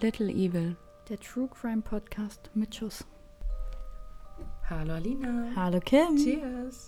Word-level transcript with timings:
Little 0.00 0.28
Evil. 0.30 0.76
Der 1.08 1.18
True 1.18 1.48
Crime 1.48 1.82
Podcast 1.82 2.50
mit 2.54 2.74
Schuss. 2.74 3.04
Hallo 4.68 4.94
Alina. 4.94 5.46
Hallo 5.56 5.80
Kim. 5.80 6.16
Cheers. 6.16 6.86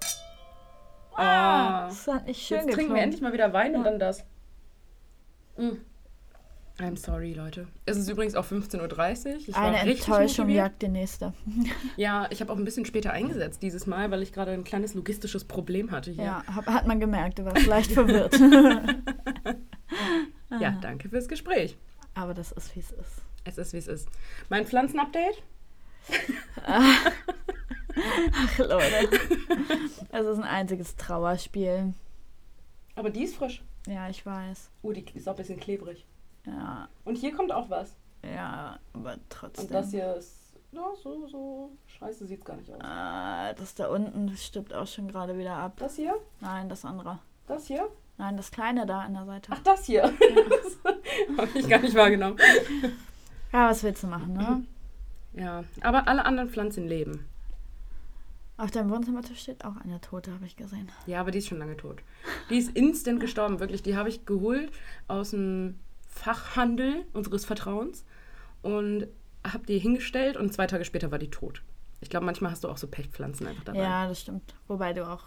Ah, 1.15 1.83
Ah, 1.85 1.87
das 1.89 2.07
hat 2.07 2.27
nicht 2.27 2.41
schön 2.41 2.59
Jetzt 2.59 2.65
trinken 2.67 2.79
wir 2.79 2.83
geklungen. 2.85 3.03
endlich 3.03 3.21
mal 3.23 3.33
wieder 3.33 3.53
Wein 3.53 3.75
und 3.75 3.85
Ja. 3.85 3.91
dann 3.91 3.99
das. 3.99 4.25
Mm. 5.57 5.73
I'm 6.79 6.97
sorry, 6.97 7.35
Leute. 7.35 7.69
Es 7.85 7.99
ist 7.99 8.09
übrigens 8.09 8.35
auch 8.35 8.47
15.30 8.47 9.49
Uhr. 9.51 9.57
Eine 9.59 9.81
Enttäuschung 9.81 10.47
motiviert. 10.47 10.57
jagt 10.57 10.83
die 10.83 10.89
nächste. 10.89 11.35
Ja, 11.97 12.27
ich 12.31 12.41
habe 12.41 12.51
auch 12.53 12.57
ein 12.57 12.65
bisschen 12.65 12.87
später 12.87 13.13
eingesetzt 13.13 13.63
dieses 13.63 13.87
Mal, 13.87 14.11
weil 14.11 14.23
ich 14.23 14.33
gerade 14.33 14.53
ein 14.53 14.65
kleines 14.65 14.95
logistisches 14.95 15.45
Problem 15.45 15.91
hatte 15.91 16.13
hier. 16.13 16.25
Ja, 16.25 16.43
hab, 16.47 16.67
hat 16.67 16.87
man 16.87 16.99
gemerkt, 16.99 17.39
du 17.39 17.45
warst 17.45 17.67
leicht 17.67 17.93
verwirrt. 17.93 18.39
Ja, 20.59 20.71
danke 20.81 21.11
fürs 21.11 21.29
Gespräch. 21.29 21.77
Aber 22.15 22.35
das 22.35 22.53
ist, 22.53 22.75
wie 22.77 22.81
es 22.81 22.91
ist. 22.93 23.23
Es 23.45 23.59
ist, 23.59 23.73
wie 23.73 23.79
es 23.79 23.87
ist. 23.89 24.09
Mein 24.49 24.67
Pflanzenupdate? 24.67 25.43
Ach, 26.67 28.59
Leute. 28.59 29.09
Es 30.11 30.27
ist 30.27 30.39
ein 30.39 30.45
einziges 30.45 30.97
Trauerspiel. 30.97 31.95
Aber 32.95 33.11
die 33.11 33.25
ist 33.25 33.37
frisch. 33.37 33.63
Ja, 33.87 34.09
ich 34.09 34.25
weiß. 34.25 34.71
Oh, 34.83 34.93
die 34.93 35.05
ist 35.15 35.29
auch 35.29 35.33
ein 35.33 35.37
bisschen 35.37 35.59
klebrig. 35.61 36.05
Ja, 36.47 36.89
Und 37.05 37.17
hier 37.17 37.35
kommt 37.35 37.53
auch 37.53 37.69
was. 37.71 37.95
ja, 38.25 38.79
aber 38.93 39.17
trotzdem. 39.29 39.65
Und 39.67 39.73
das 39.75 39.91
hier 39.91 40.15
ist. 40.17 40.39
Ja, 40.73 40.85
so, 41.03 41.27
so. 41.27 41.71
Scheiße 41.87 42.27
sieht's 42.27 42.45
gar 42.45 42.57
nicht 42.57 42.71
aus. 42.73 42.81
Ah, 42.81 43.53
das 43.55 43.75
da 43.75 43.89
unten 43.89 44.29
das 44.29 44.45
stirbt 44.45 44.73
auch 44.73 44.87
schon 44.87 45.09
gerade 45.09 45.37
wieder 45.37 45.55
ab. 45.55 45.75
Das 45.77 45.97
hier? 45.97 46.15
Nein, 46.41 46.69
das 46.69 46.85
andere. 46.85 47.19
Das 47.47 47.67
hier? 47.67 47.89
Nein, 48.17 48.37
das 48.37 48.51
kleine 48.51 48.87
da 48.87 49.01
an 49.01 49.15
der 49.15 49.27
Seite. 49.27 49.53
Ach, 49.55 49.59
das 49.63 49.85
hier. 49.85 50.05
Habe 51.37 51.59
ich 51.59 51.69
gar 51.69 51.81
nicht 51.81 51.95
wahrgenommen. 51.95 52.39
Ja, 53.53 53.71
was 53.71 53.83
willst 53.83 54.03
du 54.03 54.07
machen, 54.07 54.33
ne? 54.33 54.65
Ja, 55.35 55.65
aber 55.81 56.09
alle 56.09 56.25
anderen 56.25 56.51
Pflanzen 56.51 56.87
leben. 56.87 57.27
Auf 58.59 58.71
deinem 58.71 58.91
Wohnzimmertisch 58.91 59.41
steht 59.41 59.65
auch 59.65 59.77
eine 59.83 60.01
Tote, 60.01 60.33
habe 60.33 60.45
ich 60.47 60.57
gesehen. 60.57 60.91
Ja, 61.07 61.21
aber 61.21 61.31
die 61.31 61.39
ist 61.39 61.49
schon 61.49 61.59
lange 61.59 61.77
tot. 61.77 62.03
Die 62.51 62.59
ist 62.59 62.77
instant 62.77 63.19
gestorben, 63.19 63.61
wirklich. 63.61 63.83
Die 63.83 63.97
habe 63.97 64.09
ich 64.09 64.27
geholt 64.27 64.71
aus 65.09 65.31
dem 65.31 65.79
Fachhandel 66.09 67.05
unseres 67.13 67.45
Vertrauens 67.45 68.05
und 68.61 69.09
habe 69.45 69.67
die 69.67 69.79
hingestellt 69.79 70.37
und 70.37 70.53
zwei 70.53 70.67
Tage 70.67 70.85
später 70.85 71.11
war 71.11 71.19
die 71.19 71.31
tot. 71.31 71.63
Ich 72.01 72.11
glaube, 72.11 72.27
manchmal 72.27 72.51
hast 72.51 72.65
du 72.65 72.69
auch 72.69 72.77
so 72.77 72.87
Pechpflanzen 72.87 73.47
einfach 73.47 73.65
dabei. 73.65 73.81
Ja, 73.81 74.07
das 74.07 74.21
stimmt. 74.21 74.55
Wobei 74.69 74.93
du 74.93 75.09
auch 75.09 75.25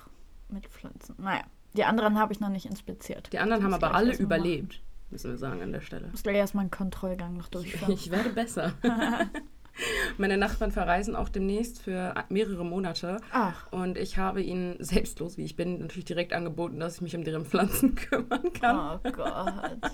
mit 0.49 0.67
Pflanzen. 0.67 1.15
Naja, 1.17 1.43
die 1.73 1.83
anderen 1.83 2.19
habe 2.19 2.31
ich 2.31 2.39
noch 2.39 2.49
nicht 2.49 2.65
inspiziert. 2.65 3.31
Die 3.33 3.39
anderen 3.39 3.63
haben 3.63 3.73
aber 3.73 3.93
alle 3.95 4.15
überlebt, 4.15 4.81
müssen 5.09 5.31
wir 5.31 5.37
sagen 5.37 5.61
an 5.61 5.71
der 5.71 5.81
Stelle. 5.81 6.07
Muss 6.09 6.23
gleich 6.23 6.35
erstmal 6.37 6.63
einen 6.63 6.71
Kontrollgang 6.71 7.37
noch 7.37 7.47
durchführen. 7.49 7.91
Ich 7.91 8.11
werde 8.11 8.29
besser. 8.29 8.73
Meine 10.17 10.37
Nachbarn 10.37 10.71
verreisen 10.71 11.15
auch 11.17 11.27
demnächst 11.27 11.81
für 11.81 12.13
mehrere 12.29 12.63
Monate. 12.63 13.17
Ach, 13.31 13.69
Und 13.73 13.97
ich 13.97 14.17
habe 14.17 14.41
ihnen, 14.41 14.75
selbstlos 14.79 15.37
wie 15.37 15.43
ich 15.43 15.57
bin, 15.57 15.79
natürlich 15.79 16.05
direkt 16.05 16.31
angeboten, 16.31 16.79
dass 16.79 16.95
ich 16.95 17.01
mich 17.01 17.15
um 17.15 17.23
deren 17.25 17.45
Pflanzen 17.45 17.93
kümmern 17.95 18.53
kann. 18.53 18.99
oh 19.03 19.11
Gott. 19.11 19.91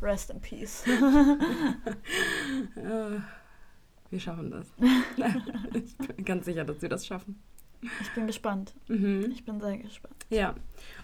Rest 0.00 0.30
in 0.30 0.40
peace. 0.40 0.84
Äh, 2.76 3.20
wir 4.10 4.20
schaffen 4.20 4.50
das. 4.50 4.66
ich 5.74 5.96
bin 5.96 6.24
ganz 6.24 6.44
sicher, 6.44 6.64
dass 6.64 6.82
wir 6.82 6.88
das 6.88 7.06
schaffen. 7.06 7.40
Ich 8.00 8.10
bin 8.14 8.26
gespannt. 8.26 8.74
Mhm. 8.88 9.30
Ich 9.32 9.44
bin 9.44 9.60
sehr 9.60 9.76
gespannt. 9.78 10.14
Ja, 10.30 10.54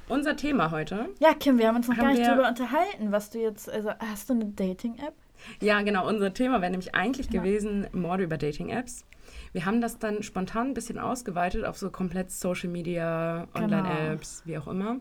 unser 0.08 0.36
Thema 0.36 0.70
heute. 0.70 1.08
Ja, 1.18 1.34
Kim, 1.34 1.58
wir 1.58 1.68
haben 1.68 1.76
uns 1.76 1.88
noch 1.88 1.96
Haben 1.96 2.04
gar 2.06 2.12
nicht 2.14 2.26
drüber 2.26 2.48
unterhalten, 2.48 3.10
was 3.12 3.30
du 3.30 3.40
jetzt. 3.40 3.68
Also, 3.68 3.90
hast 3.98 4.28
du 4.30 4.34
eine 4.34 4.46
Dating-App? 4.46 5.14
Ja, 5.60 5.82
genau, 5.82 6.08
unser 6.08 6.32
Thema 6.32 6.60
wäre 6.60 6.70
nämlich 6.70 6.94
eigentlich 6.94 7.26
Ja. 7.30 7.40
gewesen 7.40 7.86
Morde 7.92 8.24
über 8.24 8.38
Dating-Apps. 8.38 9.04
Wir 9.52 9.66
haben 9.66 9.80
das 9.80 9.98
dann 9.98 10.22
spontan 10.22 10.68
ein 10.68 10.74
bisschen 10.74 10.98
ausgeweitet 10.98 11.64
auf 11.64 11.76
so 11.78 11.90
komplett 11.90 12.30
Social 12.30 12.68
Media, 12.70 13.46
Genau. 13.54 13.64
Online-Apps, 13.66 14.42
wie 14.46 14.56
auch 14.58 14.68
immer. 14.68 14.96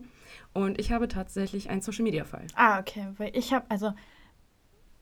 Und 0.52 0.78
ich 0.78 0.92
habe 0.92 1.08
tatsächlich 1.08 1.70
einen 1.70 1.80
Social 1.80 2.02
Media-Fall. 2.04 2.46
Ah, 2.54 2.78
okay. 2.80 3.08
Weil 3.16 3.36
ich 3.36 3.52
habe, 3.52 3.64
also 3.68 3.92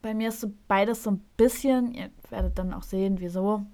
bei 0.01 0.13
mir 0.13 0.29
ist 0.29 0.41
so 0.41 0.51
beides 0.67 1.03
so 1.03 1.11
ein 1.11 1.21
bisschen, 1.37 1.93
ihr 1.93 2.09
werdet 2.29 2.57
dann 2.57 2.73
auch 2.73 2.83
sehen, 2.83 3.17
wieso. 3.19 3.65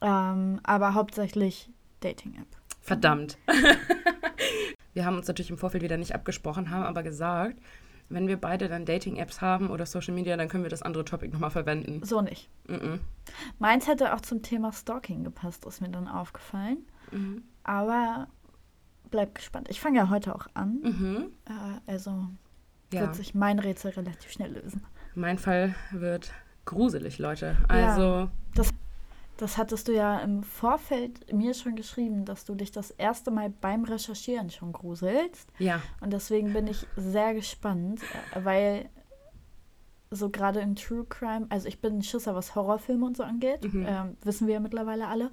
Ähm, 0.00 0.60
aber 0.64 0.94
hauptsächlich 0.94 1.70
Dating-App. 2.00 2.46
Verdammt. 2.80 3.36
wir 4.94 5.04
haben 5.04 5.16
uns 5.16 5.26
natürlich 5.28 5.50
im 5.50 5.58
Vorfeld 5.58 5.82
wieder 5.82 5.96
nicht 5.96 6.14
abgesprochen, 6.14 6.70
haben 6.70 6.84
aber 6.84 7.02
gesagt, 7.02 7.58
wenn 8.08 8.28
wir 8.28 8.36
beide 8.40 8.68
dann 8.68 8.84
Dating-Apps 8.84 9.40
haben 9.40 9.70
oder 9.70 9.84
Social 9.86 10.14
Media, 10.14 10.36
dann 10.36 10.48
können 10.48 10.62
wir 10.62 10.70
das 10.70 10.82
andere 10.82 11.04
Topic 11.04 11.32
nochmal 11.32 11.50
verwenden. 11.50 12.04
So 12.04 12.20
nicht. 12.20 12.48
Mhm. 12.68 13.00
Meins 13.58 13.88
hätte 13.88 14.14
auch 14.14 14.20
zum 14.20 14.42
Thema 14.42 14.72
Stalking 14.72 15.24
gepasst, 15.24 15.64
ist 15.66 15.80
mir 15.80 15.88
dann 15.88 16.06
aufgefallen. 16.06 16.78
Mhm. 17.10 17.42
Aber 17.64 18.28
bleib 19.10 19.34
gespannt. 19.34 19.68
Ich 19.70 19.80
fange 19.80 19.98
ja 19.98 20.08
heute 20.08 20.34
auch 20.34 20.46
an. 20.54 20.80
Mhm. 20.82 21.26
Äh, 21.46 21.90
also 21.90 22.28
Ja. 22.92 23.00
wird 23.02 23.16
sich 23.16 23.34
mein 23.34 23.58
Rätsel 23.58 23.90
relativ 23.92 24.30
schnell 24.30 24.52
lösen. 24.52 24.84
Mein 25.16 25.38
Fall 25.38 25.74
wird 25.90 26.32
gruselig, 26.64 27.18
Leute. 27.18 27.56
Ja. 27.70 28.28
Das 29.38 29.58
hattest 29.58 29.88
du 29.88 29.92
ja 29.92 30.18
im 30.20 30.42
Vorfeld 30.42 31.32
mir 31.32 31.52
schon 31.54 31.76
geschrieben, 31.76 32.24
dass 32.24 32.44
du 32.46 32.54
dich 32.54 32.72
das 32.72 32.90
erste 32.90 33.30
Mal 33.30 33.50
beim 33.50 33.84
Recherchieren 33.84 34.50
schon 34.50 34.72
gruselst. 34.72 35.50
ja. 35.58 35.82
Und 36.00 36.12
deswegen 36.12 36.52
bin 36.54 36.66
ich 36.66 36.86
sehr 36.96 37.34
gespannt, 37.34 38.00
äh, 38.34 38.44
weil 38.44 38.88
so 40.10 40.30
gerade 40.30 40.60
im 40.60 40.76
True 40.76 41.04
Crime, 41.08 41.46
also 41.50 41.66
ich 41.68 41.80
bin 41.80 41.98
ein 41.98 42.02
Schisser, 42.02 42.34
was 42.34 42.54
Horrorfilme 42.54 43.04
und 43.04 43.16
so 43.16 43.24
angeht, 43.24 43.64
Mhm. 43.64 43.86
ähm, 43.88 44.16
wissen 44.22 44.46
wir 44.46 44.54
ja 44.54 44.60
mittlerweile 44.60 45.08
alle. 45.08 45.30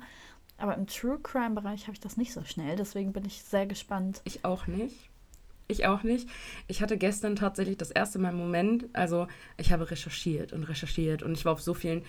Aber 0.58 0.75
im 0.75 0.88
True 0.88 1.19
Crime-Bereich 1.22 1.84
habe 1.84 1.94
ich 1.94 2.00
das 2.00 2.18
nicht 2.18 2.34
so 2.34 2.44
schnell. 2.44 2.75
Deswegen 2.75 3.13
bin 3.13 3.25
ich 3.25 3.44
sehr 3.44 3.66
gespannt. 3.66 4.22
Ich 4.24 4.44
auch 4.46 4.68
nicht. 4.68 5.09
Ich 5.68 5.86
auch 5.88 6.03
nicht. 6.03 6.28
Ich 6.68 6.81
hatte 6.81 6.97
gestern 6.97 7.36
tatsächlich 7.36 7.78
das 7.78 7.90
erste 7.90 8.19
Mal 8.19 8.30
einen 8.30 8.38
Moment, 8.38 8.86
also 8.94 9.28
ich 9.58 9.72
habe 9.72 9.90
recherchiert 9.90 10.52
und 10.53 10.63
recherchiert 10.66 11.24
und 11.24 11.34
ich 11.34 11.46
war 11.46 11.53
auf 11.53 11.62
so 11.62 11.74
vielen 11.74 12.03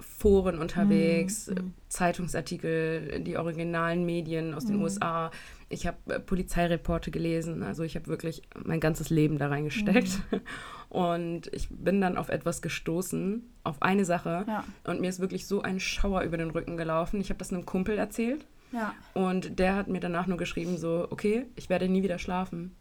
Foren 0.00 0.58
unterwegs, 0.58 1.48
Mhm. 1.48 1.56
äh, 1.56 1.60
Zeitungsartikel, 1.88 3.20
die 3.20 3.36
originalen 3.36 4.04
Medien 4.04 4.54
aus 4.54 4.66
den 4.66 4.76
Mhm. 4.76 4.82
USA. 4.82 5.30
Ich 5.68 5.86
habe 5.86 5.96
äh, 6.08 6.20
Polizeireporte 6.20 7.10
gelesen, 7.10 7.62
also 7.62 7.82
ich 7.82 7.94
habe 7.96 8.06
wirklich 8.06 8.42
mein 8.64 8.80
ganzes 8.80 9.10
Leben 9.10 9.38
da 9.38 9.48
reingesteckt. 9.48 10.20
Mhm. 10.30 10.40
Und 10.90 11.52
ich 11.52 11.68
bin 11.70 12.00
dann 12.00 12.16
auf 12.16 12.30
etwas 12.30 12.62
gestoßen, 12.62 13.42
auf 13.62 13.82
eine 13.82 14.04
Sache. 14.06 14.44
Ja, 14.48 14.64
Und 14.84 15.00
mir 15.02 15.08
ist 15.10 15.20
wirklich 15.20 15.46
so 15.46 15.60
ein 15.60 15.80
Schauer 15.80 16.22
über 16.22 16.38
den 16.38 16.50
Rücken 16.50 16.76
gelaufen. 16.78 17.20
Ich 17.20 17.28
habe 17.28 17.38
das 17.38 17.52
einem 17.52 17.66
Kumpel 17.66 17.98
erzählt. 17.98 18.46
ja. 18.72 18.94
Und 19.14 19.58
der 19.58 19.74
hat 19.76 19.88
mir 19.88 20.00
danach 20.00 20.26
nur 20.26 20.38
geschrieben, 20.38 20.78
so, 20.78 21.06
okay, 21.10 21.44
ich 21.56 21.68
werde 21.68 21.88
nie 21.88 22.02
wieder 22.02 22.18
schlafen. 22.18 22.74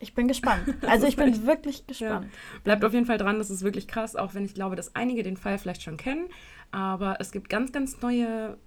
Ich 0.00 0.12
bin 0.14 0.28
gespannt. 0.28 0.74
Also 0.86 1.06
ich 1.06 1.16
bin 1.16 1.46
wirklich 1.46 1.86
gespannt. 1.86 2.26
Bleibt 2.64 2.84
auf 2.84 2.92
jeden 2.92 3.06
Fall 3.06 3.16
dran, 3.16 3.38
das 3.38 3.48
ist 3.48 3.62
wirklich 3.62 3.88
krass, 3.88 4.16
auch 4.16 4.34
wenn 4.34 4.44
ich 4.44 4.52
glaube, 4.52 4.76
dass 4.76 4.94
einige 4.94 5.22
den 5.22 5.38
Fall 5.38 5.56
vielleicht 5.56 5.82
schon 5.82 5.96
kennen. 5.96 6.26
Aber 6.74 7.16
es 7.20 7.30
gibt 7.30 7.48
ganz, 7.48 7.70
ganz 7.72 8.00
neue 8.02 8.58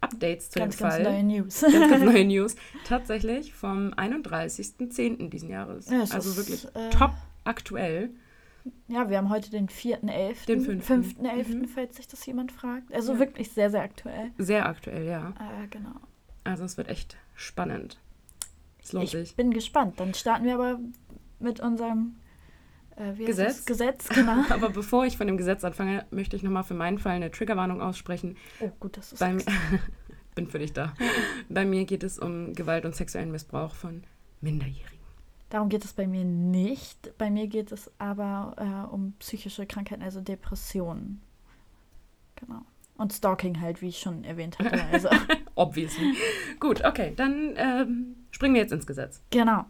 Updates 0.00 0.50
zu 0.50 0.58
Ganz, 0.58 0.76
dem 0.76 0.82
ganz 0.84 0.94
Fall. 0.94 1.02
neue 1.04 1.22
News. 1.22 1.60
Ganz, 1.60 1.90
ganz 1.90 2.02
neue 2.04 2.24
News. 2.24 2.56
Tatsächlich 2.86 3.52
vom 3.52 3.92
31.10. 3.92 5.28
diesen 5.28 5.50
Jahres. 5.50 5.88
Ja, 5.90 6.00
also 6.00 6.30
ist, 6.30 6.36
wirklich 6.36 6.64
äh, 6.74 6.90
top 6.90 7.12
aktuell. 7.44 8.10
Ja, 8.88 9.10
wir 9.10 9.18
haben 9.18 9.28
heute 9.28 9.50
den 9.50 9.68
4.11. 9.68 10.46
Den 10.46 10.60
fünften. 10.80 11.26
5.11., 11.26 11.54
Mhm. 11.54 11.68
falls 11.68 11.96
sich 11.96 12.08
das 12.08 12.24
jemand 12.24 12.50
fragt. 12.50 12.92
Also 12.94 13.12
Ja. 13.12 13.18
wirklich 13.18 13.50
sehr, 13.50 13.70
sehr 13.70 13.82
aktuell. 13.82 14.30
Sehr 14.38 14.66
aktuell, 14.66 15.04
ja. 15.06 15.30
Äh, 15.38 15.68
genau. 15.68 15.96
Also 16.44 16.64
es 16.64 16.78
wird 16.78 16.88
echt 16.88 17.16
spannend. 17.34 17.98
Es 18.82 18.92
lohnt 18.92 19.04
Ich 19.04 19.10
sich. 19.10 19.36
bin 19.36 19.50
gespannt. 19.52 20.00
Dann 20.00 20.14
starten 20.14 20.44
wir 20.46 20.54
aber 20.54 20.78
mit 21.40 21.60
unserem 21.60 22.16
äh, 22.96 23.12
Gesetz? 23.24 23.64
Gesetz, 23.64 24.08
genau. 24.08 24.44
Aber 24.50 24.70
bevor 24.70 25.04
ich 25.04 25.16
von 25.16 25.26
dem 25.26 25.36
Gesetz 25.36 25.64
anfange, 25.64 26.04
möchte 26.10 26.36
ich 26.36 26.42
nochmal 26.42 26.64
für 26.64 26.74
meinen 26.74 26.98
Fall 26.98 27.12
eine 27.12 27.30
Triggerwarnung 27.30 27.80
aussprechen. 27.80 28.36
Oh, 28.60 28.70
gut, 28.80 28.96
das 28.96 29.12
ist 29.12 29.18
Beim, 29.18 29.38
bin 30.34 30.48
für 30.48 30.58
dich 30.58 30.72
da. 30.72 30.94
Bei 31.48 31.64
mir 31.64 31.84
geht 31.84 32.02
es 32.02 32.18
um 32.18 32.52
Gewalt 32.54 32.84
und 32.84 32.94
sexuellen 32.94 33.30
Missbrauch 33.30 33.74
von 33.74 34.04
Minderjährigen. 34.40 34.94
Darum 35.50 35.68
geht 35.68 35.84
es 35.84 35.92
bei 35.92 36.06
mir 36.06 36.24
nicht. 36.24 37.16
Bei 37.16 37.30
mir 37.30 37.46
geht 37.46 37.70
es 37.70 37.90
aber 37.98 38.56
äh, 38.58 38.92
um 38.92 39.14
psychische 39.20 39.66
Krankheiten, 39.66 40.02
also 40.02 40.20
Depressionen. 40.20 41.22
Genau. 42.36 42.62
Und 42.96 43.12
Stalking 43.12 43.60
halt, 43.60 43.82
wie 43.82 43.88
ich 43.88 43.98
schon 43.98 44.24
erwähnt 44.24 44.58
hatte. 44.58 44.84
Also, 44.92 45.08
Obviously. 45.54 46.14
Gut, 46.58 46.84
okay, 46.84 47.12
dann 47.14 47.54
ähm, 47.56 48.16
springen 48.30 48.54
wir 48.54 48.62
jetzt 48.62 48.72
ins 48.72 48.86
Gesetz. 48.86 49.22
genau. 49.30 49.66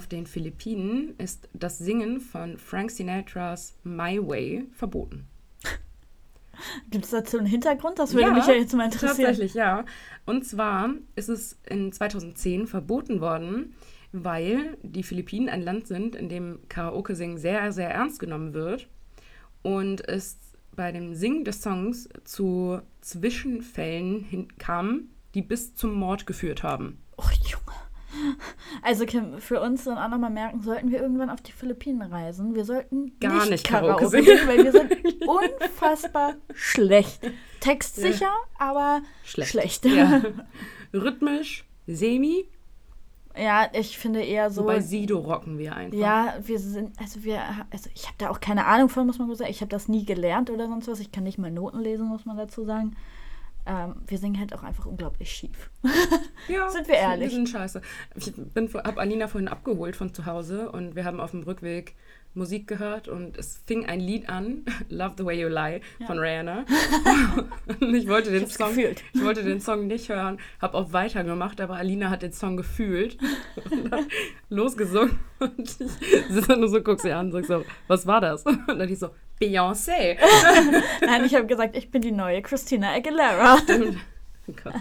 Auf 0.00 0.06
den 0.06 0.26
Philippinen 0.26 1.14
ist 1.18 1.50
das 1.52 1.76
Singen 1.76 2.20
von 2.20 2.56
Frank 2.56 2.90
Sinatras 2.90 3.74
My 3.84 4.18
Way 4.18 4.64
verboten. 4.72 5.26
Gibt 6.90 7.04
es 7.04 7.10
dazu 7.10 7.36
einen 7.36 7.46
Hintergrund? 7.46 7.98
Das 7.98 8.14
würde 8.14 8.28
Ja, 8.28 8.32
mich 8.32 8.46
ja 8.46 8.54
jetzt 8.54 8.72
mal 8.72 8.86
interessieren. 8.86 9.10
Tatsächlich, 9.26 9.52
ja. 9.52 9.84
Und 10.24 10.46
zwar 10.46 10.94
ist 11.16 11.28
es 11.28 11.58
in 11.68 11.92
2010 11.92 12.66
verboten 12.66 13.20
worden, 13.20 13.74
weil 14.12 14.78
die 14.82 15.02
Philippinen 15.02 15.50
ein 15.50 15.60
Land 15.60 15.86
sind, 15.86 16.16
in 16.16 16.30
dem 16.30 16.60
Karaoke-Singen 16.70 17.36
sehr, 17.36 17.70
sehr 17.70 17.90
ernst 17.90 18.20
genommen 18.20 18.54
wird 18.54 18.88
und 19.60 20.08
es 20.08 20.38
bei 20.74 20.92
dem 20.92 21.14
Singen 21.14 21.44
des 21.44 21.60
Songs 21.60 22.08
zu 22.24 22.80
Zwischenfällen 23.02 24.48
kam, 24.56 25.10
die 25.34 25.42
bis 25.42 25.74
zum 25.74 25.92
Mord 25.92 26.26
geführt 26.26 26.62
haben. 26.62 27.02
Oh, 27.18 27.28
Junge. 27.44 27.89
Also 28.82 29.04
Kim, 29.06 29.38
für 29.38 29.60
uns 29.60 29.84
dann 29.84 29.98
auch 29.98 30.08
nochmal 30.08 30.30
merken, 30.30 30.60
sollten 30.62 30.90
wir 30.90 31.00
irgendwann 31.00 31.30
auf 31.30 31.40
die 31.40 31.52
Philippinen 31.52 32.02
reisen. 32.02 32.54
Wir 32.54 32.64
sollten 32.64 33.18
Gar 33.20 33.46
nicht 33.46 33.64
Karaoke 33.66 34.04
Karaoke 34.04 34.08
singen, 34.24 34.48
weil 34.48 34.64
wir 34.64 34.72
sind 34.72 34.92
unfassbar 35.26 36.34
schlecht. 36.54 37.20
Textsicher, 37.60 38.32
aber 38.58 39.02
Schlecht. 39.24 39.50
schlecht. 39.50 39.84
Ja. 39.86 40.22
Rhythmisch, 40.94 41.64
semi, 41.86 42.46
Ja, 43.36 43.68
ich 43.72 43.96
finde 43.98 44.22
eher 44.22 44.50
so. 44.50 44.62
wobei 44.62 44.80
Sido 44.80 45.18
rocken 45.18 45.58
wir 45.58 45.76
einfach. 45.76 45.98
Ja, 45.98 46.34
wir 46.42 46.58
sind, 46.58 46.98
also 46.98 47.22
wir, 47.22 47.40
also 47.70 47.88
ich 47.94 48.04
habe 48.06 48.14
da 48.18 48.30
auch 48.30 48.40
keine 48.40 48.66
Ahnung 48.66 48.88
von, 48.88 49.06
muss 49.06 49.18
man 49.18 49.28
so 49.28 49.34
sagen. 49.34 49.50
Ich 49.50 49.60
habe 49.60 49.70
das 49.70 49.88
nie 49.88 50.04
gelernt 50.04 50.50
oder 50.50 50.66
sonst 50.68 50.88
was. 50.88 51.00
Ich 51.00 51.12
kann 51.12 51.24
nicht 51.24 51.38
mal 51.38 51.50
Noten 51.50 51.80
lesen, 51.80 52.08
muss 52.08 52.24
man 52.24 52.36
dazu 52.36 52.64
sagen. 52.64 52.96
Ähm, 53.66 53.96
wir 54.06 54.18
singen 54.18 54.38
halt 54.38 54.54
auch 54.54 54.62
einfach 54.62 54.86
unglaublich 54.86 55.30
schief. 55.30 55.70
Ja, 56.48 56.68
Sind 56.70 56.88
wir 56.88 56.94
ehrlich? 56.94 57.30
Wir 57.30 57.36
sind 57.36 57.48
scheiße. 57.48 57.82
Ich 58.16 58.32
bin, 58.34 58.72
habe 58.72 59.00
Alina 59.00 59.28
vorhin 59.28 59.48
abgeholt 59.48 59.96
von 59.96 60.14
zu 60.14 60.26
Hause 60.26 60.70
und 60.70 60.96
wir 60.96 61.04
haben 61.04 61.20
auf 61.20 61.32
dem 61.32 61.42
Rückweg 61.42 61.94
Musik 62.34 62.68
gehört 62.68 63.08
und 63.08 63.36
es 63.36 63.60
fing 63.66 63.86
ein 63.86 63.98
Lied 64.00 64.28
an, 64.28 64.64
Love 64.88 65.14
the 65.18 65.24
Way 65.24 65.40
You 65.42 65.48
Lie 65.48 65.80
von 66.06 66.18
Rihanna. 66.18 66.64
und 67.80 67.94
ich 67.94 68.06
wollte 68.08 68.30
den 68.30 68.42
hab's 68.42 68.54
Song, 68.54 68.68
gefühlt. 68.74 69.02
ich 69.12 69.24
wollte 69.24 69.42
den 69.42 69.60
Song 69.60 69.86
nicht 69.88 70.08
hören, 70.08 70.38
habe 70.60 70.76
auch 70.78 70.92
weitergemacht, 70.92 71.60
aber 71.60 71.74
Alina 71.76 72.08
hat 72.10 72.22
den 72.22 72.32
Song 72.32 72.56
gefühlt 72.56 73.18
und 73.70 73.90
hat 73.90 74.04
losgesungen 74.48 75.18
und 75.40 75.58
ich 75.60 75.70
sitze 76.28 76.48
dann 76.48 76.60
nur 76.60 76.68
so, 76.68 76.80
guck 76.82 77.00
sie 77.00 77.12
an 77.12 77.26
und 77.26 77.32
sag 77.32 77.46
so, 77.46 77.64
was 77.88 78.06
war 78.06 78.20
das? 78.20 78.44
Und 78.46 78.66
dann 78.68 78.86
die 78.88 78.94
so, 78.94 79.10
Beyoncé. 79.40 80.16
Nein, 81.04 81.24
ich 81.24 81.34
habe 81.34 81.46
gesagt, 81.46 81.76
ich 81.76 81.90
bin 81.90 82.02
die 82.02 82.12
neue 82.12 82.42
Christina 82.42 82.92
Aguilera. 82.94 83.54
Und- 83.68 83.96
Oh 84.48 84.54
Gott. 84.64 84.74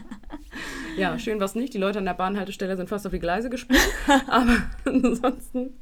Ja, 0.97 1.19
schön 1.19 1.39
was 1.39 1.53
nicht. 1.53 1.73
Die 1.73 1.77
Leute 1.77 1.99
an 1.99 2.05
der 2.05 2.13
Bahnhaltestelle 2.15 2.75
sind 2.75 2.89
fast 2.89 3.05
auf 3.05 3.11
die 3.11 3.19
Gleise 3.19 3.49
gesprungen. 3.51 3.81
Aber 4.27 4.57
ansonsten. 4.85 5.75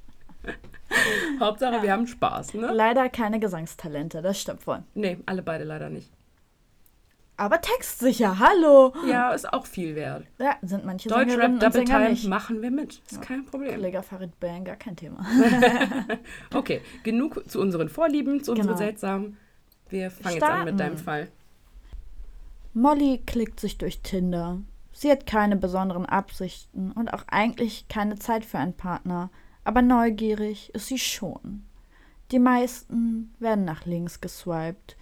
Hauptsache, 1.40 1.82
wir 1.84 1.92
haben 1.92 2.08
Spaß, 2.08 2.54
ne? 2.56 2.72
Leider 2.74 3.10
keine 3.10 3.40
Gesangstalente, 3.40 4.22
das 4.22 4.40
stimmt 4.42 4.66
wohl. 4.68 4.84
Nee, 4.94 5.18
alle 5.26 5.42
beide 5.44 5.64
leider 5.64 5.90
nicht. 5.90 6.12
Aber 7.40 7.62
textsicher, 7.62 8.40
hallo. 8.40 8.94
Ja, 9.08 9.30
ist 9.32 9.54
auch 9.54 9.68
viel 9.68 9.94
wert. 9.94 10.26
Ja, 10.40 10.56
sind 10.64 10.86
manche 10.86 11.08
Deutschrap 11.08 11.30
Sängerinnen 11.30 11.54
und 11.54 11.62
Double 11.64 11.86
Sänger 11.86 12.00
Time 12.00 12.10
nicht. 12.10 12.28
machen 12.28 12.62
wir 12.64 12.72
mit. 12.72 13.00
Ist 13.12 13.22
kein 13.22 13.46
Problem. 13.46 13.76
Kollege 13.76 14.02
Farid 14.02 14.40
Bang, 14.40 14.64
gar 14.66 14.76
kein 14.76 14.96
Thema. 14.96 15.24
Okay, 16.54 16.82
genug 17.04 17.48
zu 17.48 17.60
unseren 17.62 17.90
Vorlieben, 17.90 18.44
zu 18.44 18.52
unseren 18.54 18.68
Genau. 18.70 18.78
seltsamen. 18.78 19.38
Wir 19.90 20.10
fangen 20.10 20.34
jetzt 20.36 20.44
an 20.44 20.50
mit 20.66 20.74
Starten. 20.74 20.78
deinem 20.78 20.98
Fall. 20.98 21.28
Molly 22.74 23.22
klickt 23.26 23.60
sich 23.60 23.78
durch 23.78 24.02
Tinder. 24.02 24.60
Sie 24.92 25.12
hat 25.12 25.28
keine 25.28 25.58
besonderen 25.58 26.06
Absichten 26.08 26.92
und 26.92 27.14
auch 27.14 27.24
eigentlich 27.28 27.88
keine 27.88 28.16
Zeit 28.18 28.46
für 28.46 28.58
einen 28.58 28.74
Partner, 28.76 29.30
aber 29.68 29.82
neugierig 29.82 30.74
ist 30.74 30.88
sie 30.88 30.98
schon. 30.98 31.64
Die 32.32 32.40
meisten 32.40 33.34
werden 33.40 33.66
nach 33.66 33.86
links 33.86 34.22
geswiped, 34.22 34.96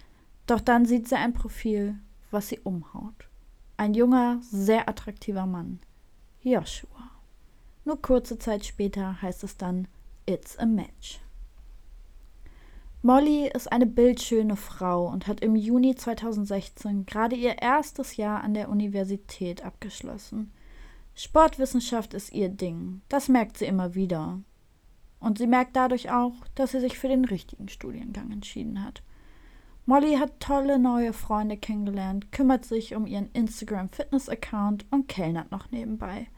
doch 0.46 0.60
dann 0.60 0.86
sieht 0.86 1.08
sie 1.08 1.14
ein 1.14 1.34
Profil, 1.34 1.94
was 2.32 2.48
sie 2.48 2.58
umhaut. 2.58 3.28
Ein 3.76 3.94
junger, 3.94 4.40
sehr 4.42 4.88
attraktiver 4.88 5.46
Mann. 5.46 5.78
Joshua. 6.42 7.10
Nur 7.84 8.02
kurze 8.02 8.38
Zeit 8.38 8.66
später 8.66 9.22
heißt 9.22 9.44
es 9.44 9.56
dann 9.56 9.86
It's 10.26 10.58
a 10.58 10.66
Match. 10.66 11.20
Molly 13.02 13.48
ist 13.48 13.70
eine 13.70 13.86
bildschöne 13.86 14.56
Frau 14.56 15.06
und 15.06 15.28
hat 15.28 15.42
im 15.42 15.54
Juni 15.54 15.94
2016 15.94 17.06
gerade 17.06 17.36
ihr 17.36 17.62
erstes 17.62 18.16
Jahr 18.16 18.42
an 18.42 18.54
der 18.54 18.68
Universität 18.68 19.64
abgeschlossen. 19.64 20.50
Sportwissenschaft 21.14 22.14
ist 22.14 22.32
ihr 22.32 22.48
Ding, 22.48 23.02
das 23.08 23.28
merkt 23.28 23.58
sie 23.58 23.66
immer 23.66 23.94
wieder. 23.94 24.40
Und 25.18 25.38
sie 25.38 25.46
merkt 25.46 25.76
dadurch 25.76 26.10
auch, 26.10 26.34
dass 26.54 26.72
sie 26.72 26.80
sich 26.80 26.98
für 26.98 27.08
den 27.08 27.24
richtigen 27.24 27.68
Studiengang 27.68 28.30
entschieden 28.30 28.84
hat. 28.84 29.02
Molly 29.86 30.16
hat 30.16 30.40
tolle 30.40 30.78
neue 30.78 31.12
Freunde 31.12 31.56
kennengelernt, 31.56 32.32
kümmert 32.32 32.64
sich 32.64 32.94
um 32.94 33.06
ihren 33.06 33.30
Instagram-Fitness-Account 33.32 34.84
und 34.90 35.08
kellnert 35.08 35.52
noch 35.52 35.70
nebenbei. 35.70 36.28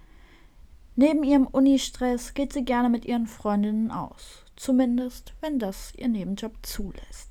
Neben 0.97 1.23
ihrem 1.23 1.47
Uni-Stress 1.47 2.35
geht 2.35 2.53
sie 2.53 2.65
gerne 2.65 2.89
mit 2.91 3.05
ihren 3.05 3.27
Freundinnen 3.27 3.91
aus, 3.91 4.45
zumindest 4.57 5.33
wenn 5.41 5.59
das 5.59 5.95
ihr 5.97 6.09
Nebenjob 6.09 6.55
zulässt. 6.63 7.31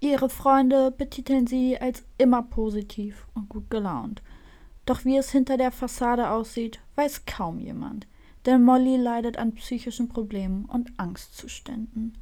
Ihre 0.00 0.28
Freunde 0.28 0.90
betiteln 0.90 1.46
sie 1.46 1.80
als 1.80 2.04
immer 2.18 2.42
positiv 2.42 3.26
und 3.34 3.48
gut 3.48 3.70
gelaunt. 3.70 4.22
Doch 4.84 5.06
wie 5.06 5.16
es 5.16 5.30
hinter 5.30 5.56
der 5.56 5.72
Fassade 5.72 6.28
aussieht, 6.28 6.78
weiß 6.94 7.24
kaum 7.24 7.58
jemand, 7.58 8.06
denn 8.46 8.62
Molly 8.62 8.96
leidet 8.96 9.38
an 9.38 9.54
psychischen 9.54 10.08
Problemen 10.08 10.64
und 10.66 10.92
Angstzuständen. 10.98 12.18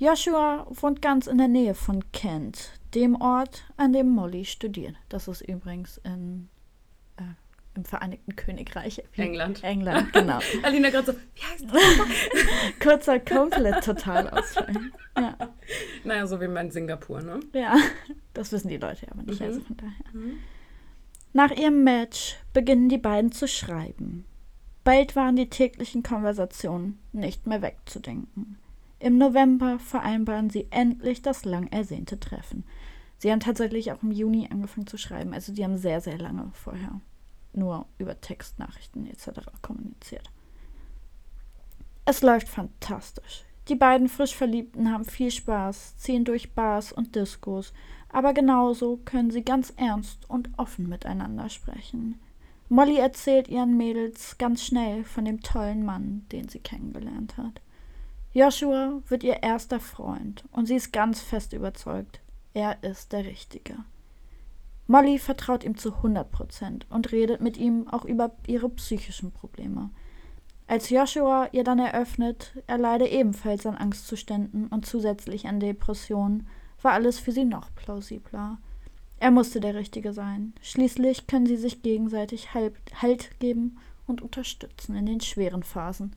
Joshua 0.00 0.66
wohnt 0.70 1.02
ganz 1.02 1.26
in 1.26 1.36
der 1.36 1.48
Nähe 1.48 1.74
von 1.74 2.10
Kent, 2.12 2.70
dem 2.94 3.20
Ort, 3.20 3.64
an 3.76 3.92
dem 3.92 4.08
Molly 4.08 4.46
studiert. 4.46 4.96
Das 5.10 5.28
ist 5.28 5.42
übrigens 5.42 5.98
in, 5.98 6.48
äh, 7.18 7.22
im 7.74 7.84
Vereinigten 7.84 8.34
Königreich. 8.34 9.02
England. 9.16 9.62
England, 9.62 10.10
genau. 10.14 10.38
Alina 10.62 10.88
gerade 10.88 11.12
so, 11.12 11.12
wie 11.12 11.42
heißt 11.42 11.66
das? 11.70 12.78
Kurzer 12.80 13.20
komplett 13.20 13.84
Totalausfall. 13.84 14.74
Ja. 15.18 15.36
Naja, 16.04 16.26
so 16.26 16.40
wie 16.40 16.48
mein 16.48 16.70
Singapur, 16.70 17.20
ne? 17.20 17.40
ja, 17.52 17.76
das 18.32 18.52
wissen 18.52 18.68
die 18.68 18.78
Leute 18.78 19.06
aber 19.10 19.22
nicht. 19.22 19.40
Mhm. 19.40 19.46
Also 19.46 19.60
von 19.60 19.76
daher. 19.76 20.22
Nach 21.34 21.50
ihrem 21.50 21.84
Match 21.84 22.36
beginnen 22.54 22.88
die 22.88 22.96
beiden 22.96 23.32
zu 23.32 23.46
schreiben. 23.46 24.24
Bald 24.90 25.14
waren 25.14 25.36
die 25.36 25.48
täglichen 25.48 26.02
Konversationen 26.02 26.98
nicht 27.12 27.46
mehr 27.46 27.62
wegzudenken. 27.62 28.58
Im 28.98 29.18
November 29.18 29.78
vereinbaren 29.78 30.50
sie 30.50 30.66
endlich 30.70 31.22
das 31.22 31.44
lang 31.44 31.68
ersehnte 31.68 32.18
Treffen. 32.18 32.64
Sie 33.18 33.30
haben 33.30 33.38
tatsächlich 33.38 33.92
auch 33.92 34.02
im 34.02 34.10
Juni 34.10 34.48
angefangen 34.50 34.88
zu 34.88 34.98
schreiben, 34.98 35.32
also 35.32 35.52
die 35.52 35.62
haben 35.62 35.78
sehr, 35.78 36.00
sehr 36.00 36.18
lange 36.18 36.50
vorher 36.54 37.00
nur 37.52 37.86
über 37.98 38.20
Textnachrichten 38.20 39.06
etc. 39.06 39.42
kommuniziert. 39.62 40.28
Es 42.04 42.20
läuft 42.22 42.48
fantastisch. 42.48 43.44
Die 43.68 43.76
beiden 43.76 44.08
frisch 44.08 44.34
Verliebten 44.34 44.90
haben 44.90 45.04
viel 45.04 45.30
Spaß, 45.30 45.98
ziehen 45.98 46.24
durch 46.24 46.52
Bars 46.54 46.90
und 46.90 47.14
Diskos, 47.14 47.72
aber 48.08 48.34
genauso 48.34 48.96
können 49.04 49.30
sie 49.30 49.44
ganz 49.44 49.72
ernst 49.76 50.28
und 50.28 50.50
offen 50.56 50.88
miteinander 50.88 51.48
sprechen. 51.48 52.18
Molly 52.72 52.98
erzählt 52.98 53.48
ihren 53.48 53.76
Mädels 53.76 54.38
ganz 54.38 54.64
schnell 54.64 55.02
von 55.02 55.24
dem 55.24 55.40
tollen 55.40 55.84
Mann, 55.84 56.24
den 56.30 56.48
sie 56.48 56.60
kennengelernt 56.60 57.36
hat. 57.36 57.60
Joshua 58.32 59.02
wird 59.08 59.24
ihr 59.24 59.42
erster 59.42 59.80
Freund 59.80 60.44
und 60.52 60.66
sie 60.66 60.76
ist 60.76 60.92
ganz 60.92 61.20
fest 61.20 61.52
überzeugt, 61.52 62.20
er 62.54 62.80
ist 62.84 63.12
der 63.12 63.24
Richtige. 63.24 63.74
Molly 64.86 65.18
vertraut 65.18 65.64
ihm 65.64 65.76
zu 65.76 65.96
100 65.96 66.30
Prozent 66.30 66.86
und 66.90 67.10
redet 67.10 67.40
mit 67.40 67.56
ihm 67.56 67.88
auch 67.88 68.04
über 68.04 68.30
ihre 68.46 68.68
psychischen 68.68 69.32
Probleme. 69.32 69.90
Als 70.68 70.90
Joshua 70.90 71.48
ihr 71.50 71.64
dann 71.64 71.80
eröffnet, 71.80 72.52
er 72.68 72.78
leide 72.78 73.08
ebenfalls 73.08 73.66
an 73.66 73.74
Angstzuständen 73.74 74.68
und 74.68 74.86
zusätzlich 74.86 75.48
an 75.48 75.58
Depressionen, 75.58 76.46
war 76.82 76.92
alles 76.92 77.18
für 77.18 77.32
sie 77.32 77.44
noch 77.44 77.74
plausibler. 77.74 78.58
Er 79.20 79.30
musste 79.30 79.60
der 79.60 79.74
Richtige 79.74 80.12
sein. 80.14 80.54
Schließlich 80.62 81.26
können 81.26 81.46
sie 81.46 81.58
sich 81.58 81.82
gegenseitig 81.82 82.54
Halt, 82.54 82.74
halt 83.00 83.38
geben 83.38 83.78
und 84.06 84.22
unterstützen 84.22 84.96
in 84.96 85.06
den 85.06 85.20
schweren 85.20 85.62
Phasen. 85.62 86.16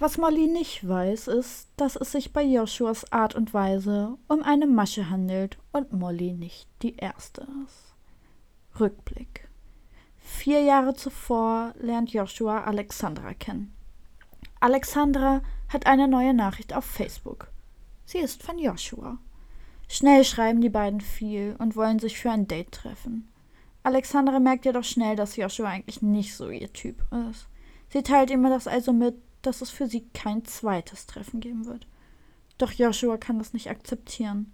Was 0.00 0.18
Molly 0.18 0.48
nicht 0.48 0.86
weiß, 0.86 1.28
ist, 1.28 1.68
dass 1.76 1.94
es 1.94 2.10
sich 2.10 2.32
bei 2.32 2.42
Joshuas 2.42 3.12
Art 3.12 3.36
und 3.36 3.54
Weise 3.54 4.18
um 4.26 4.42
eine 4.42 4.66
Masche 4.66 5.08
handelt 5.08 5.56
und 5.70 5.92
Molly 5.92 6.32
nicht 6.32 6.68
die 6.82 6.96
erste 6.96 7.46
ist. 7.64 7.94
Rückblick. 8.80 9.48
Vier 10.18 10.62
Jahre 10.62 10.94
zuvor 10.94 11.74
lernt 11.78 12.12
Joshua 12.12 12.64
Alexandra 12.64 13.34
kennen. 13.34 13.72
Alexandra 14.58 15.42
hat 15.68 15.86
eine 15.86 16.08
neue 16.08 16.34
Nachricht 16.34 16.74
auf 16.74 16.84
Facebook. 16.84 17.48
Sie 18.04 18.18
ist 18.18 18.42
von 18.42 18.58
Joshua. 18.58 19.18
Schnell 19.92 20.24
schreiben 20.24 20.62
die 20.62 20.70
beiden 20.70 21.02
viel 21.02 21.54
und 21.58 21.76
wollen 21.76 21.98
sich 21.98 22.18
für 22.18 22.30
ein 22.30 22.48
Date 22.48 22.72
treffen. 22.72 23.28
Alexandra 23.82 24.40
merkt 24.40 24.64
jedoch 24.64 24.84
schnell, 24.84 25.16
dass 25.16 25.36
Joshua 25.36 25.68
eigentlich 25.68 26.00
nicht 26.00 26.34
so 26.34 26.48
ihr 26.48 26.72
Typ 26.72 27.04
ist. 27.28 27.46
Sie 27.90 28.02
teilt 28.02 28.30
ihm 28.30 28.42
das 28.44 28.66
also 28.66 28.94
mit, 28.94 29.16
dass 29.42 29.60
es 29.60 29.68
für 29.68 29.86
sie 29.86 30.06
kein 30.14 30.46
zweites 30.46 31.06
Treffen 31.06 31.40
geben 31.40 31.66
wird. 31.66 31.86
Doch 32.56 32.72
Joshua 32.72 33.18
kann 33.18 33.38
das 33.38 33.52
nicht 33.52 33.68
akzeptieren. 33.68 34.50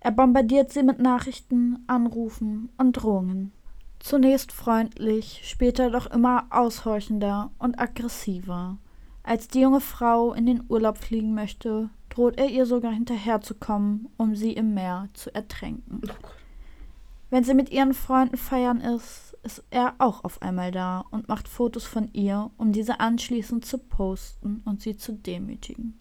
Er 0.00 0.10
bombardiert 0.10 0.74
sie 0.74 0.82
mit 0.82 0.98
Nachrichten, 0.98 1.82
Anrufen 1.86 2.68
und 2.76 2.92
Drohungen. 2.92 3.52
Zunächst 3.98 4.52
freundlich, 4.52 5.40
später 5.44 5.90
doch 5.90 6.06
immer 6.06 6.48
aushorchender 6.50 7.50
und 7.58 7.80
aggressiver. 7.80 8.76
Als 9.22 9.48
die 9.48 9.60
junge 9.60 9.80
Frau 9.80 10.34
in 10.34 10.44
den 10.44 10.64
Urlaub 10.68 10.98
fliegen 10.98 11.32
möchte, 11.32 11.88
droht 12.18 12.36
er 12.36 12.48
ihr 12.48 12.66
sogar 12.66 12.90
hinterherzukommen, 12.90 14.08
um 14.16 14.34
sie 14.34 14.52
im 14.52 14.74
Meer 14.74 15.08
zu 15.12 15.32
ertränken. 15.32 16.02
Wenn 17.30 17.44
sie 17.44 17.54
mit 17.54 17.70
ihren 17.70 17.94
Freunden 17.94 18.36
feiern 18.36 18.80
ist, 18.80 19.36
ist 19.44 19.62
er 19.70 19.94
auch 19.98 20.24
auf 20.24 20.42
einmal 20.42 20.72
da 20.72 21.04
und 21.12 21.28
macht 21.28 21.46
Fotos 21.46 21.84
von 21.84 22.12
ihr, 22.12 22.50
um 22.56 22.72
diese 22.72 22.98
anschließend 22.98 23.64
zu 23.64 23.78
posten 23.78 24.62
und 24.64 24.82
sie 24.82 24.96
zu 24.96 25.12
demütigen. 25.12 25.96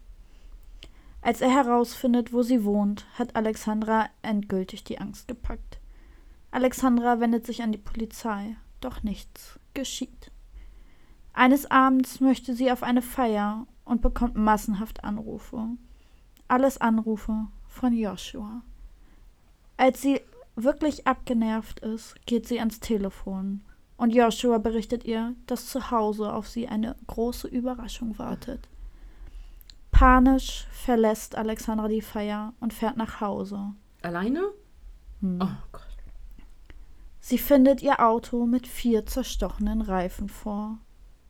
Als 1.21 1.41
er 1.41 1.51
herausfindet, 1.51 2.33
wo 2.33 2.41
sie 2.41 2.63
wohnt, 2.63 3.05
hat 3.19 3.35
Alexandra 3.35 4.07
endgültig 4.23 4.83
die 4.83 4.97
Angst 4.97 5.27
gepackt. 5.27 5.79
Alexandra 6.49 7.19
wendet 7.19 7.45
sich 7.45 7.61
an 7.61 7.71
die 7.71 7.77
Polizei, 7.77 8.55
doch 8.81 9.03
nichts 9.03 9.59
geschieht. 9.75 10.31
Eines 11.33 11.69
Abends 11.69 12.21
möchte 12.21 12.55
sie 12.55 12.71
auf 12.71 12.81
eine 12.81 13.03
Feier 13.03 13.67
und 13.85 14.01
bekommt 14.01 14.35
massenhaft 14.35 15.03
Anrufe. 15.03 15.77
Alles 16.47 16.79
Anrufe 16.79 17.47
von 17.67 17.93
Joshua. 17.93 18.61
Als 19.75 20.01
sie 20.01 20.21
wirklich 20.55 21.05
abgenervt 21.05 21.81
ist, 21.81 22.15
geht 22.25 22.47
sie 22.47 22.59
ans 22.59 22.79
Telefon 22.79 23.61
und 23.97 24.13
Joshua 24.13 24.59
berichtet 24.59 25.03
ihr, 25.05 25.35
dass 25.47 25.67
zu 25.67 25.91
Hause 25.91 26.33
auf 26.33 26.47
sie 26.47 26.67
eine 26.67 26.95
große 27.07 27.47
Überraschung 27.47 28.17
wartet. 28.17 28.67
Panisch 29.91 30.67
verlässt 30.71 31.35
Alexandra 31.35 31.87
die 31.87 32.01
Feier 32.01 32.53
und 32.59 32.73
fährt 32.73 32.97
nach 32.97 33.19
Hause. 33.19 33.73
Alleine? 34.03 34.43
Hm. 35.21 35.39
Oh 35.41 35.67
Gott. 35.71 35.81
Sie 37.19 37.39
findet 37.39 37.81
ihr 37.81 37.99
Auto 37.99 38.45
mit 38.45 38.67
vier 38.67 39.05
zerstochenen 39.05 39.81
Reifen 39.81 40.29
vor. 40.29 40.77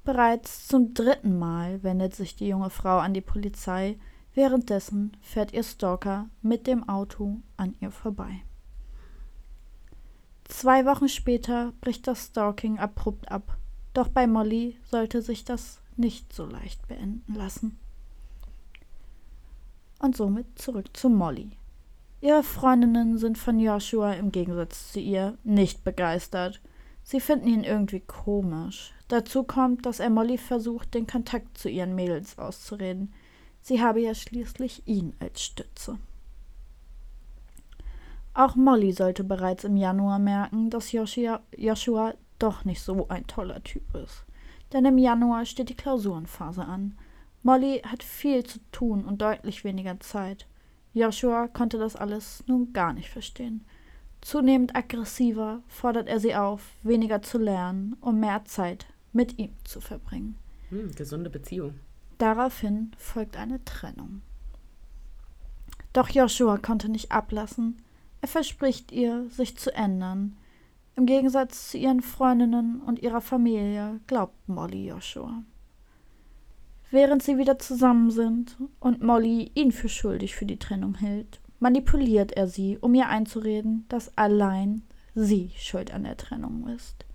Bereits 0.04 0.68
zum 0.68 0.94
dritten 0.94 1.40
Mal 1.40 1.82
wendet 1.84 2.14
sich 2.14 2.36
die 2.36 2.50
junge 2.50 2.70
Frau 2.70 3.00
an 3.00 3.14
die 3.14 3.22
Polizei, 3.22 3.98
währenddessen 4.38 5.18
fährt 5.20 5.52
ihr 5.52 5.64
Stalker 5.64 6.30
mit 6.44 6.68
dem 6.68 6.88
Auto 6.88 7.42
an 7.58 7.74
ihr 7.82 7.90
vorbei. 7.90 8.44
Zwei 10.44 10.86
Wochen 10.86 11.10
später 11.10 11.74
bricht 11.82 12.06
das 12.06 12.28
Stalking 12.28 12.78
abrupt 12.78 13.32
ab, 13.32 13.58
doch 13.96 14.10
bei 14.10 14.28
Molly 14.28 14.78
sollte 14.84 15.24
sich 15.24 15.44
das 15.44 15.82
nicht 15.96 16.34
so 16.34 16.46
leicht 16.46 16.88
beenden 16.88 17.34
lassen. 17.34 17.80
Und 19.98 20.16
somit 20.16 20.46
zurück 20.60 20.96
zu 20.96 21.10
Molly. 21.10 21.50
Ihre 22.22 22.44
Freundinnen 22.44 23.18
sind 23.18 23.40
von 23.40 23.60
Joshua 23.60 24.14
im 24.14 24.32
Gegensatz 24.32 24.92
zu 24.92 25.00
ihr 25.00 25.36
nicht 25.44 25.84
begeistert. 25.84 26.62
Sie 27.02 27.20
finden 27.20 27.48
ihn 27.48 27.64
irgendwie 27.64 28.02
komisch. 28.02 28.94
Dazu 29.08 29.44
kommt, 29.44 29.88
dass 29.88 30.00
er 30.00 30.12
Molly 30.12 30.38
versucht, 30.38 30.94
den 30.94 31.08
Kontakt 31.08 31.58
zu 31.58 31.70
ihren 31.70 31.96
Mädels 31.96 32.38
auszureden. 32.38 33.16
Sie 33.62 33.82
habe 33.82 34.02
ja 34.02 34.14
schließlich 34.14 34.84
ihn 34.86 35.14
als 35.20 35.42
Stütze. 35.42 35.98
Auch 38.34 38.56
Molly 38.56 38.92
sollte 38.92 39.24
bereits 39.24 39.64
im 39.64 39.78
Januar 39.78 40.20
merken, 40.20 40.70
dass 40.70 40.92
Joshua, 40.92 41.42
Joshua 41.58 42.14
doch 42.40 42.66
nicht 42.66 42.82
so 42.82 43.08
ein 43.08 43.26
toller 43.26 43.64
Typ 43.64 43.96
ist. 43.96 44.26
Denn 44.74 44.86
im 44.86 44.98
Januar 44.98 45.46
steht 45.46 45.70
die 45.70 45.76
Klausurenphase 45.76 46.64
an. 46.64 46.98
Molly 47.42 47.82
hat 47.86 48.04
viel 48.04 48.46
zu 48.46 48.60
tun 48.72 49.06
und 49.06 49.22
deutlich 49.22 49.64
weniger 49.64 50.00
Zeit. 50.00 50.46
Joshua 50.94 51.48
konnte 51.48 51.78
das 51.78 51.96
alles 51.96 52.44
nun 52.48 52.74
gar 52.74 52.94
nicht 52.94 53.10
verstehen. 53.10 53.66
Zunehmend 54.22 54.76
aggressiver 54.76 55.62
fordert 55.68 56.08
er 56.08 56.20
sie 56.20 56.36
auf, 56.36 56.62
weniger 56.84 57.22
zu 57.22 57.38
lernen, 57.38 57.96
um 58.02 58.20
mehr 58.20 58.46
Zeit 58.46 58.88
mit 59.14 59.40
ihm 59.40 59.54
zu 59.64 59.80
verbringen. 59.80 60.38
Hm, 60.70 60.92
gesunde 60.94 61.30
Beziehung. 61.30 61.80
Daraufhin 62.18 62.92
folgt 62.98 63.38
eine 63.38 63.64
Trennung. 63.64 64.22
Doch 65.94 66.10
Joshua 66.10 66.58
konnte 66.58 66.90
nicht 66.90 67.12
ablassen. 67.12 67.78
Er 68.22 68.28
verspricht 68.28 68.92
ihr, 68.92 69.30
sich 69.30 69.58
zu 69.58 69.74
ändern. 69.74 70.38
Im 70.96 71.06
Gegensatz 71.06 71.72
zu 71.72 71.78
ihren 71.78 72.02
Freundinnen 72.02 72.82
und 72.82 73.00
ihrer 73.00 73.22
Familie 73.22 74.00
glaubt 74.08 74.48
Molly 74.48 74.88
Joshua. 74.88 75.44
Während 76.90 77.22
sie 77.22 77.38
wieder 77.38 77.60
zusammen 77.60 78.12
sind 78.12 78.58
und 78.80 79.04
Molly 79.04 79.52
ihn 79.56 79.72
für 79.72 79.90
schuldig 79.90 80.36
für 80.36 80.46
die 80.46 80.58
Trennung 80.58 80.96
hält, 80.96 81.40
manipuliert 81.60 82.32
er 82.32 82.48
sie, 82.48 82.78
um 82.80 82.94
ihr 82.94 83.10
einzureden, 83.10 83.86
dass 83.90 84.18
allein 84.18 84.84
sie 85.14 85.52
schuld 85.58 85.92
an 85.92 86.04
der 86.04 86.18
Trennung 86.18 86.68
ist. 86.68 87.06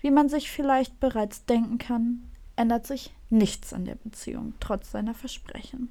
Wie 0.00 0.10
man 0.10 0.28
sich 0.28 0.50
vielleicht 0.50 0.98
bereits 0.98 1.44
denken 1.44 1.78
kann, 1.78 2.29
ändert 2.60 2.86
sich 2.86 3.14
nichts 3.30 3.72
an 3.72 3.86
der 3.86 3.94
Beziehung, 3.94 4.52
trotz 4.60 4.90
seiner 4.90 5.14
Versprechen. 5.14 5.88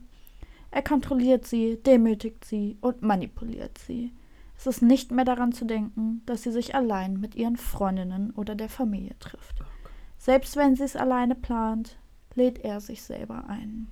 Er 0.69 0.83
kontrolliert 0.83 1.47
sie, 1.47 1.81
demütigt 1.81 2.45
sie 2.45 2.77
und 2.79 3.01
manipuliert 3.01 3.79
sie. 3.79 4.13
Es 4.55 4.67
ist 4.67 4.83
nicht 4.83 5.11
mehr 5.11 5.25
daran 5.25 5.51
zu 5.51 5.65
denken, 5.65 6.21
dass 6.27 6.43
sie 6.43 6.51
sich 6.51 6.75
allein 6.75 7.19
mit 7.19 7.33
ihren 7.33 7.57
Freundinnen 7.57 8.29
oder 8.31 8.53
der 8.53 8.69
Familie 8.69 9.17
trifft. 9.17 9.63
Selbst 10.19 10.57
wenn 10.57 10.75
sie 10.75 10.83
es 10.83 10.95
alleine 10.95 11.33
plant, 11.33 11.97
lädt 12.35 12.59
er 12.59 12.81
sich 12.81 13.01
selber 13.01 13.45
ein. 13.47 13.87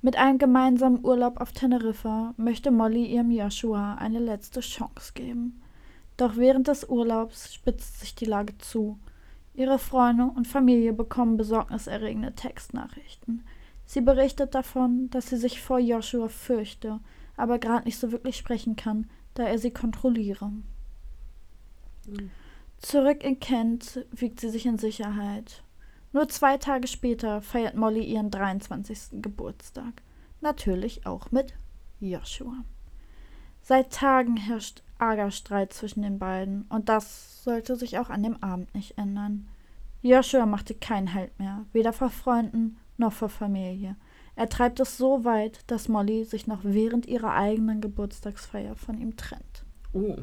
Mit 0.00 0.16
einem 0.16 0.38
gemeinsamen 0.38 1.04
Urlaub 1.04 1.42
auf 1.42 1.52
Teneriffa 1.52 2.32
möchte 2.38 2.70
Molly 2.70 3.04
ihrem 3.04 3.30
Joshua 3.30 3.96
eine 3.96 4.18
letzte 4.18 4.60
Chance 4.60 5.12
geben. 5.12 5.60
Doch 6.16 6.36
während 6.36 6.68
des 6.68 6.88
Urlaubs 6.88 7.52
spitzt 7.52 8.00
sich 8.00 8.14
die 8.14 8.24
Lage 8.24 8.56
zu. 8.56 8.98
Ihre 9.54 9.78
Freunde 9.78 10.24
und 10.24 10.46
Familie 10.46 10.92
bekommen 10.92 11.36
besorgniserregende 11.36 12.34
Textnachrichten. 12.34 13.44
Sie 13.84 14.00
berichtet 14.00 14.54
davon, 14.54 15.10
dass 15.10 15.30
sie 15.30 15.36
sich 15.36 15.60
vor 15.60 15.78
Joshua 15.78 16.28
fürchte, 16.28 17.00
aber 17.36 17.58
gerade 17.58 17.84
nicht 17.84 17.98
so 17.98 18.12
wirklich 18.12 18.36
sprechen 18.36 18.76
kann, 18.76 19.10
da 19.34 19.44
er 19.44 19.58
sie 19.58 19.72
kontrolliere. 19.72 20.52
Mhm. 22.06 22.30
Zurück 22.78 23.24
in 23.24 23.40
Kent 23.40 24.06
wiegt 24.10 24.40
sie 24.40 24.48
sich 24.48 24.66
in 24.66 24.78
Sicherheit. 24.78 25.62
Nur 26.12 26.28
zwei 26.28 26.56
Tage 26.56 26.88
später 26.88 27.42
feiert 27.42 27.76
Molly 27.76 28.02
ihren 28.02 28.30
23. 28.30 29.22
Geburtstag. 29.22 30.02
Natürlich 30.40 31.06
auch 31.06 31.30
mit 31.30 31.54
Joshua. 32.00 32.64
Seit 33.62 33.92
Tagen 33.92 34.36
herrscht 34.36 34.82
arger 35.00 35.30
Streit 35.30 35.72
zwischen 35.72 36.02
den 36.02 36.18
beiden 36.18 36.62
und 36.68 36.88
das 36.88 37.42
sollte 37.44 37.76
sich 37.76 37.98
auch 37.98 38.10
an 38.10 38.22
dem 38.22 38.42
Abend 38.42 38.74
nicht 38.74 38.98
ändern. 38.98 39.48
Joshua 40.02 40.46
machte 40.46 40.74
keinen 40.74 41.14
Halt 41.14 41.38
mehr, 41.38 41.64
weder 41.72 41.92
vor 41.92 42.10
Freunden 42.10 42.78
noch 42.96 43.12
vor 43.12 43.28
Familie. 43.28 43.96
Er 44.36 44.48
treibt 44.48 44.80
es 44.80 44.96
so 44.96 45.24
weit, 45.24 45.60
dass 45.66 45.88
Molly 45.88 46.24
sich 46.24 46.46
noch 46.46 46.60
während 46.62 47.06
ihrer 47.06 47.34
eigenen 47.34 47.80
Geburtstagsfeier 47.80 48.74
von 48.76 48.98
ihm 48.98 49.16
trennt. 49.16 49.64
Oh. 49.92 50.16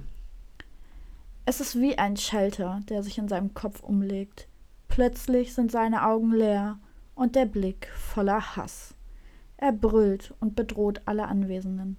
Es 1.46 1.62
ist 1.62 1.80
wie 1.80 1.98
ein 1.98 2.18
Schalter, 2.18 2.82
der 2.90 3.04
sich 3.04 3.18
in 3.18 3.28
seinem 3.28 3.54
Kopf 3.54 3.82
umlegt. 3.84 4.48
Plötzlich 4.88 5.54
sind 5.54 5.72
seine 5.72 6.06
Augen 6.06 6.32
leer 6.32 6.80
und 7.16 7.36
der 7.36 7.46
Blick 7.46 7.90
voller 7.96 8.56
Hass. 8.56 8.96
Er 9.58 9.72
brüllt 9.72 10.34
und 10.40 10.56
bedroht 10.56 11.02
alle 11.06 11.28
Anwesenden. 11.28 11.98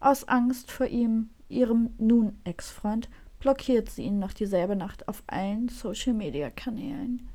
Aus 0.00 0.28
Angst 0.28 0.70
vor 0.70 0.86
ihm, 0.86 1.30
ihrem 1.50 1.90
nun 1.98 2.38
Ex-Freund, 2.44 3.08
blockiert 3.38 3.90
sie 3.90 4.02
ihn 4.02 4.18
noch 4.18 4.32
dieselbe 4.32 4.76
Nacht 4.76 5.08
auf 5.08 5.22
allen 5.26 5.68
Social-Media-Kanälen. 5.68 7.28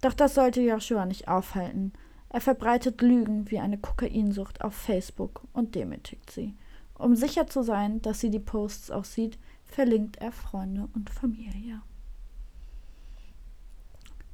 Doch 0.00 0.12
das 0.14 0.34
sollte 0.34 0.60
Joshua 0.60 1.06
nicht 1.06 1.28
aufhalten. 1.28 1.92
Er 2.28 2.40
verbreitet 2.40 3.02
Lügen 3.02 3.50
wie 3.50 3.58
eine 3.58 3.78
Kokainsucht 3.78 4.62
auf 4.62 4.74
Facebook 4.74 5.42
und 5.52 5.74
demütigt 5.74 6.30
sie. 6.30 6.54
Um 6.94 7.16
sicher 7.16 7.46
zu 7.46 7.62
sein, 7.62 8.00
dass 8.02 8.20
sie 8.20 8.30
die 8.30 8.38
Posts 8.38 8.90
auch 8.90 9.04
sieht, 9.04 9.38
verlinkt 9.64 10.18
er 10.18 10.32
Freunde 10.32 10.88
und 10.94 11.10
Familie. 11.10 11.82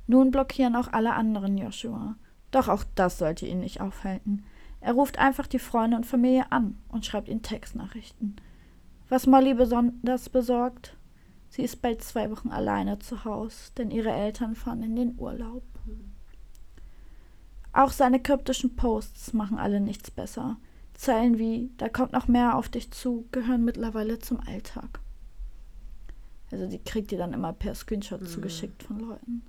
Nun 0.07 0.31
blockieren 0.31 0.75
auch 0.75 0.93
alle 0.93 1.15
anderen 1.15 1.59
Joshua. 1.59 2.17
Doch 2.51 2.69
auch 2.69 2.85
das 2.95 3.19
sollte 3.19 3.47
ihn 3.47 3.61
nicht 3.61 3.81
aufhalten. 3.81 4.45
Er 4.81 4.95
ruft 4.95 5.19
einfach 5.19 5.47
die 5.47 5.59
Freunde 5.59 5.97
und 5.97 6.07
Familie 6.07 6.51
an 6.51 6.79
und 6.89 7.05
schreibt 7.05 7.29
ihnen 7.29 7.43
Textnachrichten. 7.43 8.37
Was 9.09 9.27
Molly 9.27 9.55
besonders 9.55 10.29
besorgt, 10.29 10.97
sie 11.49 11.63
ist 11.63 11.81
bald 11.81 12.03
zwei 12.03 12.31
Wochen 12.31 12.51
alleine 12.51 12.99
zu 12.99 13.25
Hause, 13.25 13.73
denn 13.79 13.91
ihre 13.91 14.13
Eltern 14.13 14.55
fahren 14.55 14.83
in 14.83 14.97
den 14.97 15.19
Urlaub. 15.19 15.65
Auch 17.73 17.91
seine 17.91 18.21
kryptischen 18.21 18.77
Posts 18.77 19.33
machen 19.33 19.59
alle 19.59 19.81
nichts 19.81 20.11
besser. 20.11 20.57
Zeilen 20.93 21.39
wie, 21.39 21.71
da 21.79 21.89
kommt 21.89 22.13
noch 22.13 22.29
mehr 22.29 22.57
auf 22.57 22.69
dich 22.69 22.91
zu, 22.91 23.27
gehören 23.33 23.65
mittlerweile 23.65 24.19
zum 24.19 24.41
Alltag. 24.41 25.01
Also 26.51 26.67
die 26.67 26.83
kriegt 26.83 27.13
ihr 27.13 27.19
dann 27.19 27.33
immer 27.33 27.53
per 27.53 27.75
Screenshot 27.75 28.21
mhm. 28.21 28.27
zugeschickt 28.27 28.83
von 28.83 28.99
Leuten. 29.01 29.43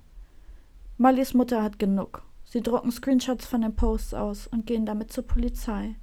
Mollys 0.96 1.34
Mutter 1.34 1.62
hat 1.62 1.78
genug. 1.78 2.22
Sie 2.44 2.62
drucken 2.62 2.92
Screenshots 2.92 3.46
von 3.46 3.62
den 3.62 3.74
Posts 3.74 4.14
aus 4.14 4.46
und 4.46 4.66
gehen 4.66 4.86
damit 4.86 5.12
zur 5.12 5.26
Polizei. 5.26 5.96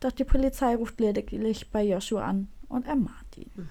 Doch 0.00 0.12
die 0.12 0.24
Polizei 0.24 0.76
ruft 0.76 0.98
lediglich 1.00 1.70
bei 1.70 1.84
Joshua 1.84 2.24
an 2.24 2.48
und 2.70 2.86
ermahnt 2.86 3.36
ihn. 3.36 3.68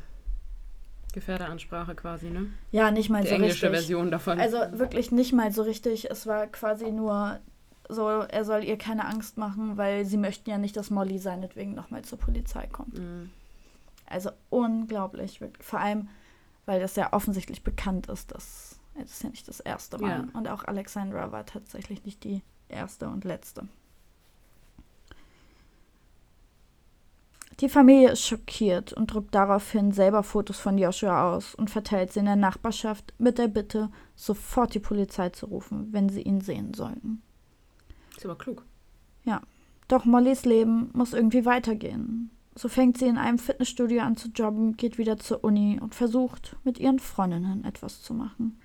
Gefährderansprache 1.12 1.96
quasi, 1.96 2.30
ne? 2.30 2.48
Ja, 2.72 2.92
nicht 2.92 3.10
mal 3.10 3.24
Die 3.24 3.30
so 3.30 3.36
englische 3.36 3.66
richtig. 3.66 3.80
Version 3.80 4.12
davon. 4.12 4.40
Also 4.40 4.60
wirklich 4.74 5.12
nicht 5.12 5.34
mal 5.34 5.52
so 5.52 5.64
richtig. 5.64 6.12
Es 6.12 6.28
war 6.28 6.46
quasi 6.48 6.92
nur 6.92 7.40
so, 7.88 8.08
er 8.08 8.46
soll 8.46 8.64
ihr 8.64 8.78
keine 8.78 9.06
Angst 9.06 9.38
machen, 9.38 9.78
weil 9.78 10.06
sie 10.06 10.18
möchten 10.18 10.50
ja 10.50 10.60
nicht, 10.60 10.78
dass 10.78 10.92
Molly 10.92 11.18
seinetwegen 11.18 11.74
nochmal 11.74 12.04
zur 12.04 12.20
Polizei 12.20 12.68
kommt. 12.68 13.00
Mhm. 13.00 13.32
Also 14.06 14.30
unglaublich. 14.50 15.42
wirklich. 15.42 15.66
Vor 15.66 15.80
allem, 15.80 16.10
weil 16.68 16.80
das 16.80 16.96
ja 16.96 17.14
offensichtlich 17.14 17.64
bekannt 17.64 18.08
ist, 18.08 18.32
dass 18.32 18.80
es 19.02 19.12
ist 19.12 19.24
ja 19.24 19.30
nicht 19.30 19.48
das 19.48 19.60
erste 19.60 19.98
Mal. 19.98 20.10
Ja. 20.10 20.28
Und 20.34 20.48
auch 20.48 20.66
Alexandra 20.66 21.32
war 21.32 21.46
tatsächlich 21.46 22.06
nicht 22.06 22.24
die 22.24 22.44
erste 22.68 23.08
und 23.08 23.24
letzte. 23.24 23.68
Die 27.60 27.70
Familie 27.70 28.12
ist 28.12 28.26
schockiert 28.26 28.94
und 28.94 29.14
druckt 29.14 29.36
daraufhin 29.36 29.92
selber 29.92 30.24
Fotos 30.24 30.60
von 30.60 30.78
Joshua 30.78 31.34
aus 31.34 31.56
und 31.56 31.70
verteilt 31.70 32.14
sie 32.14 32.20
in 32.20 32.26
der 32.26 32.38
Nachbarschaft 32.38 33.14
mit 33.18 33.38
der 33.38 33.50
Bitte, 33.50 33.90
sofort 34.16 34.74
die 34.74 34.80
Polizei 34.80 35.30
zu 35.30 35.48
rufen, 35.48 35.92
wenn 35.92 36.08
sie 36.08 36.22
ihn 36.22 36.40
sehen 36.40 36.74
sollten. 36.74 37.22
Ist 38.16 38.26
aber 38.26 38.38
klug. 38.38 38.64
Doch 39.90 40.06
Mollys 40.06 40.46
Leben 40.46 40.92
muss 40.94 41.14
irgendwie 41.14 41.46
weitergehen. 41.46 42.30
So 42.56 42.70
fängt 42.70 43.00
sie 43.00 43.08
in 43.08 43.18
einem 43.18 43.40
Fitnessstudio 43.40 44.02
an 44.02 44.16
zu 44.16 44.30
jobben, 44.30 44.78
geht 44.78 45.00
wieder 45.00 45.18
zur 45.18 45.44
Uni 45.44 45.80
und 45.82 45.96
versucht, 45.96 46.56
mit 46.64 46.78
ihren 46.78 47.00
Freundinnen 47.00 47.66
etwas 47.66 48.04
zu 48.04 48.14
machen. 48.14 48.60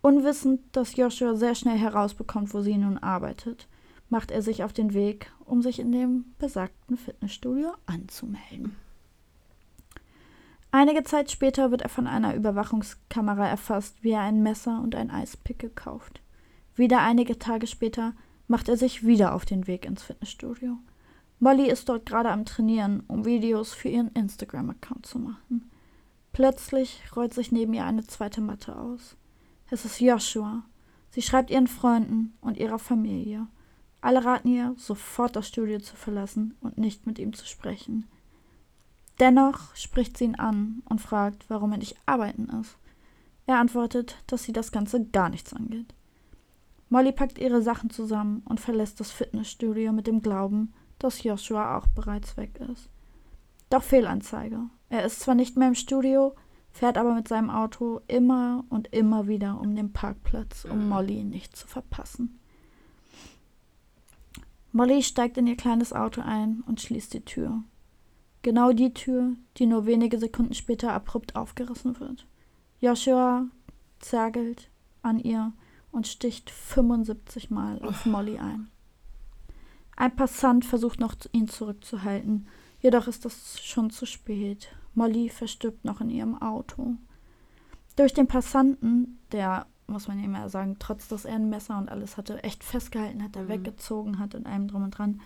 Unwissend, 0.00 0.62
dass 0.72 0.96
Joshua 0.96 1.34
sehr 1.34 1.54
schnell 1.54 1.76
herausbekommt, 1.76 2.54
wo 2.54 2.62
sie 2.62 2.78
nun 2.78 2.96
arbeitet, 2.96 3.68
macht 4.10 4.30
er 4.30 4.42
sich 4.42 4.62
auf 4.64 4.72
den 4.72 4.92
Weg, 4.92 5.32
um 5.44 5.62
sich 5.62 5.78
in 5.78 5.92
dem 5.92 6.26
besagten 6.38 6.98
Fitnessstudio 6.98 7.72
anzumelden. 7.86 8.76
Einige 10.72 11.02
Zeit 11.02 11.30
später 11.30 11.70
wird 11.70 11.82
er 11.82 11.88
von 11.88 12.06
einer 12.06 12.34
Überwachungskamera 12.34 13.48
erfasst, 13.48 13.96
wie 14.02 14.10
er 14.10 14.20
ein 14.20 14.42
Messer 14.42 14.80
und 14.82 14.94
ein 14.94 15.10
Eispickel 15.10 15.70
kauft. 15.70 16.20
Wieder 16.76 17.00
einige 17.00 17.38
Tage 17.38 17.66
später 17.66 18.14
macht 18.46 18.68
er 18.68 18.76
sich 18.76 19.04
wieder 19.04 19.34
auf 19.34 19.44
den 19.44 19.66
Weg 19.66 19.84
ins 19.84 20.02
Fitnessstudio. 20.02 20.78
Molly 21.40 21.68
ist 21.68 21.88
dort 21.88 22.06
gerade 22.06 22.30
am 22.30 22.44
Trainieren, 22.44 23.02
um 23.08 23.24
Videos 23.24 23.72
für 23.72 23.88
ihren 23.88 24.12
Instagram-Account 24.12 25.06
zu 25.06 25.18
machen. 25.18 25.70
Plötzlich 26.32 27.02
rollt 27.16 27.34
sich 27.34 27.50
neben 27.50 27.74
ihr 27.74 27.84
eine 27.84 28.06
zweite 28.06 28.40
Matte 28.40 28.76
aus. 28.76 29.16
Es 29.70 29.84
ist 29.84 30.00
Joshua. 30.00 30.62
Sie 31.10 31.22
schreibt 31.22 31.50
ihren 31.50 31.66
Freunden 31.66 32.36
und 32.40 32.56
ihrer 32.58 32.78
Familie. 32.78 33.46
Alle 34.00 34.24
raten 34.24 34.48
ihr, 34.48 34.74
sofort 34.78 35.36
das 35.36 35.48
Studio 35.48 35.78
zu 35.78 35.94
verlassen 35.96 36.56
und 36.60 36.78
nicht 36.78 37.06
mit 37.06 37.18
ihm 37.18 37.32
zu 37.32 37.46
sprechen. 37.46 38.06
Dennoch 39.18 39.74
spricht 39.76 40.16
sie 40.16 40.24
ihn 40.24 40.36
an 40.36 40.82
und 40.88 41.00
fragt, 41.00 41.44
warum 41.48 41.72
er 41.72 41.78
nicht 41.78 41.96
arbeiten 42.06 42.48
ist. 42.60 42.78
Er 43.46 43.58
antwortet, 43.58 44.16
dass 44.26 44.44
sie 44.44 44.52
das 44.52 44.72
Ganze 44.72 45.04
gar 45.04 45.28
nichts 45.28 45.52
angeht. 45.52 45.94
Molly 46.88 47.12
packt 47.12 47.38
ihre 47.38 47.62
Sachen 47.62 47.90
zusammen 47.90 48.42
und 48.46 48.60
verlässt 48.60 48.98
das 48.98 49.10
Fitnessstudio 49.10 49.92
mit 49.92 50.06
dem 50.06 50.22
Glauben, 50.22 50.72
dass 50.98 51.22
Joshua 51.22 51.76
auch 51.76 51.86
bereits 51.88 52.36
weg 52.36 52.60
ist. 52.72 52.88
Doch 53.68 53.82
Fehlanzeige. 53.82 54.60
Er 54.88 55.04
ist 55.04 55.20
zwar 55.20 55.36
nicht 55.36 55.56
mehr 55.56 55.68
im 55.68 55.74
Studio, 55.76 56.34
fährt 56.72 56.98
aber 56.98 57.14
mit 57.14 57.28
seinem 57.28 57.50
Auto 57.50 58.00
immer 58.08 58.64
und 58.70 58.92
immer 58.92 59.28
wieder 59.28 59.60
um 59.60 59.76
den 59.76 59.92
Parkplatz, 59.92 60.64
um 60.64 60.84
Mhm. 60.84 60.88
Molly 60.88 61.24
nicht 61.24 61.56
zu 61.56 61.68
verpassen. 61.68 62.39
Molly 64.72 65.02
steigt 65.02 65.36
in 65.36 65.46
ihr 65.46 65.56
kleines 65.56 65.92
Auto 65.92 66.20
ein 66.20 66.62
und 66.66 66.80
schließt 66.80 67.14
die 67.14 67.24
Tür. 67.24 67.62
Genau 68.42 68.72
die 68.72 68.94
Tür, 68.94 69.34
die 69.56 69.66
nur 69.66 69.86
wenige 69.86 70.18
Sekunden 70.18 70.54
später 70.54 70.92
abrupt 70.92 71.36
aufgerissen 71.36 71.98
wird. 72.00 72.26
Joshua 72.80 73.46
zergelt 73.98 74.70
an 75.02 75.18
ihr 75.18 75.52
und 75.92 76.06
sticht 76.06 76.50
75 76.50 77.50
Mal 77.50 77.82
auf 77.82 78.06
Molly 78.06 78.38
ein. 78.38 78.70
Ein 79.96 80.16
Passant 80.16 80.64
versucht 80.64 81.00
noch, 81.00 81.14
ihn 81.32 81.48
zurückzuhalten, 81.48 82.46
jedoch 82.80 83.06
ist 83.06 83.24
das 83.24 83.60
schon 83.60 83.90
zu 83.90 84.06
spät. 84.06 84.68
Molly 84.94 85.28
verstirbt 85.28 85.84
noch 85.84 86.00
in 86.00 86.10
ihrem 86.10 86.40
Auto. 86.40 86.96
Durch 87.96 88.14
den 88.14 88.26
Passanten, 88.26 89.18
der, 89.32 89.66
muss 89.90 90.08
man 90.08 90.18
ihm 90.22 90.34
ja 90.34 90.48
sagen, 90.48 90.76
trotz 90.78 91.08
dass 91.08 91.24
er 91.24 91.34
ein 91.34 91.50
Messer 91.50 91.78
und 91.78 91.88
alles 91.90 92.16
hatte, 92.16 92.42
echt 92.42 92.64
festgehalten 92.64 93.22
hat, 93.22 93.36
er 93.36 93.42
Mhm. 93.42 93.48
weggezogen 93.48 94.18
hat 94.18 94.34
und 94.34 94.46
allem 94.46 94.68
drum 94.68 94.84
und 94.84 94.90
dran, 94.92 95.20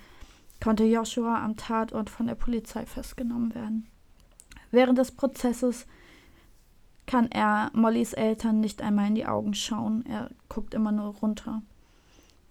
konnte 0.62 0.84
Joshua 0.84 1.44
am 1.44 1.56
Tatort 1.56 2.10
von 2.10 2.26
der 2.26 2.34
Polizei 2.34 2.86
festgenommen 2.86 3.54
werden. 3.54 3.86
Während 4.70 4.98
des 4.98 5.12
Prozesses 5.12 5.86
kann 7.06 7.30
er 7.30 7.70
Mollys 7.74 8.14
Eltern 8.14 8.60
nicht 8.60 8.80
einmal 8.80 9.08
in 9.08 9.14
die 9.14 9.26
Augen 9.26 9.54
schauen. 9.54 10.04
Er 10.06 10.30
guckt 10.48 10.74
immer 10.74 10.90
nur 10.90 11.14
runter. 11.16 11.62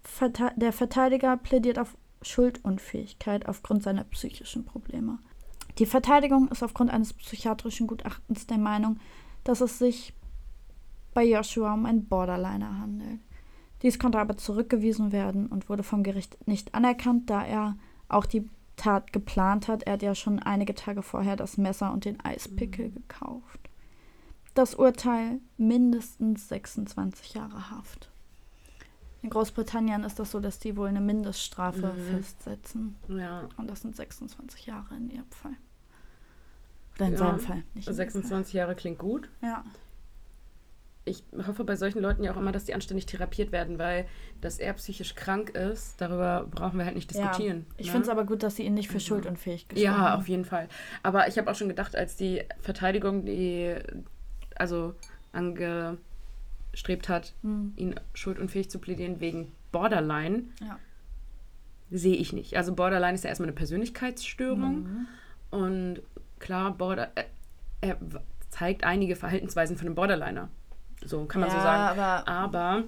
Verte 0.02 0.52
der 0.56 0.72
Verteidiger 0.72 1.36
plädiert 1.36 1.78
auf 1.78 1.96
Schuldunfähigkeit 2.22 3.46
aufgrund 3.48 3.82
seiner 3.82 4.04
psychischen 4.04 4.64
Probleme. 4.64 5.18
Die 5.78 5.86
Verteidigung 5.86 6.48
ist 6.48 6.62
aufgrund 6.62 6.90
eines 6.90 7.12
psychiatrischen 7.14 7.86
Gutachtens 7.86 8.46
der 8.46 8.58
Meinung, 8.58 8.98
dass 9.42 9.60
es 9.60 9.78
sich 9.78 10.14
bei 11.14 11.24
Joshua 11.24 11.72
um 11.74 11.86
einen 11.86 12.06
Borderliner 12.06 12.78
handelt. 12.78 13.20
Dies 13.82 13.98
konnte 13.98 14.18
aber 14.18 14.36
zurückgewiesen 14.36 15.12
werden 15.12 15.46
und 15.46 15.68
wurde 15.68 15.82
vom 15.82 16.02
Gericht 16.02 16.36
nicht 16.48 16.74
anerkannt, 16.74 17.28
da 17.30 17.44
er 17.44 17.76
auch 18.08 18.26
die 18.26 18.48
Tat 18.76 19.12
geplant 19.12 19.68
hat. 19.68 19.84
Er 19.84 19.94
hat 19.94 20.02
ja 20.02 20.14
schon 20.14 20.38
einige 20.40 20.74
Tage 20.74 21.02
vorher 21.02 21.36
das 21.36 21.56
Messer 21.58 21.92
und 21.92 22.04
den 22.04 22.18
Eispickel 22.24 22.90
gekauft. 22.90 23.60
Das 24.54 24.74
Urteil 24.74 25.40
mindestens 25.56 26.48
26 26.48 27.34
Jahre 27.34 27.70
Haft. 27.70 28.10
In 29.22 29.30
Großbritannien 29.30 30.04
ist 30.04 30.18
das 30.18 30.30
so, 30.30 30.40
dass 30.40 30.58
die 30.58 30.76
wohl 30.76 30.88
eine 30.88 31.00
Mindeststrafe 31.00 31.92
Mhm. 31.94 32.10
festsetzen. 32.16 32.96
Ja, 33.08 33.48
Und 33.56 33.70
das 33.70 33.80
sind 33.82 33.96
26 33.96 34.66
Jahre 34.66 34.94
in 34.96 35.10
ihrem 35.10 35.30
Fall. 35.30 35.56
Oder 36.96 37.06
in 37.06 37.12
Ja, 37.12 37.18
seinem 37.18 37.38
Fall, 37.40 37.56
nicht 37.74 37.86
in 37.88 37.92
ihrem 37.92 37.96
26 37.96 38.52
Jahre 38.54 38.74
klingt 38.74 38.98
gut. 38.98 39.28
Fall. 39.40 39.48
Ja. 39.50 39.64
Ich 41.06 41.22
hoffe 41.46 41.64
bei 41.64 41.76
solchen 41.76 42.00
Leuten 42.00 42.24
ja 42.24 42.32
auch 42.32 42.38
immer, 42.38 42.50
dass 42.52 42.64
die 42.64 42.72
anständig 42.74 43.04
therapiert 43.04 43.52
werden, 43.52 43.78
weil 43.78 44.06
dass 44.40 44.58
er 44.58 44.72
psychisch 44.72 45.14
krank 45.14 45.50
ist, 45.50 46.00
darüber 46.00 46.46
brauchen 46.50 46.78
wir 46.78 46.86
halt 46.86 46.94
nicht 46.94 47.12
Ja, 47.14 47.22
diskutieren. 47.28 47.66
Ich 47.76 47.86
ne? 47.86 47.92
finde 47.92 48.04
es 48.04 48.08
aber 48.08 48.24
gut, 48.24 48.42
dass 48.42 48.56
sie 48.56 48.62
ihn 48.64 48.72
nicht 48.74 48.88
für 48.88 48.94
Mhm. 48.94 49.00
schuldunfähig 49.00 49.68
gesprochen 49.68 49.84
Ja, 49.84 49.96
haben. 49.98 50.20
auf 50.22 50.28
jeden 50.28 50.44
Fall. 50.46 50.68
Aber 51.02 51.28
ich 51.28 51.36
habe 51.36 51.50
auch 51.50 51.54
schon 51.54 51.68
gedacht, 51.68 51.94
als 51.94 52.16
die 52.16 52.42
Verteidigung 52.60 53.26
die 53.26 53.74
also 54.56 54.94
angestrebt 56.72 57.08
hat, 57.08 57.34
Mhm. 57.42 57.72
ihn 57.76 57.94
schuldunfähig 58.14 58.70
zu 58.70 58.78
plädieren 58.78 59.20
wegen 59.20 59.52
Borderline, 59.72 60.44
Ja. 60.60 60.78
sehe 61.90 62.16
ich 62.16 62.32
nicht. 62.32 62.56
Also 62.56 62.74
Borderline 62.74 63.14
ist 63.14 63.24
ja 63.24 63.28
erstmal 63.30 63.48
eine 63.48 63.56
Persönlichkeitsstörung 63.56 64.82
Mhm. 64.82 65.06
und 65.50 66.02
klar, 66.38 66.72
Border, 66.76 67.10
äh, 67.14 67.24
er 67.80 67.98
zeigt 68.50 68.84
einige 68.84 69.16
Verhaltensweisen 69.16 69.76
von 69.76 69.86
einem 69.88 69.94
Borderliner. 69.96 70.48
So 71.04 71.24
kann 71.26 71.40
man 71.42 71.50
so 71.50 71.56
ja, 71.56 71.62
sagen. 71.62 72.00
aber 72.00 72.28
Aber, 72.28 72.84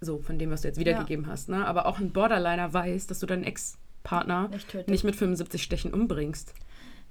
so 0.00 0.18
von 0.18 0.38
dem, 0.38 0.50
was 0.50 0.62
du 0.62 0.68
jetzt 0.68 0.78
wiedergegeben 0.78 1.26
hast, 1.26 1.48
ne? 1.48 1.66
Aber 1.66 1.86
auch 1.86 1.98
ein 1.98 2.12
Borderliner 2.12 2.72
weiß, 2.72 3.06
dass 3.06 3.18
du 3.20 3.26
deinen 3.26 3.44
Ex-Partner 3.44 4.48
nicht 4.48 4.88
nicht 4.88 5.04
mit 5.04 5.16
75 5.16 5.62
Stechen 5.62 5.92
umbringst. 5.92 6.54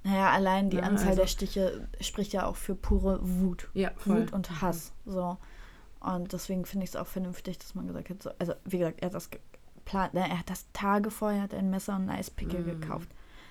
Naja, 0.04 0.30
allein 0.30 0.70
die 0.70 0.76
Ja, 0.78 0.84
Anzahl 0.84 1.08
also- 1.08 1.20
der 1.22 1.26
Stiche 1.26 1.88
spricht 2.00 2.32
ja 2.32 2.46
auch 2.46 2.56
für 2.56 2.74
pure 2.76 3.18
Wut. 3.22 3.68
Ja, 3.74 3.90
voll. 3.96 4.22
Wut 4.22 4.32
und 4.32 4.62
Hass. 4.62 4.92
So. 5.04 5.36
Und 6.00 6.32
deswegen 6.32 6.64
finde 6.64 6.84
ich 6.84 6.90
es 6.90 6.96
auch 6.96 7.06
vernünftig, 7.08 7.58
dass 7.58 7.74
man 7.74 7.88
gesagt 7.88 8.10
hat, 8.10 8.22
so, 8.22 8.30
also 8.38 8.54
wie 8.64 8.78
gesagt, 8.78 9.00
er 9.00 9.06
hat 9.06 9.14
das 9.14 9.30
geplant, 9.30 10.14
ne, 10.14 10.20
er 10.20 10.38
hat 10.38 10.48
das 10.48 10.66
Tage 10.72 11.10
vorher 11.10 11.42
hat 11.42 11.52
ein 11.54 11.70
Messer 11.70 11.96
und 11.96 12.02
einen 12.02 12.10
Eispickel 12.20 12.60
Mhm. 12.60 12.80
gekauft. 12.80 13.08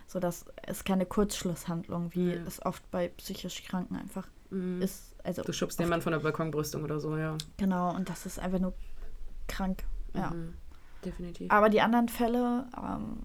So 0.07 0.19
dass 0.19 0.45
es 0.63 0.83
keine 0.85 1.05
Kurzschlusshandlung, 1.05 2.13
wie 2.13 2.29
Ja. 2.33 2.41
es 2.47 2.65
oft 2.65 2.89
bei 2.91 3.09
psychisch 3.09 3.63
Kranken 3.65 3.95
einfach 3.97 4.27
Mhm. 4.51 4.81
ist. 4.81 5.14
Also 5.25 5.41
Du 5.43 5.51
schubst 5.53 5.79
den 5.79 5.85
oft- 5.85 5.89
Mann 5.89 6.01
von 6.01 6.11
der 6.13 6.19
Balkonbrüstung 6.19 6.83
oder 6.83 6.99
so, 6.99 7.17
ja. 7.17 7.37
Genau, 7.57 7.93
und 7.95 8.09
das 8.09 8.25
ist 8.25 8.39
einfach 8.39 8.59
nur 8.59 8.73
krank. 9.47 9.83
Ja. 10.13 10.29
Mhm. 10.31 10.53
Definitiv. 11.03 11.51
Aber 11.51 11.69
die 11.69 11.81
anderen 11.81 12.09
Fälle 12.09 12.67
ähm, 12.77 13.23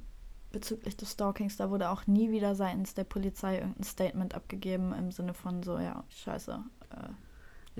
bezüglich 0.52 0.96
des 0.96 1.12
Stalkings, 1.12 1.56
da 1.56 1.70
wurde 1.70 1.88
auch 1.90 2.06
nie 2.06 2.30
wieder 2.30 2.54
seitens 2.54 2.94
der 2.94 3.04
Polizei 3.04 3.56
irgendein 3.58 3.84
Statement 3.84 4.34
abgegeben 4.34 4.92
im 4.92 5.10
Sinne 5.12 5.32
von 5.34 5.62
so, 5.62 5.78
ja, 5.78 6.04
scheiße. 6.10 6.58
Äh, 6.90 7.08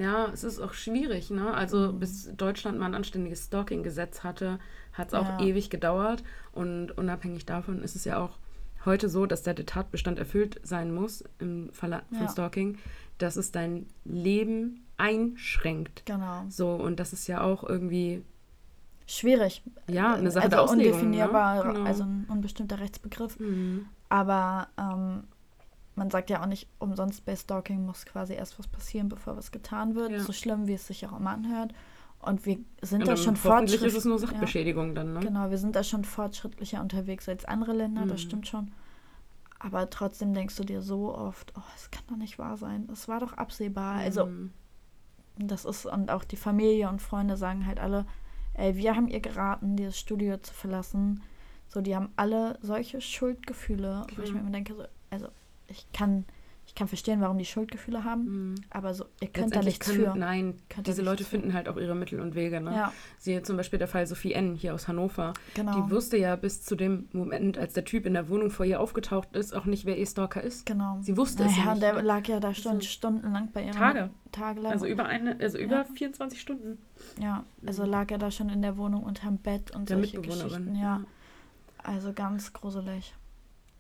Ja, 0.01 0.29
es 0.33 0.45
ist 0.45 0.61
auch 0.61 0.73
schwierig, 0.73 1.31
ne? 1.31 1.53
Also 1.53 1.93
Mhm. 1.93 1.99
bis 1.99 2.31
Deutschland 2.37 2.79
mal 2.79 2.87
ein 2.87 2.95
anständiges 2.95 3.47
Stalking-Gesetz 3.47 4.23
hatte, 4.23 4.59
hat 4.93 5.09
es 5.09 5.15
auch 5.15 5.27
Ja. 5.27 5.41
ewig 5.41 5.69
gedauert. 5.69 6.23
Und 6.53 6.93
unabhängig 6.97 7.45
davon 7.45 7.83
ist 7.83 7.97
es 7.97 8.05
ja 8.05 8.19
auch 8.19 8.39
heute 8.85 9.09
so, 9.09 9.27
dass 9.27 9.43
der 9.43 9.55
Tatbestand 9.55 10.19
erfüllt 10.19 10.61
sein 10.63 10.95
muss 10.95 11.25
im 11.39 11.71
Falle 11.73 12.03
von 12.11 12.23
Ja. 12.23 12.29
Stalking, 12.29 12.79
dass 13.19 13.37
es 13.37 13.53
dein 13.53 13.87
Leben 14.05 14.87
einschränkt. 14.97 16.05
genau. 16.07 16.45
So, 16.49 16.75
und 16.75 17.01
das 17.01 17.13
ist 17.13 17.27
ja 17.27 17.43
auch 17.43 17.65
irgendwie 17.65 18.23
schwierig. 19.07 19.63
Ja, 19.89 20.15
eine 20.15 20.31
Sache 20.31 20.45
also 20.45 20.57
der 20.57 20.63
Auslegung, 20.63 20.93
undefinierbar, 20.93 21.65
ne? 21.65 21.73
Genau. 21.73 21.87
also 21.87 22.05
ein 22.05 22.27
unbestimmter 22.29 22.79
Rechtsbegriff. 22.79 23.39
Mhm. 23.41 23.87
Aber 24.09 24.69
ähm, 24.79 25.25
man 25.97 26.11
sagt 26.11 26.31
ja 26.31 26.43
auch 26.43 26.47
nicht 26.47 26.69
umsonst, 26.79 27.25
bei 27.25 27.37
Stalking 27.37 27.85
muss 27.85 28.07
quasi 28.07 28.35
erst 28.35 28.59
was 28.59 28.67
passieren, 28.69 29.09
bevor 29.09 29.37
was 29.37 29.51
getan 29.53 29.95
wird. 29.95 30.13
Ja. 30.13 30.21
So 30.21 30.33
schlimm, 30.33 30.67
wie 30.67 30.75
es 30.75 30.87
sich 30.87 31.07
auch 31.07 31.19
immer 31.19 31.31
anhört. 31.31 31.73
Und 32.21 32.45
wir 32.45 32.59
sind 32.83 33.03
Und 33.03 33.09
da 33.09 33.17
schon 33.17 33.35
hoffentlich 33.43 33.83
ist 33.83 33.97
es 33.97 34.05
nur 34.05 34.19
Sachbeschädigung 34.19 34.95
dann, 34.95 35.15
ne? 35.15 35.21
Genau, 35.21 35.51
wir 35.51 35.57
sind 35.59 35.75
da 35.75 35.83
schon 35.83 36.05
fortschrittlicher 36.05 36.81
unterwegs 36.83 37.29
als 37.29 37.45
andere 37.47 37.73
Länder, 37.73 38.03
das 38.07 38.21
Mhm. 38.21 38.27
stimmt 38.27 38.49
schon. 38.49 38.73
Aber 39.59 39.89
trotzdem 39.91 40.35
denkst 40.35 40.57
du 40.57 40.65
dir 40.65 40.83
so 40.83 41.15
oft, 41.15 41.53
oh, 41.57 41.63
es 41.77 41.91
kann 41.91 42.05
doch 42.09 42.17
nicht 42.17 42.39
wahr 42.39 42.57
sein. 42.57 42.89
Es 42.93 43.09
war 43.09 43.21
doch 43.21 43.35
absehbar. 43.35 43.95
Also 43.97 44.27
Mhm. 44.27 44.53
das 45.39 45.65
ist, 45.65 45.87
und 45.87 46.11
auch 46.11 46.25
die 46.25 46.37
Familie 46.37 46.89
und 46.91 47.01
Freunde 47.01 47.37
sagen 47.37 47.67
halt 47.67 47.81
alle, 47.81 48.07
ey, 48.55 48.77
wir 48.77 48.97
haben 48.97 49.09
ihr 49.09 49.21
geraten, 49.21 49.77
dieses 49.77 49.99
Studio 49.99 50.37
zu 50.39 50.53
verlassen. 50.53 51.23
So, 51.69 51.81
die 51.81 51.95
haben 51.95 52.11
alle 52.17 52.59
solche 52.63 53.01
Schuldgefühle, 53.01 54.07
wo 54.17 54.23
ich 54.23 54.33
mir 54.35 54.41
immer 54.41 54.51
denke, 54.51 54.75
so, 54.75 54.85
also 55.11 55.29
ich 55.69 55.87
kann, 55.93 56.25
ich 56.71 56.77
kann 56.77 56.87
verstehen, 56.87 57.21
warum 57.21 57.37
die 57.37 57.45
Schuldgefühle 57.45 58.05
haben, 58.05 58.51
Mhm. 58.51 58.55
aber 58.71 58.95
so, 58.95 59.05
ihr 59.21 59.27
könnt 59.27 59.57
da 59.57 59.61
nichts 59.61 59.89
können, 59.89 60.05
für. 60.13 60.17
Nein, 60.17 60.55
diese 60.87 61.03
Leute 61.03 61.25
für. 61.25 61.31
finden 61.31 61.53
halt 61.53 61.69
auch 61.69 61.77
ihre 61.77 61.97
Mittel 61.97 62.21
und 62.21 62.37
Wege. 62.37 62.61
Ne? 62.61 62.73
Ja, 62.73 62.93
Siehe 63.19 63.43
zum 63.43 63.57
Beispiel 63.57 63.81
der 63.81 63.89
Fall 63.89 64.07
Sophie 64.07 64.35
N. 64.35 64.55
hier 64.55 64.73
aus 64.73 64.87
Hannover. 64.87 65.35
genau. 65.55 65.75
Die 65.85 65.91
wusste 65.91 66.17
ja 66.17 66.37
bis 66.37 66.63
zu 66.63 66.77
dem 66.77 67.09
Moment, 67.13 67.59
als 67.59 67.73
der 67.73 67.85
Typ 67.85 68.07
in 68.07 68.15
der 68.15 68.29
Wohnung 68.29 68.51
vor 68.51 68.65
ihr 68.65 68.79
aufgetaucht 68.81 69.35
ist, 69.35 69.53
auch 69.53 69.65
nicht, 69.65 69.85
wer 69.85 69.99
ihr 69.99 70.07
Stalker 70.07 70.43
ist. 70.45 70.65
Genau. 70.65 70.99
Sie 71.03 71.17
wusste 71.17 71.43
es 71.43 71.51
naja, 71.51 71.65
ja 71.65 71.73
und 71.73 71.79
nicht. 71.81 71.83
der 71.97 72.03
lag 72.05 72.29
ja 72.29 72.39
da 72.39 72.55
stund, 72.55 72.77
Also, 72.77 72.87
stundenlang 72.87 73.51
bei 73.53 73.65
ihr. 73.65 73.73
Tage. 73.73 74.11
Tagelang. 74.31 74.71
Also 74.71 74.87
über 74.87 75.07
eine, 75.07 75.41
also 75.41 75.59
über 75.59 75.79
Ja. 75.79 75.85
24 75.85 76.41
Stunden. 76.41 76.79
ja, 77.21 77.43
also 77.67 77.85
lag 77.85 78.13
er 78.13 78.19
da 78.19 78.31
schon 78.31 78.49
in 78.49 78.63
der 78.63 78.77
Wohnung 78.77 79.03
unterm 79.03 79.39
Bett 79.39 79.75
und 79.75 79.89
Der 79.91 79.97
solche 79.97 80.19
Mitbewohnerin. 80.21 80.51
Geschichten. 80.67 80.75
Ja, 80.77 81.01
also 81.83 82.13
ganz 82.13 82.53
gruselig. 82.53 83.13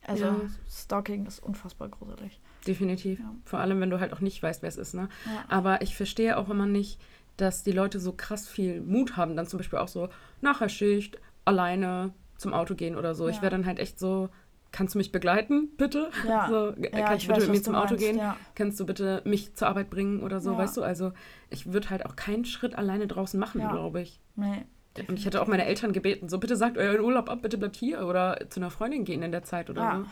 Also 0.04 0.24
Ja. 0.24 0.40
Stalking 0.68 1.26
ist 1.26 1.38
unfassbar 1.40 1.88
gruselig. 1.88 2.40
Definitiv. 2.66 3.18
Ja. 3.20 3.34
Vor 3.44 3.58
allem, 3.58 3.80
wenn 3.80 3.90
du 3.90 4.00
halt 4.00 4.12
auch 4.12 4.20
nicht 4.20 4.42
weißt, 4.42 4.62
wer 4.62 4.68
es 4.68 4.76
ist. 4.76 4.94
Ne? 4.94 5.08
Ja. 5.26 5.44
Aber 5.48 5.82
ich 5.82 5.96
verstehe 5.96 6.36
auch 6.36 6.48
immer 6.50 6.66
nicht, 6.66 7.00
dass 7.36 7.62
die 7.62 7.72
Leute 7.72 7.98
so 8.00 8.12
krass 8.12 8.46
viel 8.48 8.80
Mut 8.82 9.16
haben, 9.16 9.36
dann 9.36 9.46
zum 9.46 9.58
Beispiel 9.58 9.78
auch 9.78 9.88
so 9.88 10.08
nach 10.42 10.58
der 10.58 10.68
Schicht 10.68 11.18
alleine 11.44 12.12
zum 12.36 12.52
Auto 12.52 12.74
gehen 12.74 12.96
oder 12.96 13.14
so. 13.14 13.28
Ich 13.28 13.36
Ja. 13.36 13.42
wäre 13.42 13.50
dann 13.50 13.66
halt 13.66 13.78
echt 13.78 13.98
so, 13.98 14.28
kannst 14.72 14.94
du 14.94 14.98
mich 14.98 15.10
begleiten, 15.10 15.68
bitte? 15.76 16.10
Ja. 16.28 16.46
So, 16.50 16.74
Ja, 16.78 17.06
kannst 17.06 17.22
ich 17.24 17.28
du 17.28 17.34
bitte 17.34 17.40
weiß, 17.42 17.46
mit 17.48 17.56
mir 17.56 17.62
zum 17.62 17.74
Auto 17.74 17.94
meinst, 17.94 18.04
gehen? 18.04 18.18
ja. 18.18 18.36
Kannst 18.54 18.78
du 18.78 18.86
bitte 18.86 19.22
mich 19.24 19.54
zur 19.54 19.68
Arbeit 19.68 19.88
bringen 19.90 20.22
oder 20.22 20.40
so, 20.40 20.56
weißt 20.56 20.76
du? 20.76 20.82
Also 20.82 21.12
ich 21.48 21.72
würde 21.72 21.90
halt 21.90 22.04
auch 22.06 22.14
keinen 22.16 22.44
Schritt 22.44 22.76
alleine 22.76 23.06
draußen 23.06 23.40
machen, 23.40 23.60
glaube 23.68 24.02
ich. 24.02 24.20
Nee. 24.36 24.64
Und 25.08 25.18
ich 25.18 25.24
hätte 25.24 25.40
auch 25.40 25.46
meine 25.46 25.64
Eltern 25.66 25.92
gebeten, 25.92 26.28
so 26.28 26.38
bitte 26.38 26.56
sagt 26.56 26.76
euren 26.76 27.00
Urlaub 27.00 27.30
ab, 27.30 27.42
bitte 27.42 27.56
bleibt 27.58 27.76
hier 27.76 28.04
oder 28.06 28.38
zu 28.50 28.58
einer 28.60 28.70
Freundin 28.70 29.04
gehen 29.04 29.22
in 29.22 29.30
der 29.32 29.44
Zeit 29.44 29.70
oder 29.70 29.82
Ja. 29.82 29.96
so. 29.98 30.04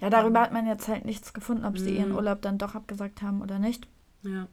Ja, 0.00 0.10
darüber 0.10 0.40
hat 0.40 0.52
man 0.52 0.66
jetzt 0.66 0.88
halt 0.88 1.04
nichts 1.04 1.32
gefunden, 1.32 1.64
ob 1.64 1.78
sie 1.78 1.90
Mhm. 1.90 1.96
ihren 1.96 2.12
Urlaub 2.12 2.42
dann 2.42 2.58
doch 2.58 2.74
abgesagt 2.74 3.22
haben 3.22 3.42
oder 3.42 3.58
nicht. 3.58 3.86
Ja. 4.22 4.46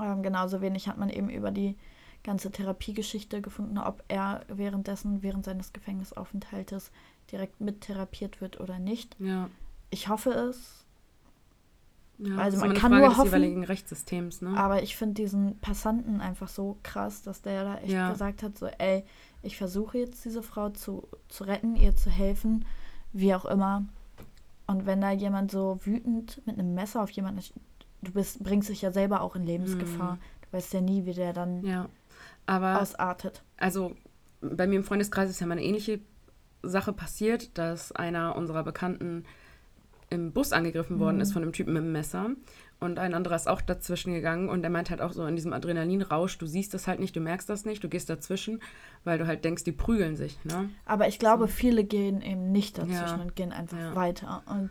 Ähm, 0.00 0.22
genauso 0.22 0.60
wenig 0.60 0.88
hat 0.88 0.98
man 0.98 1.08
eben 1.08 1.28
über 1.30 1.50
die 1.50 1.76
ganze 2.24 2.50
Therapiegeschichte 2.50 3.40
gefunden, 3.40 3.78
ob 3.78 4.02
er 4.08 4.42
währenddessen, 4.48 5.22
während 5.22 5.44
seines 5.44 5.72
Gefängnisaufenthaltes 5.72 6.90
direkt 7.30 7.60
mittherapiert 7.60 8.40
wird 8.40 8.60
oder 8.60 8.78
nicht. 8.78 9.16
Ja. 9.20 9.48
Ich 9.90 10.08
hoffe 10.08 10.30
es, 10.30 10.84
ja. 12.18 12.36
Also 12.38 12.58
man 12.58 12.72
kann 12.74 12.92
Frage 12.92 13.04
nur 13.06 13.16
hoffen, 13.18 13.30
ne? 14.40 14.56
aber 14.56 14.82
ich 14.82 14.96
finde 14.96 15.14
diesen 15.14 15.58
Passanten 15.58 16.20
einfach 16.22 16.48
so 16.48 16.78
krass, 16.82 17.22
dass 17.22 17.42
der 17.42 17.62
da 17.64 17.78
echt 17.78 17.92
Ja. 17.92 18.10
gesagt 18.10 18.42
hat, 18.42 18.56
so, 18.56 18.66
ey, 18.66 19.04
ich 19.42 19.56
versuche 19.58 19.98
jetzt 19.98 20.24
diese 20.24 20.42
Frau 20.42 20.70
zu, 20.70 21.06
zu 21.28 21.44
retten, 21.44 21.76
ihr 21.76 21.94
zu 21.94 22.08
helfen, 22.10 22.64
wie 23.12 23.34
auch 23.34 23.44
immer. 23.44 23.84
Und 24.66 24.86
wenn 24.86 25.00
da 25.00 25.10
jemand 25.12 25.50
so 25.50 25.78
wütend 25.84 26.42
mit 26.46 26.58
einem 26.58 26.74
Messer 26.74 27.02
auf 27.02 27.10
jemanden 27.10 27.38
ist, 27.38 27.52
du 28.02 28.12
bist, 28.12 28.42
bringst 28.42 28.68
dich 28.68 28.82
ja 28.82 28.90
selber 28.90 29.20
auch 29.20 29.36
in 29.36 29.44
Lebensgefahr. 29.44 30.14
Mhm. 30.14 30.18
Du 30.42 30.56
weißt 30.56 30.72
ja 30.74 30.80
nie, 30.80 31.04
wie 31.06 31.12
der 31.14 31.32
dann 31.32 31.64
Ja. 31.64 31.88
Aber 32.46 32.80
ausartet. 32.80 33.42
also 33.56 33.96
bei 34.40 34.66
mir 34.66 34.76
im 34.76 34.84
Freundeskreis 34.84 35.30
ist 35.30 35.40
ja 35.40 35.46
mal 35.46 35.52
eine 35.52 35.64
ähnliche 35.64 36.00
Sache 36.62 36.92
passiert, 36.92 37.56
dass 37.58 37.92
einer 37.92 38.36
unserer 38.36 38.62
Bekannten 38.64 39.24
im 40.10 40.32
Bus 40.32 40.52
angegriffen 40.52 40.98
worden 41.00 41.16
Mhm. 41.16 41.22
ist 41.22 41.32
von 41.32 41.42
einem 41.42 41.52
Typen 41.52 41.72
mit 41.72 41.82
einem 41.82 41.92
Messer. 41.92 42.30
Und 42.78 42.98
ein 42.98 43.14
anderer 43.14 43.36
ist 43.36 43.48
auch 43.48 43.62
dazwischen 43.62 44.12
gegangen 44.12 44.50
und 44.50 44.60
der 44.60 44.70
meint 44.70 44.90
halt 44.90 45.00
auch 45.00 45.12
so 45.12 45.24
in 45.26 45.34
diesem 45.34 45.54
Adrenalinrausch, 45.54 46.36
du 46.36 46.46
siehst 46.46 46.74
das 46.74 46.86
halt 46.86 47.00
nicht, 47.00 47.16
du 47.16 47.20
merkst 47.20 47.48
das 47.48 47.64
nicht, 47.64 47.82
du 47.82 47.88
gehst 47.88 48.10
dazwischen, 48.10 48.60
weil 49.04 49.18
du 49.18 49.26
halt 49.26 49.44
denkst, 49.46 49.64
die 49.64 49.72
prügeln 49.72 50.14
sich, 50.14 50.38
ne? 50.44 50.68
Aber 50.84 51.08
ich 51.08 51.18
glaube, 51.18 51.48
viele 51.48 51.84
gehen 51.84 52.20
eben 52.20 52.52
nicht 52.52 52.76
dazwischen 52.76 53.16
Ja. 53.18 53.22
und 53.22 53.34
gehen 53.34 53.52
einfach 53.52 53.78
Ja. 53.78 53.94
weiter. 53.94 54.42
Und 54.46 54.68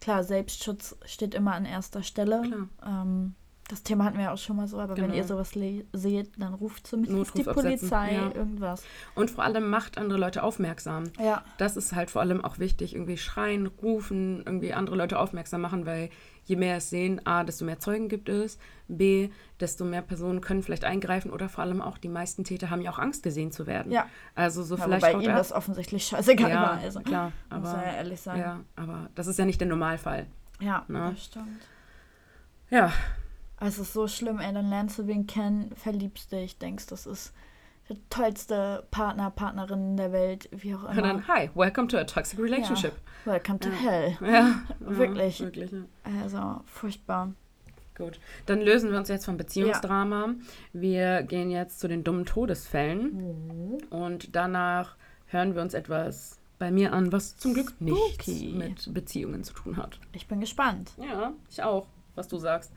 klar, 0.00 0.24
Selbstschutz 0.24 0.96
steht 1.04 1.34
immer 1.34 1.54
an 1.54 1.64
erster 1.64 2.02
Stelle. 2.02 2.42
Ähm, 2.84 3.34
das 3.74 3.82
Thema 3.82 4.04
hatten 4.04 4.16
wir 4.16 4.24
ja 4.24 4.32
auch 4.32 4.38
schon 4.38 4.56
mal 4.56 4.66
so, 4.68 4.78
aber 4.78 4.96
wenn 4.96 5.04
Genau. 5.04 5.14
ihr 5.16 5.24
sowas 5.24 5.54
le- 5.54 5.84
seht, 5.92 6.30
dann 6.40 6.54
ruft 6.54 6.86
zumindest 6.86 7.16
Notruf 7.36 7.54
die 7.54 7.60
Polizei, 7.60 8.14
ja. 8.14 8.30
irgendwas. 8.34 8.82
Und 9.14 9.30
vor 9.30 9.44
allem 9.44 9.68
macht 9.68 9.98
andere 9.98 10.18
Leute 10.18 10.42
aufmerksam. 10.42 11.04
Ja, 11.18 11.44
Das 11.58 11.76
ist 11.76 11.94
halt 11.94 12.10
vor 12.10 12.22
allem 12.22 12.44
auch 12.44 12.58
wichtig, 12.58 12.94
irgendwie 12.94 13.16
schreien, 13.16 13.66
rufen, 13.66 14.42
irgendwie 14.46 14.72
andere 14.72 14.96
Leute 14.96 15.18
aufmerksam 15.18 15.60
machen, 15.60 15.86
weil 15.86 16.10
je 16.44 16.56
mehr 16.56 16.76
es 16.76 16.90
sehen, 16.90 17.20
A, 17.26 17.42
desto 17.42 17.64
mehr 17.64 17.78
Zeugen 17.80 18.08
gibt 18.08 18.28
es, 18.28 18.58
B, 18.86 19.30
desto 19.60 19.84
mehr 19.84 20.02
Personen 20.02 20.40
können 20.40 20.62
vielleicht 20.62 20.84
eingreifen 20.84 21.30
oder 21.30 21.48
vor 21.48 21.64
allem 21.64 21.80
auch 21.80 21.96
die 21.98 22.08
meisten 22.10 22.44
Täter 22.44 22.68
haben 22.70 22.82
ja 22.82 22.90
auch 22.90 22.98
Angst 22.98 23.22
gesehen 23.22 23.50
zu 23.50 23.66
werden. 23.66 23.90
ja. 23.90 24.06
Also 24.34 24.62
so 24.62 24.76
ja 24.76 24.84
vielleicht 24.84 25.06
wobei 25.06 25.12
ihnen 25.22 25.30
er- 25.32 25.38
das 25.38 25.52
offensichtlich 25.52 26.04
scheißegal 26.06 26.50
ja, 26.50 26.62
war. 26.62 26.72
Also, 26.78 27.00
klar, 27.00 27.32
muss 27.50 27.58
aber 27.68 27.72
man 27.78 27.86
ja 27.86 27.92
ehrlich 27.94 28.20
sagen. 28.20 28.40
ja, 28.40 28.60
aber 28.76 29.08
das 29.14 29.26
ist 29.26 29.38
ja 29.38 29.44
nicht 29.46 29.60
der 29.60 29.68
Normalfall. 29.68 30.26
Ja, 30.60 30.84
Na? 30.88 31.10
das 31.10 31.24
stimmt. 31.24 31.48
Ja, 32.70 32.92
Es 33.60 33.78
ist 33.78 33.92
so 33.92 34.08
schlimm, 34.08 34.40
ey, 34.40 34.52
dann 34.52 34.68
lernst 34.68 34.98
du 34.98 35.06
wen 35.06 35.26
kennen, 35.26 35.70
verliebst 35.76 36.32
dich, 36.32 36.58
denkst, 36.58 36.86
das 36.86 37.06
ist 37.06 37.32
der 37.88 37.96
tollste 38.10 38.84
Partner, 38.90 39.30
Partnerin 39.30 39.96
der 39.96 40.10
Welt, 40.12 40.48
wie 40.52 40.74
auch 40.74 40.82
und 40.84 40.92
immer. 40.92 41.02
dann 41.02 41.28
hi, 41.28 41.50
welcome 41.54 41.86
to 41.88 41.96
a 41.98 42.04
toxic 42.04 42.38
relationship. 42.38 42.92
Welcome 43.24 43.58
to 43.60 43.68
Ja. 43.68 43.74
hell. 43.76 44.18
Ja, 44.22 44.62
Wirklich. 44.80 45.38
Ja, 45.38 45.44
wirklich 45.46 45.70
ja. 45.72 45.78
Also, 46.22 46.60
furchtbar. 46.66 47.32
Gut, 47.96 48.18
dann 48.46 48.60
lösen 48.60 48.90
wir 48.90 48.98
uns 48.98 49.08
jetzt 49.08 49.24
vom 49.26 49.36
Beziehungsdrama. 49.36 50.34
Wir 50.72 51.22
gehen 51.22 51.50
jetzt 51.50 51.78
zu 51.78 51.86
den 51.86 52.02
dummen 52.02 52.24
Todesfällen 52.26 53.78
und 53.90 54.34
danach 54.34 54.96
hören 55.26 55.54
wir 55.54 55.62
uns 55.62 55.74
etwas 55.74 56.38
bei 56.58 56.70
mir 56.72 56.92
an, 56.92 57.12
was 57.12 57.36
zum 57.36 57.54
Glück 57.54 57.72
nichts 57.80 58.24
Spooky. 58.24 58.52
mit 58.52 58.92
Beziehungen 58.94 59.44
zu 59.44 59.52
tun 59.52 59.76
hat. 59.76 60.00
Ich 60.12 60.26
bin 60.26 60.40
gespannt. 60.40 60.92
Ja, 60.96 61.34
ich 61.50 61.62
auch, 61.62 61.86
was 62.16 62.26
du 62.26 62.38
sagst. 62.38 62.72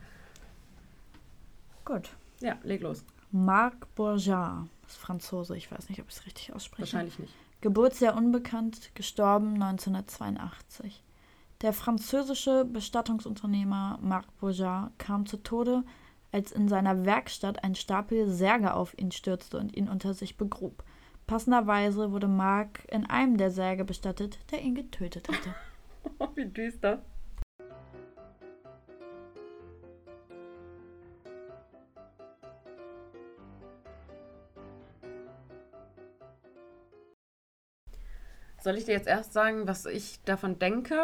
Gut. 1.88 2.10
Ja, 2.40 2.58
leg 2.64 2.82
los. 2.82 3.02
Marc 3.30 3.94
Bourgeat 3.94 4.66
ist 4.86 4.98
Franzose. 4.98 5.56
Ich 5.56 5.72
weiß 5.72 5.88
nicht, 5.88 6.02
ob 6.02 6.08
ich 6.10 6.16
es 6.16 6.26
richtig 6.26 6.52
ausspreche. 6.52 6.82
Wahrscheinlich 6.82 7.18
nicht. 7.18 7.32
Geburtsjahr 7.62 8.14
unbekannt, 8.14 8.90
gestorben 8.94 9.54
1982. 9.54 11.02
Der 11.62 11.72
französische 11.72 12.66
Bestattungsunternehmer 12.66 13.98
Marc 14.02 14.26
Bourgeat 14.38 14.92
kam 14.98 15.24
zu 15.24 15.38
Tode, 15.38 15.82
als 16.30 16.52
in 16.52 16.68
seiner 16.68 17.06
Werkstatt 17.06 17.64
ein 17.64 17.74
Stapel 17.74 18.28
Särge 18.28 18.74
auf 18.74 18.92
ihn 18.98 19.10
stürzte 19.10 19.56
und 19.56 19.74
ihn 19.74 19.88
unter 19.88 20.12
sich 20.12 20.36
begrub. 20.36 20.84
Passenderweise 21.26 22.12
wurde 22.12 22.28
Marc 22.28 22.84
in 22.92 23.06
einem 23.06 23.38
der 23.38 23.50
Särge 23.50 23.86
bestattet, 23.86 24.38
der 24.50 24.60
ihn 24.60 24.74
getötet 24.74 25.26
hatte. 25.28 25.54
Wie 26.34 26.44
düster. 26.44 27.02
Soll 38.62 38.76
ich 38.76 38.84
dir 38.84 38.92
jetzt 38.92 39.08
erst 39.08 39.32
sagen, 39.32 39.66
was 39.66 39.86
ich 39.86 40.20
davon 40.24 40.58
denke? 40.58 41.00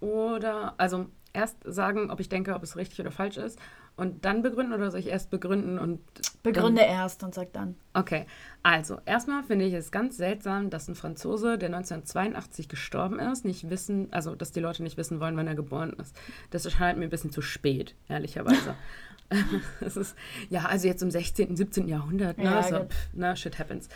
Oder, 0.00 0.74
also 0.78 1.06
erst 1.32 1.56
sagen, 1.64 2.10
ob 2.10 2.20
ich 2.20 2.28
denke, 2.28 2.54
ob 2.54 2.62
es 2.62 2.76
richtig 2.76 3.00
oder 3.00 3.10
falsch 3.10 3.36
ist 3.36 3.58
und 3.96 4.24
dann 4.24 4.42
begründen 4.42 4.72
oder 4.72 4.90
soll 4.90 5.00
ich 5.00 5.08
erst 5.08 5.30
begründen 5.30 5.78
und. 5.78 6.00
Begründe 6.42 6.82
erst 6.82 7.22
und 7.22 7.34
sag 7.34 7.52
dann. 7.52 7.76
Okay, 7.94 8.26
also 8.62 8.98
erstmal 9.04 9.42
finde 9.42 9.66
ich 9.66 9.74
es 9.74 9.90
ganz 9.92 10.16
seltsam, 10.16 10.70
dass 10.70 10.88
ein 10.88 10.94
Franzose, 10.94 11.58
der 11.58 11.68
1982 11.68 12.68
gestorben 12.68 13.18
ist, 13.18 13.44
nicht 13.44 13.70
wissen, 13.70 14.08
also 14.12 14.34
dass 14.34 14.52
die 14.52 14.60
Leute 14.60 14.82
nicht 14.82 14.96
wissen 14.96 15.20
wollen, 15.20 15.36
wann 15.36 15.46
er 15.46 15.54
geboren 15.54 15.92
ist. 16.00 16.16
Das 16.50 16.64
erscheint 16.64 16.98
mir 16.98 17.04
ein 17.04 17.10
bisschen 17.10 17.30
zu 17.30 17.42
spät, 17.42 17.94
ehrlicherweise. 18.08 18.74
Es 19.80 19.96
ist, 19.96 20.14
ja, 20.50 20.66
also 20.66 20.86
jetzt 20.86 21.02
im 21.02 21.10
16., 21.10 21.56
17. 21.56 21.88
Jahrhundert, 21.88 22.36
ne, 22.36 22.44
Ja, 22.44 22.62
so, 22.62 22.78
gut. 22.80 22.92
pff, 22.92 23.12
ne, 23.14 23.34
shit 23.34 23.58
happens. 23.58 23.88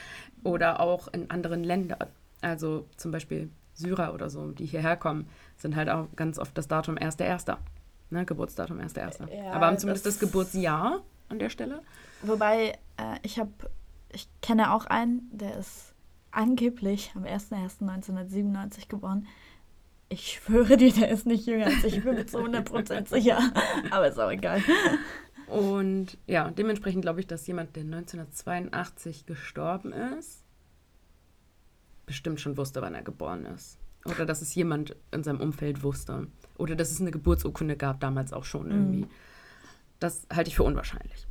Oder 0.45 0.81
auch 0.81 1.09
in 1.09 1.31
anderen 1.31 1.63
Ländern, 1.63 2.09
also 2.47 2.87
zum 2.97 3.11
Beispiel 3.13 3.51
Syrer 3.75 4.15
oder 4.15 4.31
so, 4.31 4.53
die 4.53 4.65
hierher 4.67 4.97
kommen, 4.97 5.29
sind 5.57 5.77
halt 5.77 5.89
auch 5.91 6.09
ganz 6.17 6.39
oft 6.39 6.57
das 6.57 6.67
Datum 6.69 6.97
1.1., 6.97 7.57
ne, 8.11 8.25
Geburtsdatum 8.25 8.79
1.1. 8.81 9.29
Ja, 9.31 9.53
Aber 9.53 9.67
haben 9.67 9.79
zumindest 9.79 10.07
das- 10.07 10.15
das 10.19 10.21
Geburtsjahr 10.21 11.03
an 11.29 11.39
der 11.39 11.51
Stelle. 11.51 11.83
Wobei, 12.23 12.79
äh, 12.97 13.19
ich 13.23 13.39
habe 13.39 13.51
ich 14.13 14.29
kenne 14.41 14.73
auch 14.73 14.87
einen, 14.87 15.29
der 15.33 15.59
ist 15.59 15.93
angeblich 16.31 17.13
am 17.17 17.25
01.01.1997 17.25 18.89
geboren. 18.89 19.27
Ich 20.09 20.33
schwöre 20.35 20.77
dir, 20.77 20.93
der 20.93 21.11
ist 21.11 21.27
nicht 21.27 21.47
jünger 21.47 21.67
als 21.67 21.83
ich. 21.85 21.99
Ich 21.99 22.05
bin 22.05 22.15
mir 22.15 22.25
zu 22.27 22.39
100% 22.39 23.09
sicher. 23.09 23.39
Aber 23.91 24.07
ist 24.09 24.19
auch 24.19 24.31
egal. 24.31 24.63
Und 25.49 26.17
ja, 26.27 26.51
dementsprechend 26.51 27.03
glaube 27.03 27.21
ich, 27.21 27.27
dass 27.27 27.47
jemand, 27.47 27.75
der 27.77 27.83
1982 27.83 29.27
gestorben 29.27 29.93
ist, 29.93 30.45
bestimmt 32.07 32.41
schon 32.41 32.57
wusste, 32.57 32.81
wann 32.83 32.95
er 32.95 33.03
geboren 33.03 33.45
ist. 33.47 33.79
Oder 34.05 34.25
dass 34.25 34.41
es 34.41 34.55
jemand 34.55 34.97
in 35.11 35.25
seinem 35.25 35.41
Umfeld 35.41 35.83
wusste. 35.83 36.29
Oder 36.57 36.77
dass 36.77 36.91
es 36.91 37.01
eine 37.01 37.11
Geburtsurkunde 37.11 37.77
gab, 37.77 38.01
damals 38.01 38.33
auch 38.33 38.45
schon 38.45 38.71
irgendwie. 38.71 39.03
Mhm. 39.03 39.11
Das 39.99 40.27
halte 40.33 40.49
ich 40.49 40.57
für 40.57 40.63
unwahrscheinlich. 40.63 41.27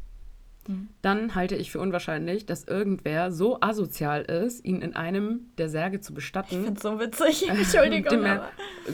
Mhm. 0.68 0.90
Dann 1.02 1.36
halte 1.36 1.56
ich 1.56 1.72
für 1.72 1.80
unwahrscheinlich, 1.80 2.46
dass 2.46 2.64
irgendwer 2.64 3.32
so 3.32 3.62
asozial 3.62 4.24
ist, 4.24 4.66
ihn 4.66 4.82
in 4.82 4.96
einem 4.96 5.52
der 5.58 5.70
Särge 5.70 6.02
zu 6.02 6.12
Ich 6.12 6.16
bestatten, 6.16 6.64
finde 6.64 6.74
es 6.74 6.82
so 6.82 7.00
witzig. 7.00 7.42
dem 7.48 7.58
Entschuldigung. 7.58 8.24
er, 8.24 8.50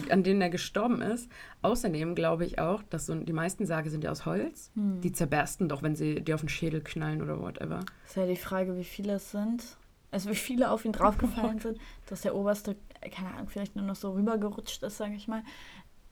an 0.10 0.24
denen 0.24 0.42
er 0.42 0.50
gestorben 0.50 1.02
ist. 1.02 1.30
Außerdem 1.62 2.16
glaube 2.16 2.46
ich 2.46 2.60
auch, 2.60 2.84
dass 2.84 3.06
so 3.06 3.16
die 3.16 3.34
meisten 3.34 3.66
Särge 3.66 3.90
sind 3.90 4.04
ja 4.04 4.12
aus 4.12 4.26
Holz. 4.26 4.72
Hm. 4.76 5.02
Die 5.02 5.12
zerbersten 5.12 5.70
doch, 5.70 5.82
wenn 5.82 5.96
sie 5.96 6.22
dir 6.22 6.36
auf 6.36 6.42
den 6.42 6.50
Schädel 6.50 6.82
knallen 6.82 7.22
oder 7.22 7.40
whatever. 7.40 7.80
Ist 8.06 8.18
ja 8.18 8.26
die 8.26 8.36
Frage, 8.36 8.78
wie 8.78 8.84
viele 8.84 9.14
es 9.14 9.32
sind. 9.32 9.64
Also 10.12 10.30
wie 10.30 10.36
viele 10.36 10.70
auf 10.72 10.84
ihn 10.86 10.92
draufgefallen 10.92 11.60
sind, 11.62 11.80
dass 12.08 12.22
der 12.22 12.36
oberste, 12.36 12.76
keine 13.16 13.34
Ahnung, 13.34 13.48
vielleicht 13.50 13.76
nur 13.76 13.86
noch 13.86 13.96
so 13.96 14.12
rübergerutscht 14.12 14.84
ist, 14.84 14.98
sage 14.98 15.16
ich 15.16 15.28
mal. 15.28 15.44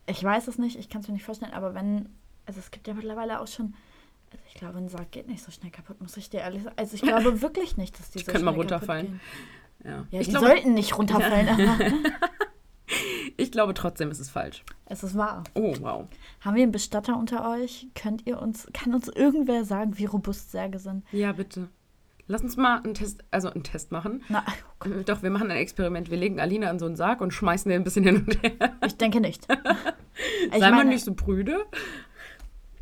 Ich 0.07 0.23
weiß 0.23 0.47
es 0.47 0.57
nicht, 0.57 0.77
ich 0.79 0.89
kann 0.89 1.01
es 1.01 1.07
mir 1.07 1.13
nicht 1.13 1.25
vorstellen, 1.25 1.53
aber 1.53 1.75
wenn, 1.75 2.09
also 2.45 2.59
es 2.59 2.71
gibt 2.71 2.87
ja 2.87 2.93
mittlerweile 2.93 3.41
auch 3.41 3.47
schon, 3.47 3.75
also 4.31 4.43
ich 4.47 4.55
glaube, 4.55 4.77
ein 4.79 4.89
Sarg 4.89 5.11
geht 5.11 5.27
nicht 5.27 5.43
so 5.43 5.51
schnell 5.51 5.71
kaputt, 5.71 6.01
muss 6.01 6.17
ich 6.17 6.29
dir 6.29 6.39
ehrlich 6.39 6.63
sagen. 6.63 6.75
Also 6.77 6.95
ich 6.95 7.01
glaube 7.01 7.41
wirklich 7.41 7.77
nicht, 7.77 7.99
dass 7.99 8.09
die, 8.11 8.19
Die 8.19 8.25
so 8.25 8.31
können 8.31 8.45
mal 8.45 8.55
runterfallen. 8.55 9.19
Ja, 9.83 10.05
Ja, 10.09 10.19
ich, 10.19 10.27
die 10.27 10.31
glaube, 10.31 10.47
sollten 10.47 10.73
nicht 10.73 10.97
runterfallen, 10.97 11.47
aber 11.49 11.85
ich 13.37 13.51
glaube 13.51 13.73
trotzdem, 13.73 14.09
es 14.09 14.19
ist 14.19 14.29
falsch. 14.31 14.63
es 14.85 15.03
ist 15.03 15.15
wahr. 15.15 15.43
Oh, 15.53 15.75
wow. 15.79 16.07
Haben 16.41 16.55
wir 16.55 16.63
einen 16.63 16.71
Bestatter 16.71 17.17
unter 17.17 17.49
euch? 17.49 17.87
Könnt 17.95 18.25
ihr 18.25 18.41
uns, 18.41 18.67
kann 18.73 18.93
uns 18.93 19.07
irgendwer 19.07 19.63
sagen, 19.65 19.97
wie 19.97 20.05
robust 20.05 20.51
Särge 20.51 20.79
sind? 20.79 21.03
Ja, 21.11 21.31
bitte. 21.33 21.69
Lass 22.31 22.43
uns 22.43 22.57
mal 22.57 22.77
einen 22.83 22.93
Test, 22.93 23.23
also 23.31 23.49
einen 23.49 23.63
Test 23.63 23.91
machen. 23.91 24.23
Na, 24.29 24.45
oh 24.85 24.89
Doch, 25.03 25.23
wir 25.23 25.31
machen 25.31 25.49
ein 25.49 25.57
Experiment. 25.57 26.11
Wir 26.11 26.17
legen 26.17 26.39
Alina 26.39 26.69
in 26.69 26.77
so 26.77 26.85
einen 26.85 26.95
Sarg 26.95 27.21
und 27.21 27.31
schmeißen 27.33 27.69
den 27.71 27.81
ein 27.81 27.83
bisschen 27.83 28.03
hin 28.05 28.17
und 28.27 28.43
her. 28.43 28.77
ich 28.85 28.95
denke 28.97 29.19
nicht. 29.19 29.47
Ich 30.51 30.59
Sei 30.59 30.69
mal 30.69 30.83
nicht 30.83 31.05
so 31.05 31.13
prüde. 31.13 31.65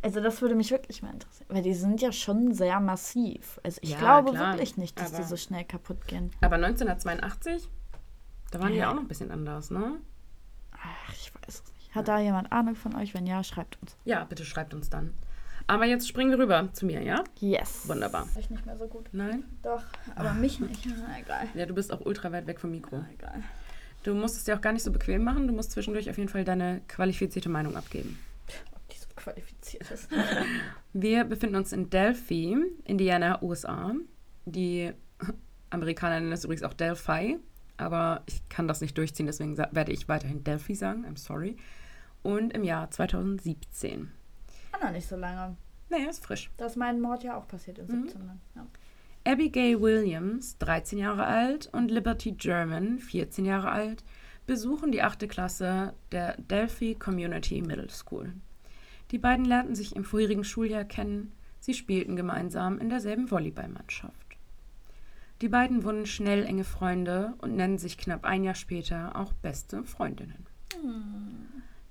Also 0.02 0.22
das 0.22 0.42
würde 0.42 0.56
mich 0.56 0.72
wirklich 0.72 1.04
mal 1.04 1.14
interessieren, 1.14 1.46
weil 1.50 1.62
die 1.62 1.76
sind 1.76 2.02
ja 2.02 2.12
schon 2.12 2.52
sehr 2.54 2.80
massiv. 2.80 3.60
Also 3.64 3.80
ich 3.84 3.92
Ja, 3.92 4.00
glaube 4.00 4.32
klar, 4.32 4.54
wirklich 4.54 4.76
nicht, 4.78 5.00
dass 5.00 5.12
die 5.12 5.18
aber- 5.18 5.26
so 5.28 5.38
schnell 5.38 5.64
kaputt 5.64 6.08
gehen. 6.08 6.32
Aber 6.42 6.56
1982, 6.56 7.70
da 8.50 8.60
waren 8.60 8.70
die 8.72 8.78
Ja. 8.80 8.86
ja 8.86 8.90
auch 8.90 8.96
noch 8.96 9.02
ein 9.04 9.08
bisschen 9.08 9.30
anders, 9.30 9.70
ne? 9.70 9.98
Ach, 10.72 11.14
ich 11.14 11.32
weiß 11.36 11.62
es 11.64 11.74
nicht. 11.76 11.94
Hat 11.94 12.08
da 12.08 12.20
jemand 12.20 12.52
Ahnung 12.52 12.74
von 12.76 12.96
euch? 12.96 13.14
Wenn 13.14 13.28
ja, 13.28 13.44
schreibt 13.44 13.78
uns. 13.84 13.96
Ja, 14.06 14.24
bitte 14.24 14.46
schreibt 14.46 14.74
uns 14.74 14.90
dann. 14.90 15.14
Aber 15.68 15.86
jetzt 15.86 16.08
springen 16.08 16.32
wir 16.32 16.40
rüber 16.40 16.70
zu 16.72 16.86
mir, 16.86 17.04
ja? 17.04 17.24
Yes. 17.40 17.88
Wunderbar. 17.88 18.28
Ich 18.40 18.50
nicht 18.50 18.66
mehr 18.66 18.78
so 18.78 18.88
gut. 18.88 19.10
Nein? 19.12 19.44
Doch, 19.64 19.84
aber 20.16 20.34
mich 20.34 20.62
nicht. 20.62 20.86
Na, 20.86 21.20
egal. 21.20 21.48
Ja, 21.56 21.66
du 21.66 21.74
bist 21.74 21.92
auch 21.92 22.06
ultra 22.06 22.32
weit 22.32 22.48
weg 22.48 22.62
vom 22.62 22.72
Mikro. 22.72 23.00
Na, 23.00 23.10
egal. 23.14 23.44
Du 24.04 24.14
musst 24.14 24.38
es 24.38 24.46
dir 24.46 24.56
auch 24.56 24.62
gar 24.62 24.72
nicht 24.72 24.84
so 24.84 24.92
bequem 24.92 25.26
machen. 25.26 25.48
Du 25.48 25.54
musst 25.54 25.72
zwischendurch 25.72 26.10
auf 26.10 26.18
jeden 26.18 26.30
Fall 26.30 26.46
deine 26.46 26.82
qualifizierte 26.88 27.50
Meinung 27.50 27.76
abgeben. 27.76 28.18
Ob 28.74 28.88
die 28.88 28.98
so 28.98 29.08
qualifiziert 29.14 29.92
ist. 29.92 30.08
Wir 30.94 31.26
befinden 31.26 31.58
uns 31.58 31.74
in 31.74 31.90
Delphi, 31.90 32.56
Indiana, 32.86 33.44
USA. 33.44 33.94
Die 34.46 34.94
Amerikaner 35.70 36.22
nennen 36.22 36.32
es 36.32 36.46
übrigens 36.46 36.64
auch 36.64 36.74
Delphi, 36.74 37.40
aber 37.76 38.24
ich 38.28 38.48
kann 38.48 38.70
das 38.70 38.80
nicht 38.80 38.98
durchziehen, 38.98 39.26
deswegen 39.26 39.58
werde 39.58 39.92
ich 39.92 40.08
weiterhin 40.08 40.46
Delphi 40.46 40.76
sagen. 40.76 41.06
I'm 41.06 41.18
sorry. 41.18 41.58
Und 42.24 42.54
im 42.54 42.64
Jahr 42.64 42.90
2017. 42.90 44.12
War 44.80 44.88
noch 44.88 44.94
nicht 44.96 45.08
so 45.08 45.16
lange. 45.16 45.56
Naja, 45.90 46.10
ist 46.10 46.24
frisch. 46.26 46.50
Da 46.58 46.66
ist 46.66 46.76
mein 46.76 47.00
Mord 47.00 47.24
ja 47.24 47.38
auch 47.38 47.48
passiert 47.48 47.80
in 47.80 47.86
Mhm. 47.88 48.04
17. 48.04 48.22
Ja. 48.56 48.68
Abigail 49.26 49.82
Williams, 49.82 50.58
13 50.60 50.98
Jahre 51.00 51.26
alt, 51.26 51.68
und 51.74 51.92
Liberty 51.92 52.32
German, 52.34 53.00
14 53.00 53.46
Jahre 53.46 53.72
alt, 53.72 54.04
besuchen 54.46 54.92
die 54.92 55.02
8. 55.02 55.28
Klasse 55.28 55.94
der 56.12 56.38
Delphi 56.38 56.96
Community 56.96 57.62
Middle 57.62 57.90
School. 57.90 58.34
Die 59.12 59.18
beiden 59.18 59.46
lernten 59.46 59.76
sich 59.76 59.96
im 59.96 60.04
vorherigen 60.06 60.44
Schuljahr 60.44 60.86
kennen. 60.86 61.32
Sie 61.60 61.74
spielten 61.74 62.16
gemeinsam 62.16 62.80
in 62.80 62.90
derselben 62.90 63.30
Volleyballmannschaft. 63.32 64.14
Die 65.42 65.50
beiden 65.50 65.84
wurden 65.84 66.06
schnell 66.06 66.46
enge 66.46 66.64
Freunde 66.64 67.34
und 67.40 67.56
nennen 67.56 67.78
sich 67.78 67.98
knapp 67.98 68.26
ein 68.26 68.44
Jahr 68.44 68.56
später 68.56 69.16
auch 69.16 69.34
beste 69.34 69.84
Freundinnen. 69.84 70.46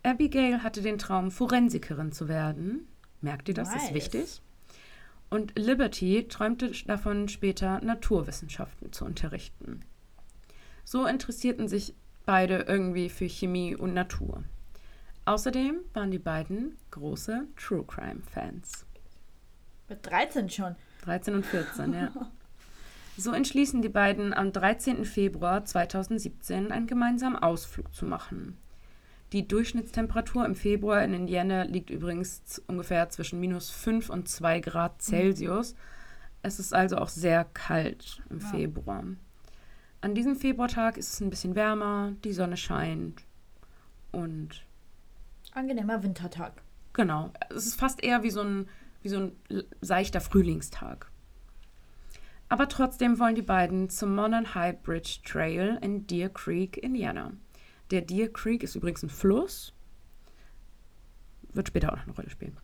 Abigail 0.07 0.63
hatte 0.63 0.83
den 0.83 0.99
Traum, 0.99 1.31
Forensikerin 1.31 2.13
zu 2.13 2.29
werden. 2.29 2.87
Merkt 3.21 3.49
ihr 3.49 3.55
das? 3.55 3.71
Das 3.71 3.83
ist 3.83 3.93
Nice. 3.93 3.95
wichtig. 3.95 4.43
Und 5.29 5.59
Liberty 5.59 6.27
träumte 6.29 6.71
davon, 6.87 7.29
später 7.29 7.81
Naturwissenschaften 7.81 8.93
zu 8.93 9.05
unterrichten. 9.05 9.85
So 10.85 11.07
interessierten 11.07 11.67
sich 11.67 11.95
beide 12.25 12.61
irgendwie 12.69 13.09
für 13.09 13.29
Chemie 13.29 13.75
und 13.75 13.95
Natur. 13.95 14.45
Außerdem 15.25 15.81
waren 15.93 16.13
die 16.13 16.21
beiden 16.21 16.77
große 16.93 17.49
True 17.57 17.85
Crime 17.85 18.21
Fans. 18.31 18.87
Mit 19.89 20.07
13 20.07 20.49
schon. 20.49 20.77
13 21.03 21.35
und 21.35 21.47
14, 21.47 21.93
ja. 21.93 22.11
So 23.19 23.33
entschließen 23.33 23.81
die 23.81 23.89
beiden 23.89 24.35
am 24.35 24.53
13. 24.53 25.07
Februar 25.07 25.65
2017 25.65 26.71
einen 26.71 26.87
gemeinsamen 26.87 27.37
Ausflug 27.37 27.95
zu 27.95 28.05
machen. 28.05 28.59
Die 29.33 29.47
Durchschnittstemperatur 29.49 30.45
im 30.47 30.55
Februar 30.55 31.03
in 31.03 31.13
Indiana 31.13 31.63
liegt 31.63 31.91
übrigens 31.91 32.63
ungefähr 32.69 33.09
zwischen 33.09 33.41
minus 33.41 33.71
5 33.71 34.09
und 34.09 34.29
2 34.29 34.61
Grad 34.61 35.03
Celsius. 35.03 35.75
Es 36.43 36.61
ist 36.61 36.73
also 36.73 36.99
auch 36.99 37.09
sehr 37.09 37.45
kalt 37.45 38.23
im 38.31 38.39
Ja. 38.39 38.47
Februar. 38.47 39.05
An 40.01 40.15
diesem 40.15 40.37
Februartag 40.37 40.97
ist 40.97 41.15
es 41.15 41.21
ein 41.21 41.31
bisschen 41.31 41.57
wärmer, 41.57 42.13
die 42.23 42.33
Sonne 42.33 42.57
scheint 42.57 43.25
und 44.13 44.65
Angenehmer 45.53 46.03
Wintertag. 46.03 46.63
Genau. 46.93 47.33
Es 47.51 47.67
ist 47.67 47.81
fast 47.81 48.05
eher 48.05 48.23
wie 48.23 48.31
so 48.31 48.43
ein, 48.43 48.69
wie 49.03 49.09
so 49.09 49.19
ein 49.19 49.33
seichter 49.81 50.21
Frühlingstag. 50.21 51.11
Aber 52.49 52.69
trotzdem 52.69 53.19
wollen 53.19 53.35
die 53.35 53.43
beiden 53.43 53.91
zum 53.91 54.15
Modern 54.15 54.55
High 54.55 54.81
Bridge 54.83 55.19
Trail 55.25 55.79
in 55.83 56.07
Deer 56.07 56.29
Creek, 56.29 56.77
Indiana. 56.77 57.33
Der 57.91 58.03
Deer 58.03 58.33
Creek 58.33 58.63
ist 58.63 58.75
übrigens 58.75 59.03
ein 59.03 59.11
Fluss. 59.11 59.73
Wird 61.53 61.69
später 61.69 61.93
auch 61.93 61.97
noch 61.97 62.05
eine 62.05 62.15
Rolle 62.15 62.31
spielen. 62.31 62.57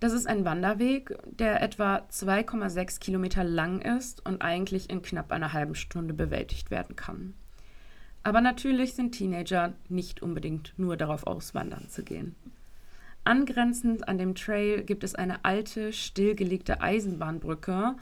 Das 0.00 0.12
ist 0.12 0.26
ein 0.26 0.44
Wanderweg, 0.44 1.16
der 1.24 1.62
etwa 1.62 2.06
2,6 2.10 3.00
Kilometer 3.00 3.44
lang 3.44 3.80
ist 3.80 4.24
und 4.26 4.42
eigentlich 4.42 4.90
in 4.90 5.02
knapp 5.02 5.32
einer 5.32 5.52
halben 5.52 5.74
Stunde 5.74 6.14
bewältigt 6.14 6.70
werden 6.70 6.96
kann. 6.96 7.34
Aber 8.22 8.40
natürlich 8.40 8.94
sind 8.94 9.12
Teenager 9.12 9.74
nicht 9.88 10.22
unbedingt 10.22 10.74
nur 10.76 10.96
darauf 10.96 11.26
aus, 11.26 11.54
wandern 11.54 11.88
zu 11.88 12.02
gehen. 12.02 12.34
Angrenzend 13.22 14.08
an 14.08 14.18
dem 14.18 14.34
Trail 14.34 14.82
gibt 14.82 15.04
es 15.04 15.14
eine 15.14 15.44
alte, 15.44 15.92
stillgelegte 15.92 16.80
Eisenbahnbrücke 16.80 17.96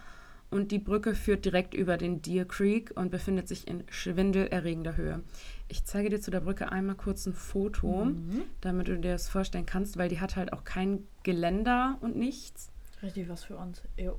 und 0.53 0.71
die 0.71 0.79
Brücke 0.79 1.15
führt 1.15 1.45
direkt 1.45 1.75
über 1.75 1.97
den 1.97 2.23
Deer 2.23 2.45
Creek 2.45 2.93
und 2.95 3.11
befindet 3.11 3.49
sich 3.49 3.67
in 3.67 3.85
schwindelerregender 3.89 4.97
Höhe. 4.97 5.23
Ich 5.69 5.85
zeige 5.85 6.11
dir 6.11 6.21
zu 6.21 6.31
der 6.31 6.41
Brücke 6.41 6.71
einmal 6.71 6.97
kurz 6.97 7.27
ein 7.27 7.33
Foto, 7.33 8.13
damit 8.61 8.89
du 8.89 8.99
dir 8.99 9.13
das 9.13 9.29
vorstellen 9.29 9.67
kannst, 9.67 9.97
weil 9.97 10.09
die 10.09 10.21
hat 10.21 10.37
halt 10.37 10.53
auch 10.53 10.65
kein 10.65 11.07
Geländer 11.23 11.97
und 12.03 12.17
nichts. 12.17 12.71
Richtig 13.03 13.29
was 13.29 13.45
für 13.45 13.57
uns. 13.57 13.83
Jo. 13.97 14.19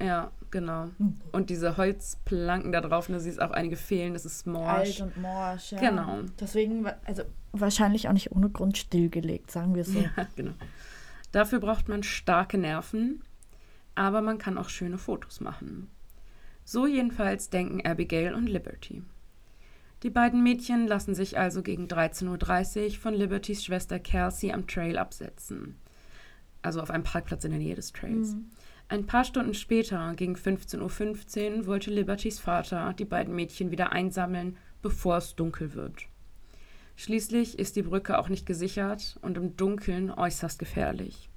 Ja, 0.00 0.32
genau. 0.50 0.88
Und 1.32 1.50
diese 1.50 1.76
Holzplanken 1.76 2.72
da 2.72 2.80
drauf, 2.80 3.08
ne, 3.08 3.20
siehst 3.20 3.40
auch 3.40 3.50
einige 3.50 3.76
fehlen, 3.76 4.14
das 4.14 4.24
ist 4.24 4.46
morsch. 4.46 5.00
Alt 5.00 5.00
und 5.00 5.16
morsch, 5.16 5.72
ja. 5.72 5.78
Genau. 5.78 6.18
Deswegen, 6.40 6.86
also 7.04 7.22
wahrscheinlich 7.52 8.08
auch 8.08 8.12
nicht 8.12 8.32
ohne 8.32 8.50
Grund 8.50 8.78
stillgelegt, 8.78 9.50
sagen 9.50 9.74
wir 9.74 9.82
es 9.82 9.88
so. 9.88 10.00
Ja, 10.16 10.26
genau. 10.34 10.54
Dafür 11.30 11.60
braucht 11.60 11.88
man 11.88 12.02
starke 12.02 12.58
Nerven, 12.58 13.22
aber 13.94 14.22
man 14.22 14.38
kann 14.38 14.58
auch 14.58 14.68
schöne 14.68 14.98
Fotos 14.98 15.40
machen. 15.40 15.88
So 16.64 16.86
jedenfalls 16.86 17.50
denken 17.50 17.84
Abigail 17.86 18.34
und 18.34 18.46
Liberty. 18.46 19.02
Die 20.02 20.10
beiden 20.10 20.42
Mädchen 20.42 20.86
lassen 20.86 21.14
sich 21.14 21.38
also 21.38 21.62
gegen 21.62 21.86
13.30 21.86 22.84
Uhr 22.84 22.90
von 22.98 23.14
Libertys 23.14 23.64
Schwester 23.64 23.98
Kelsey 23.98 24.52
am 24.52 24.66
Trail 24.66 24.98
absetzen. 24.98 25.76
Also 26.60 26.80
auf 26.80 26.90
einem 26.90 27.04
Parkplatz 27.04 27.44
in 27.44 27.50
der 27.50 27.60
Nähe 27.60 27.74
des 27.74 27.92
Trails. 27.92 28.36
Ein 28.88 29.06
paar 29.06 29.24
Stunden 29.24 29.54
später, 29.54 30.12
gegen 30.16 30.34
15.15 30.34 31.58
Uhr, 31.60 31.66
wollte 31.66 31.90
Libertys 31.90 32.38
Vater 32.38 32.92
die 32.98 33.04
beiden 33.04 33.34
Mädchen 33.34 33.70
wieder 33.70 33.92
einsammeln, 33.92 34.56
bevor 34.82 35.16
es 35.16 35.34
dunkel 35.34 35.74
wird. 35.74 36.06
Schließlich 36.96 37.58
ist 37.58 37.76
die 37.76 37.82
Brücke 37.82 38.18
auch 38.18 38.28
nicht 38.28 38.44
gesichert 38.44 39.18
und 39.22 39.36
im 39.36 39.56
Dunkeln 39.56 40.10
äußerst 40.10 40.58
gefährlich. 40.58 41.30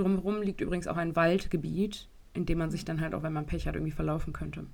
Drumherum 0.00 0.42
liegt 0.42 0.60
übrigens 0.60 0.86
auch 0.86 0.96
ein 0.96 1.16
Waldgebiet 1.16 2.08
in 2.34 2.46
dem 2.46 2.58
man 2.58 2.70
sich 2.70 2.84
dann 2.84 3.00
halt 3.00 3.14
auch, 3.14 3.22
wenn 3.22 3.32
man 3.32 3.46
Pech 3.46 3.66
hat, 3.66 3.74
irgendwie 3.74 3.92
verlaufen 3.92 4.32
könnte. 4.32 4.66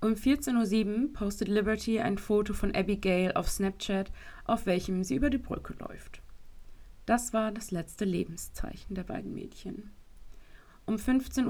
Um 0.00 0.12
14.07 0.12 1.02
Uhr 1.02 1.12
postet 1.12 1.48
Liberty 1.48 2.00
ein 2.00 2.18
Foto 2.18 2.54
von 2.54 2.74
Abigail 2.74 3.32
auf 3.34 3.48
Snapchat, 3.48 4.12
auf 4.44 4.66
welchem 4.66 5.02
sie 5.02 5.16
über 5.16 5.28
die 5.28 5.38
Brücke 5.38 5.74
läuft. 5.80 6.22
Das 7.04 7.32
war 7.32 7.52
das 7.52 7.70
letzte 7.70 8.04
Lebenszeichen 8.04 8.94
der 8.94 9.02
beiden 9.02 9.34
Mädchen. 9.34 9.90
Um 10.86 10.96
15.10 10.96 11.46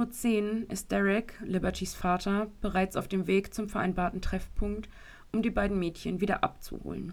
Uhr 0.65 0.71
ist 0.71 0.91
Derek, 0.91 1.35
Libertys 1.45 1.95
Vater, 1.95 2.51
bereits 2.61 2.97
auf 2.97 3.07
dem 3.07 3.27
Weg 3.27 3.55
zum 3.55 3.69
vereinbarten 3.69 4.21
Treffpunkt, 4.21 4.89
um 5.31 5.43
die 5.43 5.51
beiden 5.51 5.79
Mädchen 5.79 6.21
wieder 6.21 6.43
abzuholen. 6.43 7.13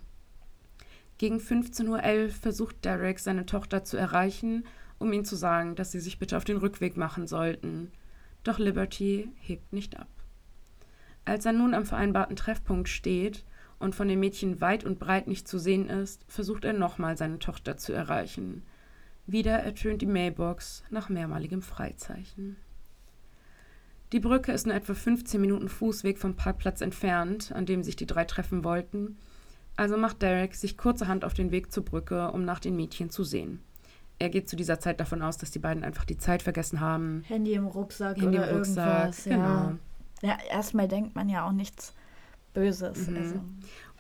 Gegen 1.18 1.38
15.11 1.38 1.88
Uhr 2.24 2.30
versucht 2.30 2.84
Derek, 2.86 3.20
seine 3.20 3.46
Tochter 3.46 3.84
zu 3.84 3.98
erreichen, 3.98 4.64
um 5.00 5.12
ihnen 5.14 5.26
zu 5.26 5.36
sagen, 5.36 5.76
dass 5.76 5.92
sie 5.92 6.00
sich 6.00 6.20
bitte 6.20 6.38
auf 6.38 6.44
den 6.44 6.58
Rückweg 6.58 6.98
machen 6.98 7.28
sollten. 7.28 7.92
Doch 8.44 8.60
Liberty 8.60 9.30
hebt 9.40 9.74
nicht 9.74 10.00
ab. 10.00 10.10
Als 11.26 11.46
er 11.46 11.54
nun 11.54 11.74
am 11.74 11.86
vereinbarten 11.86 12.36
Treffpunkt 12.36 12.90
steht 12.90 13.44
und 13.80 13.96
von 13.96 14.08
den 14.08 14.20
Mädchen 14.20 14.62
weit 14.62 14.84
und 14.84 15.00
breit 15.00 15.28
nicht 15.28 15.48
zu 15.48 15.58
sehen 15.58 15.90
ist, 15.90 16.24
versucht 16.28 16.66
er 16.66 16.74
nochmal 16.74 17.18
seine 17.18 17.40
Tochter 17.40 17.78
zu 17.78 17.94
erreichen– 17.94 18.64
wieder 19.28 19.54
ertönt 19.54 20.04
die 20.04 20.08
Mailbox 20.08 20.84
nach 20.92 21.10
mehrmaligem 21.10 21.64
Freizeichen. 21.64 22.58
Die 24.12 24.20
Brücke 24.20 24.52
ist 24.52 24.68
nur 24.68 24.76
etwa 24.76 24.94
15 24.94 25.42
Minuten 25.42 25.68
Fußweg 25.68 26.20
vom 26.20 26.36
Parkplatz 26.36 26.82
entfernt, 26.82 27.52
an 27.52 27.66
dem 27.66 27.82
sich 27.82 27.96
die 27.96 28.06
drei 28.06 28.26
treffen 28.26 28.64
wollten. 28.64 29.18
Also 29.78 29.98
macht 29.98 30.22
Derek 30.22 30.54
sich 30.54 30.78
kurzerhand 30.78 31.26
auf 31.26 31.34
den 31.34 31.50
Weg 31.50 31.72
zur 31.72 31.84
Brücke, 31.84 32.32
um 32.32 32.46
nach 32.46 32.60
den 32.60 32.76
Mädchen 32.76 33.10
zu 33.10 33.24
sehen. 33.24 33.62
Er 34.18 34.30
geht 34.30 34.48
zu 34.50 34.56
dieser 34.56 34.80
Zeit 34.80 35.00
davon 35.00 35.22
aus, 35.22 35.38
dass 35.38 35.52
die 35.52 35.60
beiden 35.60 35.84
einfach 35.84 36.06
die 36.06 36.18
Zeit 36.18 36.42
vergessen 36.42 36.80
haben. 36.80 37.24
Handy 37.28 37.54
im 37.54 37.68
Rucksack 37.68 38.18
Handy 38.18 38.38
oder 38.38 38.50
im 38.50 38.58
Rucksack, 38.58 38.88
irgendwas. 38.88 39.24
Genau. 39.26 39.38
Ja. 39.44 39.78
ja, 40.22 40.38
erstmal 40.50 40.88
denkt 40.88 41.16
man 41.16 41.28
ja 41.28 41.46
auch 41.46 41.52
nichts 41.52 41.94
Böses. 42.54 43.08
Mhm. 43.08 43.18
Also. 43.18 43.42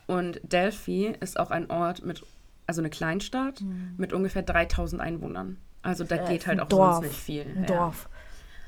Und 0.07 0.39
Delphi 0.43 1.13
ist 1.19 1.39
auch 1.39 1.51
ein 1.51 1.69
Ort 1.69 2.05
mit 2.05 2.23
also 2.67 2.81
eine 2.81 2.89
Kleinstadt 2.89 3.61
mhm. 3.61 3.93
mit 3.97 4.13
ungefähr 4.13 4.41
3000 4.41 5.01
Einwohnern. 5.01 5.57
Also 5.81 6.03
da 6.03 6.15
äh, 6.15 6.27
geht 6.27 6.47
halt 6.47 6.59
auch 6.59 6.67
Dorf. 6.67 6.95
sonst 6.95 7.07
nicht 7.07 7.19
viel. 7.19 7.41
Ein 7.41 7.61
ja. 7.61 7.65
Dorf. 7.65 8.09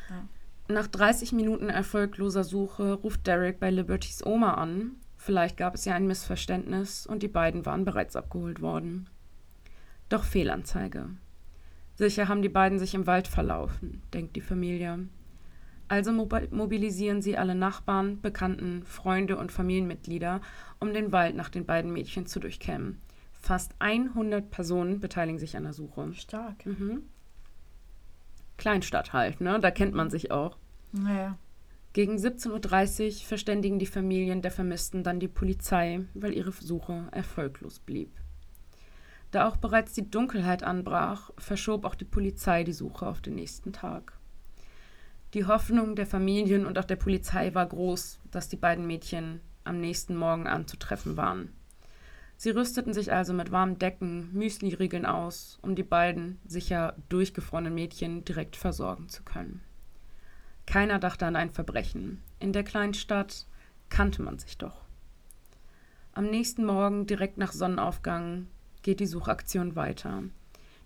Ja. 0.09 0.73
Nach 0.73 0.87
30 0.87 1.31
Minuten 1.31 1.69
erfolgloser 1.69 2.43
Suche 2.43 2.93
ruft 2.93 3.25
Derek 3.25 3.59
bei 3.59 3.71
Libertys 3.71 4.25
Oma 4.25 4.53
an. 4.55 4.91
Vielleicht 5.15 5.57
gab 5.57 5.75
es 5.75 5.85
ja 5.85 5.95
ein 5.95 6.05
Missverständnis 6.05 7.07
und 7.07 7.23
die 7.23 7.27
beiden 7.27 7.65
waren 7.65 7.85
bereits 7.85 8.15
abgeholt 8.15 8.61
worden. 8.61 9.09
Doch 10.09 10.23
Fehlanzeige. 10.23 11.09
Sicher 11.97 12.27
haben 12.27 12.43
die 12.43 12.49
beiden 12.49 12.77
sich 12.77 12.93
im 12.93 13.07
Wald 13.07 13.27
verlaufen, 13.27 14.03
denkt 14.13 14.35
die 14.35 14.41
Familie. 14.41 15.07
Also 15.87 16.11
mobilisieren 16.11 17.21
sie 17.21 17.37
alle 17.37 17.55
Nachbarn, 17.55 18.21
Bekannten, 18.21 18.83
Freunde 18.83 19.37
und 19.37 19.51
Familienmitglieder, 19.51 20.41
um 20.79 20.93
den 20.93 21.11
Wald 21.11 21.35
nach 21.35 21.49
den 21.49 21.65
beiden 21.65 21.91
Mädchen 21.91 22.27
zu 22.27 22.39
durchkämmen. 22.39 23.01
Fast 23.31 23.73
100 23.79 24.51
Personen 24.51 24.99
beteiligen 24.99 25.39
sich 25.39 25.57
an 25.57 25.63
der 25.63 25.73
Suche. 25.73 26.13
Stark. 26.13 26.65
Mhm. 26.65 27.03
Kleinstadt 28.57 29.13
halt, 29.13 29.41
ne? 29.41 29.59
Da 29.59 29.71
kennt 29.71 29.95
man 29.95 30.09
sich 30.09 30.29
auch. 30.31 30.57
Naja. 30.91 31.37
Gegen 31.93 32.17
17.30 32.17 33.05
Uhr 33.21 33.27
verständigen 33.27 33.79
die 33.79 33.85
Familien 33.87 34.43
der 34.43 34.51
Vermissten 34.51 35.03
dann 35.03 35.19
die 35.19 35.27
Polizei, 35.27 36.01
weil 36.13 36.33
ihre 36.33 36.51
Suche 36.51 37.07
erfolglos 37.11 37.79
blieb. 37.79 38.11
Da 39.31 39.47
auch 39.47 39.57
bereits 39.57 39.93
die 39.93 40.09
Dunkelheit 40.09 40.63
anbrach, 40.63 41.31
verschob 41.37 41.85
auch 41.85 41.95
die 41.95 42.05
Polizei 42.05 42.63
die 42.63 42.73
Suche 42.73 43.05
auf 43.05 43.21
den 43.21 43.35
nächsten 43.35 43.73
Tag. 43.73 44.13
Die 45.33 45.45
Hoffnung 45.45 45.95
der 45.95 46.07
Familien 46.07 46.65
und 46.65 46.79
auch 46.79 46.85
der 46.85 46.95
Polizei 46.95 47.53
war 47.53 47.65
groß, 47.65 48.19
dass 48.31 48.47
die 48.47 48.55
beiden 48.55 48.87
Mädchen 48.87 49.41
am 49.65 49.81
nächsten 49.81 50.15
Morgen 50.15 50.47
anzutreffen 50.47 51.17
waren. 51.17 51.51
Sie 52.37 52.51
rüsteten 52.51 52.93
sich 52.93 53.11
also 53.11 53.33
mit 53.33 53.51
warmen 53.51 53.79
Decken, 53.79 54.31
Müsli-Riegeln 54.33 55.05
aus, 55.05 55.57
um 55.61 55.75
die 55.75 55.83
beiden 55.83 56.39
sicher 56.45 56.95
durchgefrorenen 57.09 57.73
Mädchen 57.73 58.23
direkt 58.23 58.55
versorgen 58.55 59.09
zu 59.09 59.23
können. 59.23 59.61
Keiner 60.67 60.99
dachte 60.99 61.25
an 61.25 61.35
ein 61.35 61.49
Verbrechen. 61.49 62.21
In 62.39 62.53
der 62.53 62.63
kleinen 62.63 62.93
Stadt 62.93 63.47
kannte 63.89 64.21
man 64.21 64.37
sich 64.37 64.57
doch. 64.57 64.83
Am 66.13 66.25
nächsten 66.25 66.65
Morgen, 66.65 67.07
direkt 67.07 67.37
nach 67.37 67.53
Sonnenaufgang, 67.53 68.47
geht 68.87 69.01
die 69.01 69.05
Suchaktion 69.05 69.75
weiter. 69.75 70.23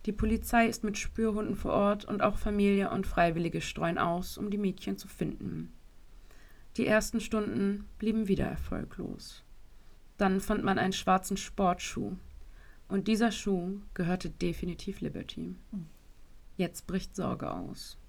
Die 0.08 0.12
Polizei 0.12 0.66
ist 0.66 0.84
mit 0.84 0.98
Spürhunden 0.98 1.56
vor 1.56 1.74
Ort 1.74 2.04
und 2.04 2.24
auch 2.24 2.40
Familie 2.40 2.90
und 2.90 3.06
Freiwillige 3.06 3.62
streuen 3.62 4.00
aus, 4.00 4.40
um 4.40 4.50
die 4.50 4.58
Mädchen 4.58 4.98
zu 4.98 5.08
finden. 5.08 5.72
Die 6.78 6.88
ersten 6.88 7.20
Stunden 7.20 7.88
blieben 8.00 8.28
wieder 8.28 8.48
erfolglos. 8.48 9.44
Dann 10.18 10.42
fand 10.42 10.64
man 10.64 10.80
einen 10.80 10.94
schwarzen 10.94 11.38
Sportschuh. 11.38 12.14
Und 12.88 13.08
dieser 13.08 13.32
Schuh 13.32 13.82
gehörte 13.94 14.32
definitiv 14.32 15.02
Liberty. 15.02 15.56
Jetzt 16.58 16.88
bricht 16.88 17.16
Sorge 17.16 17.52
aus. 17.52 18.00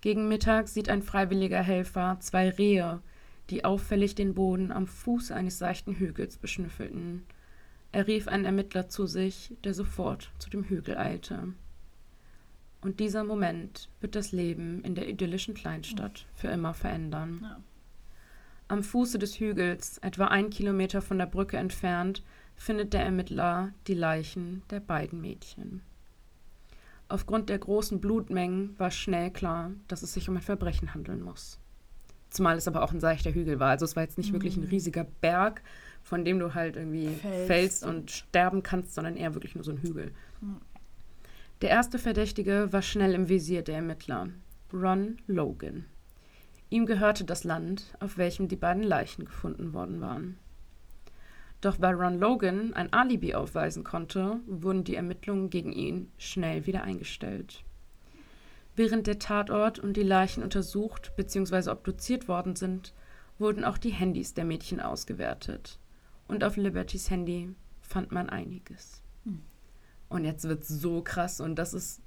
Gegen 0.00 0.26
Mittag 0.26 0.68
sieht 0.68 0.88
ein 0.88 1.02
freiwilliger 1.02 1.62
Helfer 1.62 2.16
zwei 2.20 2.48
Rehe, 2.48 3.02
die 3.50 3.66
auffällig 3.66 4.14
den 4.14 4.32
Boden 4.32 4.72
am 4.72 4.86
Fuß 4.86 5.32
eines 5.32 5.58
seichten 5.58 5.96
Hügels 5.96 6.38
beschnüffelten. 6.38 7.26
Er 7.94 8.08
rief 8.08 8.26
einen 8.26 8.44
Ermittler 8.44 8.88
zu 8.88 9.06
sich, 9.06 9.52
der 9.62 9.72
sofort 9.72 10.32
zu 10.40 10.50
dem 10.50 10.64
Hügel 10.64 10.98
eilte. 10.98 11.54
Und 12.80 12.98
dieser 12.98 13.22
Moment 13.22 13.88
wird 14.00 14.16
das 14.16 14.32
Leben 14.32 14.82
in 14.82 14.96
der 14.96 15.08
idyllischen 15.08 15.54
Kleinstadt 15.54 16.26
für 16.34 16.48
immer 16.48 16.74
verändern. 16.74 17.38
Ja. 17.44 17.60
Am 18.66 18.82
Fuße 18.82 19.20
des 19.20 19.38
Hügels, 19.38 19.98
etwa 19.98 20.24
ein 20.24 20.50
Kilometer 20.50 21.02
von 21.02 21.18
der 21.18 21.26
Brücke 21.26 21.56
entfernt, 21.56 22.24
findet 22.56 22.94
der 22.94 23.04
Ermittler 23.04 23.72
die 23.86 23.94
Leichen 23.94 24.64
der 24.70 24.80
beiden 24.80 25.20
Mädchen. 25.20 25.80
Aufgrund 27.06 27.48
der 27.48 27.60
großen 27.60 28.00
Blutmengen 28.00 28.76
war 28.76 28.90
schnell 28.90 29.30
klar, 29.30 29.70
dass 29.86 30.02
es 30.02 30.14
sich 30.14 30.28
um 30.28 30.34
ein 30.34 30.42
Verbrechen 30.42 30.94
handeln 30.94 31.22
muss. 31.22 31.60
Zumal 32.28 32.56
es 32.56 32.66
aber 32.66 32.82
auch 32.82 32.92
ein 32.92 32.98
seichter 32.98 33.32
Hügel 33.32 33.60
war. 33.60 33.70
Also 33.70 33.84
es 33.84 33.94
war 33.94 34.02
jetzt 34.02 34.18
nicht 34.18 34.30
mhm. 34.30 34.34
wirklich 34.34 34.56
ein 34.56 34.64
mhm. 34.64 34.70
riesiger 34.70 35.04
Berg, 35.04 35.62
von 36.04 36.24
dem 36.24 36.38
du 36.38 36.54
halt 36.54 36.76
irgendwie 36.76 37.08
fällst, 37.08 37.46
fällst 37.46 37.84
und 37.84 38.10
sterben 38.10 38.62
kannst, 38.62 38.94
sondern 38.94 39.16
eher 39.16 39.34
wirklich 39.34 39.54
nur 39.56 39.64
so 39.64 39.72
ein 39.72 39.78
Hügel. 39.78 40.12
Mhm. 40.40 40.60
Der 41.62 41.70
erste 41.70 41.98
Verdächtige 41.98 42.72
war 42.72 42.82
schnell 42.82 43.14
im 43.14 43.28
Visier 43.28 43.62
der 43.62 43.76
Ermittler, 43.76 44.28
Ron 44.72 45.16
Logan. 45.26 45.86
Ihm 46.68 46.84
gehörte 46.84 47.24
das 47.24 47.44
Land, 47.44 47.94
auf 48.00 48.18
welchem 48.18 48.48
die 48.48 48.56
beiden 48.56 48.82
Leichen 48.82 49.24
gefunden 49.24 49.72
worden 49.72 50.00
waren. 50.00 50.36
Doch 51.62 51.80
weil 51.80 51.94
Ron 51.94 52.18
Logan 52.18 52.74
ein 52.74 52.92
Alibi 52.92 53.34
aufweisen 53.34 53.82
konnte, 53.82 54.40
wurden 54.46 54.84
die 54.84 54.96
Ermittlungen 54.96 55.48
gegen 55.48 55.72
ihn 55.72 56.12
schnell 56.18 56.66
wieder 56.66 56.82
eingestellt. 56.82 57.64
Während 58.76 59.06
der 59.06 59.18
Tatort 59.18 59.78
und 59.78 59.96
die 59.96 60.02
Leichen 60.02 60.42
untersucht 60.42 61.12
bzw. 61.16 61.70
obduziert 61.70 62.28
worden 62.28 62.56
sind, 62.56 62.92
wurden 63.38 63.64
auch 63.64 63.78
die 63.78 63.92
Handys 63.92 64.34
der 64.34 64.44
Mädchen 64.44 64.80
ausgewertet. 64.80 65.78
Und 66.34 66.42
auf 66.42 66.56
Libertys 66.56 67.10
Handy 67.10 67.54
fand 67.80 68.10
man 68.10 68.28
einiges. 68.28 69.04
Hm. 69.24 69.38
Und 70.08 70.24
jetzt 70.24 70.48
wird 70.48 70.64
es 70.64 70.68
so 70.68 71.00
krass 71.00 71.40
und 71.40 71.54
das 71.54 71.72
ist 71.72 72.02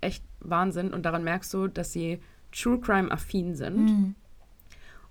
echt 0.00 0.22
Wahnsinn. 0.38 0.94
Und 0.94 1.02
daran 1.04 1.24
merkst 1.24 1.52
du, 1.52 1.66
dass 1.66 1.92
sie 1.92 2.20
True 2.52 2.78
Crime 2.78 3.10
affin 3.10 3.56
sind. 3.56 3.86
Mhm. 3.86 4.14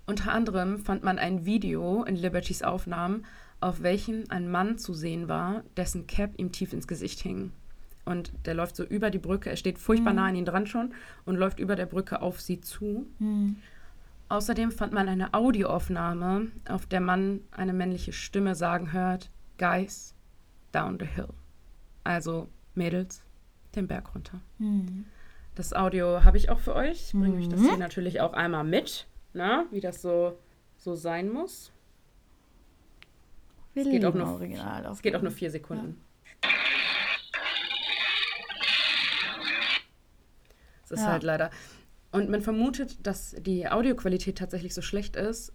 Unter 0.06 0.32
anderem 0.32 0.78
fand 0.78 1.04
man 1.04 1.18
ein 1.18 1.44
Video 1.44 2.02
in 2.04 2.16
Libertys 2.16 2.62
Aufnahmen, 2.62 3.26
auf 3.60 3.82
welchem 3.82 4.24
ein 4.30 4.50
Mann 4.50 4.78
zu 4.78 4.94
sehen 4.94 5.28
war, 5.28 5.64
dessen 5.76 6.06
Cap 6.06 6.30
ihm 6.38 6.50
tief 6.50 6.72
ins 6.72 6.88
Gesicht 6.88 7.20
hing. 7.20 7.52
Und 8.06 8.32
der 8.46 8.54
läuft 8.54 8.76
so 8.76 8.84
über 8.84 9.10
die 9.10 9.18
Brücke, 9.18 9.50
er 9.50 9.56
steht 9.56 9.78
furchtbar 9.78 10.12
mhm. 10.12 10.16
nah 10.16 10.26
an 10.28 10.36
ihn 10.36 10.46
dran 10.46 10.66
schon 10.66 10.94
und 11.26 11.36
läuft 11.36 11.60
über 11.60 11.76
der 11.76 11.86
Brücke 11.86 12.22
auf 12.22 12.40
sie 12.40 12.62
zu. 12.62 13.06
Mhm. 13.18 13.56
Außerdem 14.32 14.72
fand 14.72 14.94
man 14.94 15.10
eine 15.10 15.34
Audioaufnahme, 15.34 16.50
auf 16.66 16.86
der 16.86 17.02
man 17.02 17.42
eine 17.50 17.74
männliche 17.74 18.14
Stimme 18.14 18.54
sagen 18.54 18.90
hört: 18.90 19.30
Guys, 19.58 20.14
down 20.72 20.96
the 20.98 21.04
hill. 21.04 21.28
Also 22.02 22.48
Mädels, 22.74 23.22
den 23.76 23.88
Berg 23.88 24.14
runter. 24.14 24.40
Mhm. 24.56 25.04
Das 25.54 25.74
Audio 25.74 26.24
habe 26.24 26.38
ich 26.38 26.48
auch 26.48 26.60
für 26.60 26.74
euch. 26.74 27.08
Ich 27.08 27.12
bringe 27.12 27.36
euch 27.36 27.50
das 27.50 27.60
hier 27.60 27.74
mhm. 27.74 27.78
natürlich 27.78 28.22
auch 28.22 28.32
einmal 28.32 28.64
mit, 28.64 29.06
na, 29.34 29.66
wie 29.70 29.80
das 29.80 30.00
so, 30.00 30.38
so 30.78 30.94
sein 30.94 31.30
muss. 31.30 31.70
Wir 33.74 33.82
es 33.82 33.90
geht, 33.90 34.02
auch 34.06 34.14
nur, 34.14 34.28
Original 34.28 34.86
es 34.86 35.02
geht 35.02 35.14
auch 35.14 35.20
nur 35.20 35.32
vier 35.32 35.50
Sekunden. 35.50 36.00
Ja. 36.42 36.48
Es 40.84 40.90
ist 40.90 41.00
ja. 41.00 41.08
halt 41.08 41.22
leider. 41.22 41.50
Und 42.12 42.28
man 42.28 42.42
vermutet, 42.42 43.06
dass 43.06 43.34
die 43.38 43.68
Audioqualität 43.68 44.38
tatsächlich 44.38 44.74
so 44.74 44.82
schlecht 44.82 45.16
ist. 45.16 45.52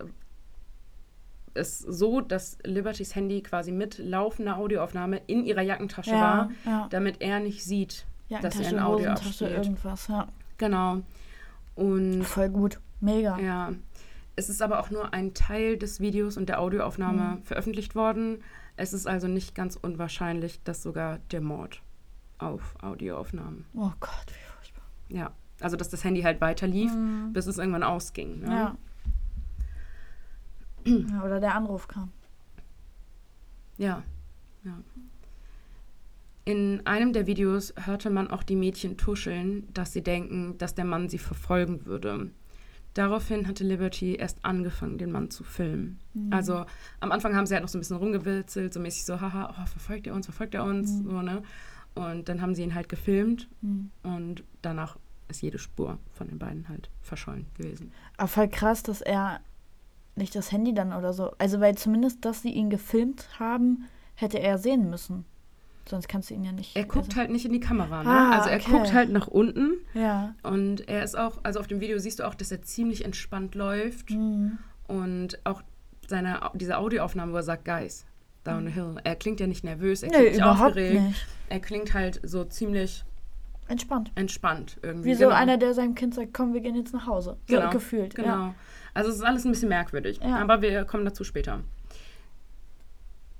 Ist 1.54 1.80
so, 1.80 2.22
dass 2.22 2.58
Libertys 2.64 3.16
Handy 3.16 3.42
quasi 3.42 3.72
mit 3.72 4.00
laufender 4.00 4.58
Audioaufnahme 4.58 5.22
in 5.28 5.46
ihrer 5.46 5.62
Jackentasche 5.62 6.12
ja, 6.12 6.50
war, 6.66 6.90
damit 6.90 7.22
er 7.22 7.40
nicht 7.40 7.64
sieht, 7.64 8.06
ja, 8.28 8.42
dass 8.42 8.60
er 8.60 8.68
ein 8.70 8.80
Audio 8.80 9.12
abspielt. 9.12 9.52
irgendwas, 9.52 10.08
ja. 10.08 10.28
Genau. 10.58 11.02
Und 11.76 12.24
Voll 12.24 12.50
gut. 12.50 12.80
Mega. 13.00 13.40
ja, 13.40 13.74
es 14.36 14.50
ist 14.50 14.62
aber 14.62 14.80
auch 14.80 14.92
nur 14.92 15.14
ein 15.14 15.34
Teil 15.34 15.78
des 15.78 16.00
Videos 16.00 16.38
und 16.38 16.50
der 16.50 16.60
Audioaufnahme 16.60 17.40
veröffentlicht 17.44 17.96
worden. 17.96 18.44
Es 18.76 18.94
ist 18.94 19.08
also 19.08 19.28
nicht 19.28 19.56
ganz 19.56 19.76
unwahrscheinlich, 19.76 20.62
dass 20.64 20.84
sogar 20.84 21.20
der 21.32 21.42
Mord 21.42 21.82
auf 22.38 22.76
Audioaufnahmen. 22.82 23.66
Oh 23.74 23.92
Gott, 24.00 24.28
wie 24.28 24.52
furchtbar. 24.56 24.84
Ja, 25.10 25.32
also 25.60 25.76
dass 25.78 25.90
das 25.90 26.04
Handy 26.04 26.22
halt 26.22 26.42
weiter 26.42 26.68
lief, 26.68 26.92
bis 27.34 27.48
es 27.48 27.58
irgendwann 27.58 27.84
ausging. 27.84 28.40
Ne? 28.42 28.48
Ja. 28.48 28.78
ja. 30.86 31.24
Oder 31.24 31.40
der 31.40 31.56
Anruf 31.56 31.88
kam. 31.88 32.12
Ja, 33.78 34.04
ja. 34.64 34.74
In 36.46 36.86
einem 36.86 37.12
der 37.12 37.28
Videos 37.28 37.74
hörte 37.76 38.10
man 38.10 38.30
auch 38.30 38.42
die 38.42 38.56
Mädchen 38.56 38.96
tuscheln, 38.96 39.68
dass 39.74 39.92
sie 39.92 40.02
denken, 40.02 40.58
dass 40.58 40.76
der 40.76 40.86
Mann 40.86 41.10
sie 41.10 41.18
verfolgen 41.18 41.86
würde. 41.86 42.32
Daraufhin 42.94 43.48
hatte 43.48 43.66
Liberty 43.66 44.16
erst 44.16 44.44
angefangen, 44.44 44.98
den 44.98 45.12
Mann 45.12 45.30
zu 45.30 45.44
filmen. 45.44 46.00
Also 46.32 46.66
am 47.00 47.12
Anfang 47.12 47.36
haben 47.36 47.46
sie 47.46 47.54
halt 47.54 47.64
noch 47.64 47.70
so 47.70 47.78
ein 47.78 47.82
bisschen 47.82 47.98
rumgewitzelt, 47.98 48.74
so 48.74 48.80
mäßig 48.80 49.06
so, 49.06 49.20
haha, 49.20 49.50
oh, 49.52 49.66
verfolgt 49.68 50.08
er 50.08 50.16
uns, 50.16 50.26
verfolgt 50.26 50.56
er 50.56 50.64
uns, 50.64 51.04
so, 51.04 51.22
ne? 51.22 51.44
Und 51.94 52.30
dann 52.30 52.42
haben 52.42 52.56
sie 52.56 52.64
ihn 52.64 52.74
halt 52.74 52.90
gefilmt 52.90 53.50
und 54.04 54.44
danach 54.62 54.98
ist 55.30 55.42
jede 55.42 55.60
Spur 55.60 55.98
von 56.14 56.28
den 56.28 56.40
beiden 56.40 56.68
halt 56.70 56.90
verschollen 57.02 57.48
gewesen. 57.56 57.92
Aber 58.18 58.28
voll 58.28 58.48
krass, 58.48 58.84
dass 58.84 59.02
er 59.02 59.42
nicht 60.16 60.36
das 60.36 60.52
Handy 60.52 60.74
dann 60.74 60.94
oder 60.94 61.14
so. 61.14 61.32
Also, 61.38 61.60
weil 61.60 61.78
zumindest, 61.78 62.26
dass 62.26 62.42
sie 62.42 62.52
ihn 62.52 62.70
gefilmt 62.70 63.28
haben, 63.40 63.86
hätte 64.16 64.40
er 64.40 64.58
sehen 64.58 64.90
müssen. 64.90 65.26
Sonst 65.88 66.10
kannst 66.10 66.30
du 66.30 66.34
ihn 66.34 66.44
ja 66.44 66.52
nicht. 66.52 66.76
Er 66.76 66.84
guckt 66.84 67.16
halt 67.16 67.30
nicht 67.30 67.46
in 67.46 67.54
die 67.54 67.60
Kamera, 67.62 68.04
ne? 68.04 68.10
Ah, 68.10 68.38
also 68.38 68.50
er 68.50 68.58
okay. 68.58 68.72
guckt 68.72 68.94
halt 68.94 69.10
nach 69.10 69.28
unten 69.28 69.78
Ja. 69.94 70.36
Und 70.44 70.88
er 70.90 71.04
ist 71.04 71.18
auch, 71.18 71.38
also 71.44 71.60
auf 71.62 71.68
dem 71.68 71.80
Video 71.80 71.98
siehst 71.98 72.20
du 72.20 72.28
auch, 72.28 72.36
dass 72.36 72.52
er 72.52 72.62
ziemlich 72.62 73.06
entspannt 73.06 73.56
läuft. 73.56 74.10
Mhm. 74.10 74.58
Und 74.88 75.40
auch 75.46 75.62
seine, 76.08 76.42
diese 76.56 76.78
Audioaufnahme, 76.78 77.32
wo 77.32 77.38
er 77.38 77.44
sagt, 77.44 77.64
Guys, 77.64 78.06
down 78.44 78.66
the 78.66 78.72
hill. 78.72 78.96
Er 79.04 79.16
klingt 79.16 79.40
ja 79.40 79.48
nicht 79.48 79.64
nervös, 79.64 80.04
er 80.04 80.10
Nee, 80.10 80.16
klingt 80.16 80.32
nicht 80.32 80.42
überhaupt 80.42 80.70
aufgeregt. 80.72 81.02
nicht. 81.02 81.28
Er 81.50 81.60
klingt 81.62 81.94
halt 81.94 82.20
so 82.24 82.44
ziemlich 82.44 83.06
Entspannt. 83.68 84.12
entspannt 84.16 84.78
irgendwie. 84.82 85.10
Wie 85.10 85.16
so 85.16 85.26
Genau. 85.26 85.36
einer, 85.36 85.58
der 85.58 85.74
seinem 85.74 85.96
Kind 85.96 86.16
sagt, 86.16 86.34
komm, 86.34 86.54
wir 86.54 86.62
gehen 86.62 86.76
jetzt 86.76 86.94
nach 86.94 87.06
Hause. 87.08 87.38
So 87.48 87.56
Genau, 87.58 87.70
gefühlt. 87.70 88.16
Genau. 88.16 88.28
Ja. 88.28 88.56
Also 88.94 89.10
es 89.10 89.18
ist 89.18 89.24
alles 89.24 89.46
ein 89.46 89.52
bisschen 89.52 89.70
merkwürdig. 89.70 90.20
Ja. 90.24 90.38
Aber 90.38 90.62
wir 90.62 90.86
kommen 90.86 91.06
dazu 91.06 91.24
später. 91.24 91.62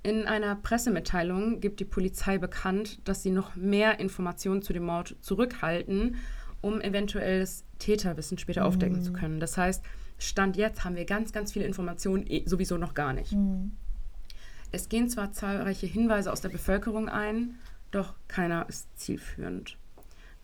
In 0.02 0.24
einer 0.26 0.54
Pressemitteilung 0.54 1.60
gibt 1.60 1.80
die 1.80 1.84
Polizei 1.84 2.38
bekannt, 2.38 3.00
dass 3.06 3.22
sie 3.22 3.30
noch 3.30 3.56
mehr 3.56 3.98
Informationen 4.00 4.62
zu 4.62 4.72
dem 4.72 4.84
Mord 4.84 5.16
zurückhalten, 5.20 6.16
um 6.60 6.80
eventuelles 6.80 7.64
Täterwissen 7.78 8.38
später 8.38 8.64
aufdecken 8.64 9.02
zu 9.02 9.12
können. 9.12 9.40
Das 9.40 9.56
heißt, 9.56 9.84
Stand 10.18 10.56
jetzt 10.56 10.84
haben 10.84 10.96
wir 10.96 11.04
ganz, 11.04 11.32
ganz 11.32 11.52
viele 11.52 11.64
Informationen 11.64 12.24
eh 12.26 12.42
sowieso 12.46 12.76
noch 12.78 12.94
gar 12.94 13.12
nicht. 13.12 13.36
Es 14.72 14.88
gehen 14.88 15.08
zwar 15.08 15.32
zahlreiche 15.32 15.86
Hinweise 15.86 16.32
aus 16.32 16.40
der 16.40 16.48
Bevölkerung 16.48 17.08
ein, 17.08 17.54
doch 17.90 18.14
keiner 18.28 18.68
ist 18.68 18.88
zielführend. 18.98 19.76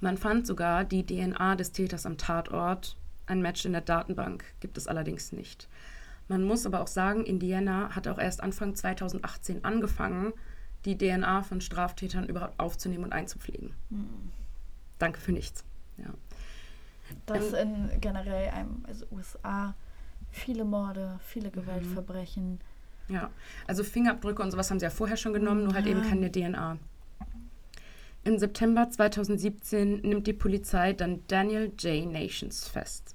Man 0.04 0.18
fand 0.18 0.46
sogar 0.46 0.84
die 0.84 1.06
DNA 1.06 1.56
des 1.56 1.72
Täters 1.72 2.04
am 2.04 2.18
Tatort. 2.18 2.94
Ein 3.24 3.40
Match 3.40 3.64
in 3.64 3.72
der 3.72 3.80
Datenbank 3.80 4.44
gibt 4.60 4.76
es 4.76 4.86
allerdings 4.86 5.32
nicht. 5.32 5.66
Man 6.28 6.44
muss 6.44 6.66
aber 6.66 6.82
auch 6.82 6.88
sagen, 6.88 7.24
Indiana 7.24 7.88
hat 7.96 8.06
auch 8.06 8.18
erst 8.18 8.42
Anfang 8.42 8.74
2018 8.74 9.64
angefangen, 9.64 10.34
die 10.84 10.98
DNA 10.98 11.42
von 11.42 11.62
Straftätern 11.62 12.28
überhaupt 12.28 12.60
aufzunehmen 12.60 13.04
und 13.04 13.14
einzupflegen. 13.14 13.72
Danke 14.98 15.20
für 15.20 15.32
nichts. 15.32 15.64
Ja. 15.96 16.12
Dass 17.24 17.54
in 17.54 17.88
generell 18.02 18.50
einem, 18.50 18.84
also 18.86 19.06
USA, 19.10 19.72
viele 20.30 20.66
Morde, 20.66 21.18
viele 21.24 21.50
Gewaltverbrechen. 21.50 22.60
Ja, 23.08 23.30
also 23.66 23.82
Fingerabdrücke 23.82 24.42
und 24.42 24.50
sowas 24.50 24.70
haben 24.70 24.80
sie 24.80 24.84
ja 24.84 24.90
vorher 24.90 25.16
schon 25.16 25.32
genommen, 25.32 25.64
nur 25.64 25.72
halt 25.72 25.86
eben 25.86 26.02
keine 26.02 26.30
DNA. 26.30 26.76
Im 28.26 28.38
September 28.38 28.88
2017 28.88 30.00
nimmt 30.00 30.26
die 30.26 30.32
Polizei 30.32 30.94
dann 30.94 31.20
Daniel 31.28 31.70
J. 31.78 32.10
Nations 32.10 32.66
fest. 32.66 33.14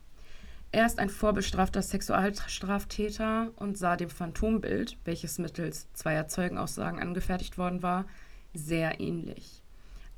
Er 0.72 0.86
ist 0.86 1.00
ein 1.00 1.10
vorbestrafter 1.10 1.82
Sexualstraftäter 1.82 3.52
und 3.56 3.76
sah 3.76 3.96
dem 3.96 4.12
Phantombild, 4.12 4.98
welches 5.06 5.40
mittels 5.40 5.92
zweier 5.94 6.28
Zeugenaussagen 6.28 7.00
angefertigt 7.00 7.58
worden 7.58 7.82
war, 7.82 8.06
sehr 8.54 9.00
ähnlich. 9.00 9.64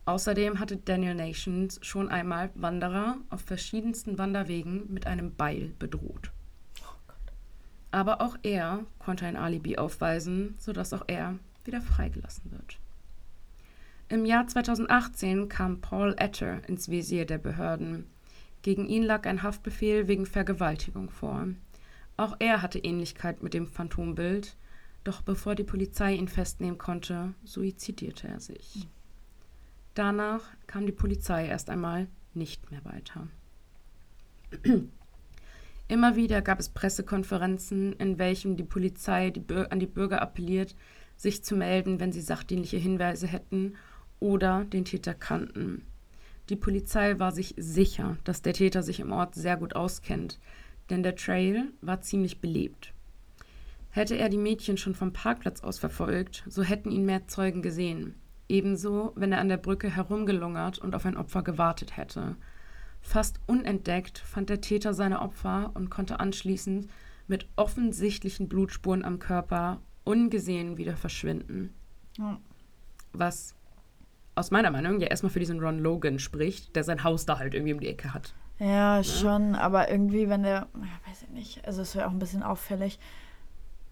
Außerdem 0.04 0.60
hatte 0.60 0.76
Daniel 0.76 1.16
Nations 1.16 1.80
schon 1.82 2.10
einmal 2.10 2.50
Wanderer 2.56 3.16
auf 3.30 3.40
verschiedensten 3.40 4.18
Wanderwegen 4.18 4.92
mit 4.92 5.08
einem 5.08 5.34
Beil 5.36 5.74
bedroht. 5.80 6.32
Aber 7.92 8.20
auch 8.20 8.36
er 8.44 8.84
konnte 9.00 9.26
ein 9.26 9.38
Alibi 9.38 9.78
aufweisen, 9.78 10.56
sodass 10.58 10.92
auch 10.92 11.06
er 11.08 11.40
wieder 11.64 11.80
freigelassen 11.80 12.52
wird. 12.52 12.81
Im 14.12 14.26
Jahr 14.26 14.46
2018 14.46 15.48
kam 15.48 15.80
Paul 15.80 16.16
Etter 16.18 16.68
ins 16.68 16.90
Visier 16.90 17.26
der 17.26 17.38
Behörden. 17.38 18.08
Gegen 18.62 18.86
ihn 18.86 19.04
lag 19.04 19.26
ein 19.26 19.42
Haftbefehl 19.42 20.10
wegen 20.10 20.26
Vergewaltigung 20.26 21.10
vor. 21.10 21.48
Auch 22.18 22.36
er 22.40 22.62
hatte 22.62 22.80
Ähnlichkeit 22.80 23.42
mit 23.42 23.54
dem 23.54 23.68
Phantombild, 23.68 24.58
doch 25.06 25.22
bevor 25.22 25.56
die 25.56 25.64
Polizei 25.64 26.14
ihn 26.14 26.28
festnehmen 26.28 26.78
konnte, 26.78 27.34
suizidierte 27.46 28.28
er 28.28 28.42
sich. 28.42 28.86
Danach 29.94 30.42
kam 30.68 30.86
die 30.86 30.92
Polizei 30.92 31.48
erst 31.48 31.70
einmal 31.70 32.10
nicht 32.34 32.70
mehr 32.70 32.84
weiter. 32.84 33.30
Immer 35.88 36.18
wieder 36.18 36.42
gab 36.42 36.60
es 36.60 36.68
Pressekonferenzen, 36.68 37.94
in 37.94 38.20
welchen 38.20 38.58
die 38.58 38.66
Polizei 38.66 39.30
die 39.30 39.42
an 39.70 39.80
die 39.80 39.88
Bürger 39.88 40.22
appelliert, 40.22 40.76
sich 41.16 41.46
zu 41.46 41.56
melden, 41.56 42.02
wenn 42.02 42.12
sie 42.12 42.22
sachdienliche 42.22 42.78
Hinweise 42.78 43.28
hätten 43.28 43.76
oder 44.22 44.64
den 44.64 44.86
Täter 44.86 45.14
kannten. 45.14 45.84
Die 46.50 46.56
Polizei 46.56 47.20
war 47.20 47.34
sich 47.34 47.54
sicher, 47.58 48.18
dass 48.24 48.42
der 48.42 48.54
Täter 48.54 48.84
sich 48.84 49.02
im 49.02 49.12
Ort 49.12 49.36
sehr 49.36 49.58
gut 49.58 49.76
auskennt, 49.76 50.40
denn 50.90 51.04
der 51.04 51.16
Trail 51.16 51.72
war 51.82 52.02
ziemlich 52.02 52.40
belebt. 52.40 52.94
Hätte 53.90 54.16
er 54.16 54.30
die 54.30 54.38
Mädchen 54.38 54.78
schon 54.78 54.96
vom 54.96 55.12
Parkplatz 55.12 55.62
aus 55.62 55.78
verfolgt, 55.78 56.44
so 56.48 56.64
hätten 56.64 56.92
ihn 56.92 57.06
mehr 57.06 57.28
Zeugen 57.28 57.62
gesehen. 57.62 58.16
Ebenso, 58.48 59.12
wenn 59.16 59.32
er 59.32 59.40
an 59.40 59.50
der 59.50 59.58
Brücke 59.58 59.90
herumgelungert 59.90 60.80
und 60.80 60.96
auf 60.96 61.06
ein 61.06 61.18
Opfer 61.18 61.42
gewartet 61.42 61.98
hätte. 61.98 62.36
Fast 63.02 63.40
unentdeckt 63.48 64.20
fand 64.20 64.50
der 64.50 64.62
Täter 64.62 64.94
seine 64.94 65.22
Opfer 65.22 65.72
und 65.74 65.90
konnte 65.90 66.20
anschließend 66.20 66.88
mit 67.28 67.48
offensichtlichen 67.56 68.48
Blutspuren 68.48 69.04
am 69.04 69.20
Körper 69.20 69.82
ungesehen 70.04 70.78
wieder 70.78 70.98
verschwinden. 70.98 71.74
Ja. 72.18 72.40
Was 73.14 73.56
aus 74.36 74.52
meiner 74.52 74.72
Meinung 74.72 75.00
ja 75.00 75.08
erstmal 75.08 75.32
für 75.32 75.40
diesen 75.40 75.60
Ron 75.60 75.80
Logan 75.80 76.20
spricht, 76.20 76.76
der 76.76 76.84
sein 76.84 77.04
Haus 77.04 77.26
da 77.26 77.38
halt 77.40 77.54
irgendwie 77.54 77.74
um 77.74 77.80
die 77.80 77.88
Ecke 77.90 78.14
hat. 78.14 78.34
Ja, 78.60 79.04
schon, 79.04 79.56
aber 79.56 79.90
irgendwie, 79.90 80.30
wenn 80.30 80.44
der, 80.44 80.68
ja, 80.76 81.10
weiß 81.10 81.24
ich 81.24 81.30
nicht, 81.30 81.66
also 81.66 81.82
es 81.82 81.96
wäre 81.96 82.08
auch 82.08 82.12
ein 82.12 82.20
bisschen 82.20 82.44
auffällig. 82.44 83.00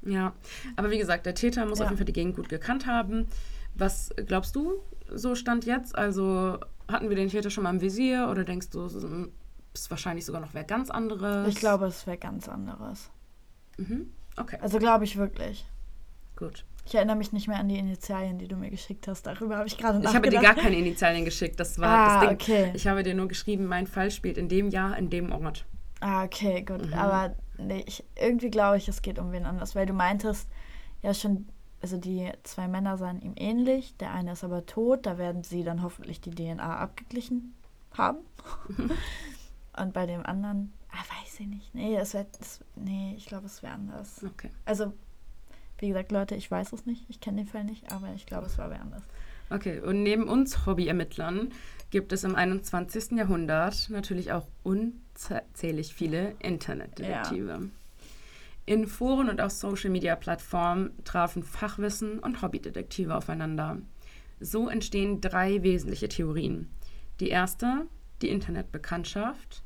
Ja, 0.04 0.34
aber 0.76 0.92
wie 0.92 0.98
gesagt, 0.98 1.26
der 1.26 1.36
Täter 1.36 1.66
muss 1.66 1.80
Ja. 1.80 1.86
auf 1.86 1.92
jeden 1.92 1.98
Fall 1.98 2.06
die 2.06 2.14
Gegend 2.14 2.36
gut 2.36 2.50
gekannt 2.50 2.86
haben. 2.86 3.28
Was 3.76 4.12
glaubst 4.28 4.56
du, 4.56 4.74
so 5.14 5.36
stand 5.36 5.66
jetzt? 5.66 5.96
Also 5.98 6.60
hatten 6.88 7.10
wir 7.10 7.16
den 7.16 7.30
Täter 7.30 7.50
schon 7.50 7.64
mal 7.64 7.72
im 7.72 7.82
Visier 7.82 8.28
oder 8.32 8.44
denkst 8.44 8.70
du, 8.70 8.86
es 8.86 8.96
ist 8.96 9.90
wahrscheinlich 9.92 10.26
sogar 10.26 10.42
noch 10.42 10.54
wer 10.54 10.64
ganz 10.64 10.90
anderes? 10.90 11.48
Ich 11.50 11.56
glaube, 11.56 11.88
es 11.88 12.06
wäre 12.08 12.18
ganz 12.18 12.48
anderes. 12.48 13.10
Mhm. 13.78 14.12
Okay, 14.38 14.58
Also 14.62 14.78
glaube 14.80 15.04
ich 15.04 15.18
wirklich. 15.18 15.66
gut. 16.36 16.64
Ich 16.90 16.96
erinnere 16.96 17.18
mich 17.18 17.32
nicht 17.34 17.48
mehr 17.48 17.60
an 17.60 17.70
die 17.70 17.78
Initialien, 17.78 18.40
die 18.40 18.48
du 18.48 18.56
mir 18.56 18.72
geschickt 18.72 19.08
hast. 19.08 19.22
Darüber 19.28 19.58
habe 19.58 19.68
ich 19.68 19.78
gerade 19.78 20.00
Ich 20.00 20.06
nachgedacht. 20.06 20.26
habe 20.26 20.30
dir 20.36 20.42
gar 20.42 20.56
keine 20.56 20.76
Initialien 20.76 21.24
geschickt. 21.24 21.60
Das 21.60 21.78
war 21.78 21.88
Ah, 21.88 22.14
das 22.14 22.22
Ding. 22.22 22.56
okay. 22.56 22.72
Ich 22.74 22.88
habe 22.88 23.04
dir 23.04 23.14
nur 23.14 23.28
geschrieben, 23.28 23.66
mein 23.68 23.86
Fall 23.86 24.10
spielt 24.10 24.40
in 24.40 24.50
dem 24.50 24.70
Jahr, 24.70 24.98
in 24.98 25.12
dem 25.12 25.32
Ort. 25.32 25.66
Ah, 26.00 26.24
okay, 26.24 26.64
gut. 26.64 26.88
Mhm. 26.88 26.94
Aber 26.96 27.36
nee, 27.60 27.84
ich, 27.86 28.04
irgendwie 28.20 28.50
glaube 28.50 28.78
ich, 28.78 28.88
es 28.88 29.04
geht 29.04 29.20
um 29.20 29.32
wen 29.32 29.46
anders, 29.46 29.76
weil 29.76 29.86
du 29.86 29.94
meintest, 29.94 30.50
ja 31.04 31.14
schon, 31.14 31.48
also 31.80 31.98
die 31.98 32.28
zwei 32.42 32.68
Männer 32.68 32.98
sahen 32.98 33.22
ihm 33.22 33.34
ähnlich, 33.36 33.96
der 33.98 34.12
eine 34.12 34.32
ist 34.32 34.44
aber 34.44 34.66
tot, 34.66 35.06
da 35.06 35.20
werden 35.20 35.44
sie 35.44 35.64
dann 35.64 35.84
hoffentlich 35.84 36.22
die 36.22 36.32
DNA 36.32 36.76
abgeglichen 36.80 37.54
haben. 37.96 38.18
Und 39.78 39.94
bei 39.94 40.08
dem 40.08 40.26
anderen, 40.26 40.74
ah, 40.92 40.98
weiß 41.24 41.40
ich 41.42 41.48
nicht. 41.48 41.76
Nee, 41.76 41.96
es 41.98 42.16
wär, 42.16 42.26
es, 42.42 42.62
nee 42.76 43.14
ich 43.16 43.28
glaube, 43.28 43.46
es 43.46 43.62
wäre 43.62 43.74
anders. 43.74 44.24
Okay. 44.26 44.50
Also, 44.66 44.92
wie 45.82 45.89
gesagt, 45.89 46.11
Leute, 46.11 46.36
ich 46.36 46.49
weiß 46.49 46.73
es 46.73 46.86
nicht, 46.86 47.05
ich 47.09 47.19
kenne 47.19 47.38
den 47.38 47.47
Fall 47.47 47.63
nicht, 47.63 47.91
aber 47.91 48.13
ich 48.15 48.25
glaube, 48.25 48.47
es 48.47 48.57
war 48.57 48.69
wer 48.69 48.82
anders. 48.82 49.03
Okay, 49.49 49.80
und 49.80 50.03
neben 50.03 50.27
uns 50.27 50.65
Hobbyermittlern 50.65 51.49
gibt 51.89 52.13
es 52.13 52.23
im 52.23 52.36
21. 52.36 53.11
Jahrhundert 53.17 53.89
natürlich 53.89 54.32
auch 54.32 54.47
unzählig 54.63 55.93
viele 55.93 56.36
Internetdetektive. 56.39 57.69
In 58.65 58.86
Foren 58.86 59.30
und 59.30 59.41
auf 59.41 59.51
Social-Media-Plattformen 59.51 60.91
trafen 61.03 61.41
Fachwissen 61.41 62.19
und 62.19 62.43
Hobbydetektive 62.43 63.15
aufeinander. 63.15 63.77
So 64.39 64.69
entstehen 64.69 65.21
drei 65.21 65.63
wesentliche 65.63 66.07
Theorien. 66.07 66.69
Die 67.19 67.30
erste, 67.30 67.88
die 68.21 68.30
Internetbekanntschaft. 68.30 69.63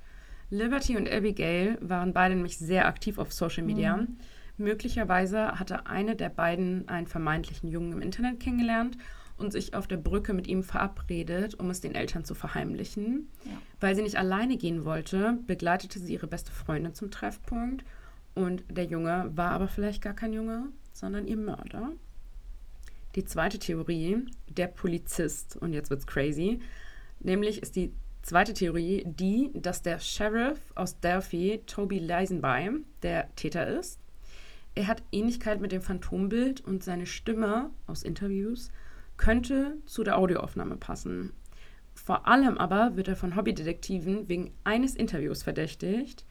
Liberty 0.50 0.96
und 0.96 1.12
Abigail 1.12 1.78
waren 1.82 2.14
beide 2.14 2.36
nämlich 2.36 2.58
sehr 2.58 2.88
aktiv 2.88 3.18
auf 3.18 3.34
Social 3.34 3.64
Media. 3.64 3.98
Mhm. 3.98 4.18
Möglicherweise 4.58 5.60
hatte 5.60 5.88
eine 5.88 6.16
der 6.16 6.30
beiden 6.30 6.88
einen 6.88 7.08
vermeintlichen 7.08 7.70
Jungen 7.70 7.94
im 7.94 8.02
Internet 8.02 8.40
kennengelernt 8.40 8.98
und 9.38 9.52
sich 9.52 9.74
auf 9.74 9.88
der 9.88 9.98
Brücke 9.98 10.34
mit 10.34 10.48
ihm 10.48 10.64
verabredet, 10.64 11.60
um 11.60 11.70
es 11.70 11.82
den 11.82 11.96
Eltern 11.96 12.24
zu 12.24 12.36
verheimlichen. 12.36 13.30
Ja. 13.46 13.52
Weil 13.80 13.96
sie 13.96 14.04
nicht 14.04 14.18
alleine 14.18 14.58
gehen 14.58 14.86
wollte, 14.86 15.40
begleitete 15.48 16.00
sie 16.00 16.14
ihre 16.14 16.28
beste 16.28 16.52
Freundin 16.52 16.94
zum 16.94 17.10
Treffpunkt 17.10 17.84
und 18.36 18.64
der 18.70 18.86
Junge 18.86 19.32
war 19.36 19.52
aber 19.52 19.68
vielleicht 19.68 20.02
gar 20.02 20.14
kein 20.14 20.34
Junge, 20.34 20.68
sondern 20.92 21.28
ihr 21.28 21.38
Mörder. 21.38 21.92
Die 23.16 23.26
zweite 23.26 23.60
Theorie, 23.60 24.26
der 24.50 24.68
Polizist, 24.68 25.56
und 25.58 25.74
jetzt 25.74 25.90
wird's 25.90 26.08
crazy, 26.08 26.60
nämlich 27.20 27.62
ist 27.62 27.76
die 27.76 27.94
zweite 28.24 28.54
Theorie 28.54 29.04
die, 29.06 29.52
dass 29.54 29.84
der 29.84 30.00
Sheriff 30.00 30.60
aus 30.76 31.00
Delphi, 31.00 31.62
Toby 31.68 32.00
Leisenby, 32.00 32.84
der 33.04 33.34
Täter 33.36 33.68
ist. 33.68 34.00
Er 34.76 34.88
hat 34.88 35.04
Ähnlichkeit 35.12 35.62
mit 35.62 35.72
dem 35.72 35.82
Phantombild 35.82 36.62
und 36.62 36.84
seine 36.84 37.06
Stimme 37.06 37.70
aus 37.86 38.04
Interviews 38.04 38.72
könnte 39.18 39.78
zu 39.86 40.04
der 40.04 40.18
Audioaufnahme 40.18 40.78
passen. 40.78 41.34
Vor 41.94 42.28
allem 42.28 42.58
aber 42.58 42.96
wird 42.96 43.08
er 43.08 43.16
von 43.16 43.36
Hobbydetektiven 43.36 44.28
wegen 44.28 44.52
eines 44.64 44.96
Interviews 44.96 45.44
verdächtigt. 45.44 46.26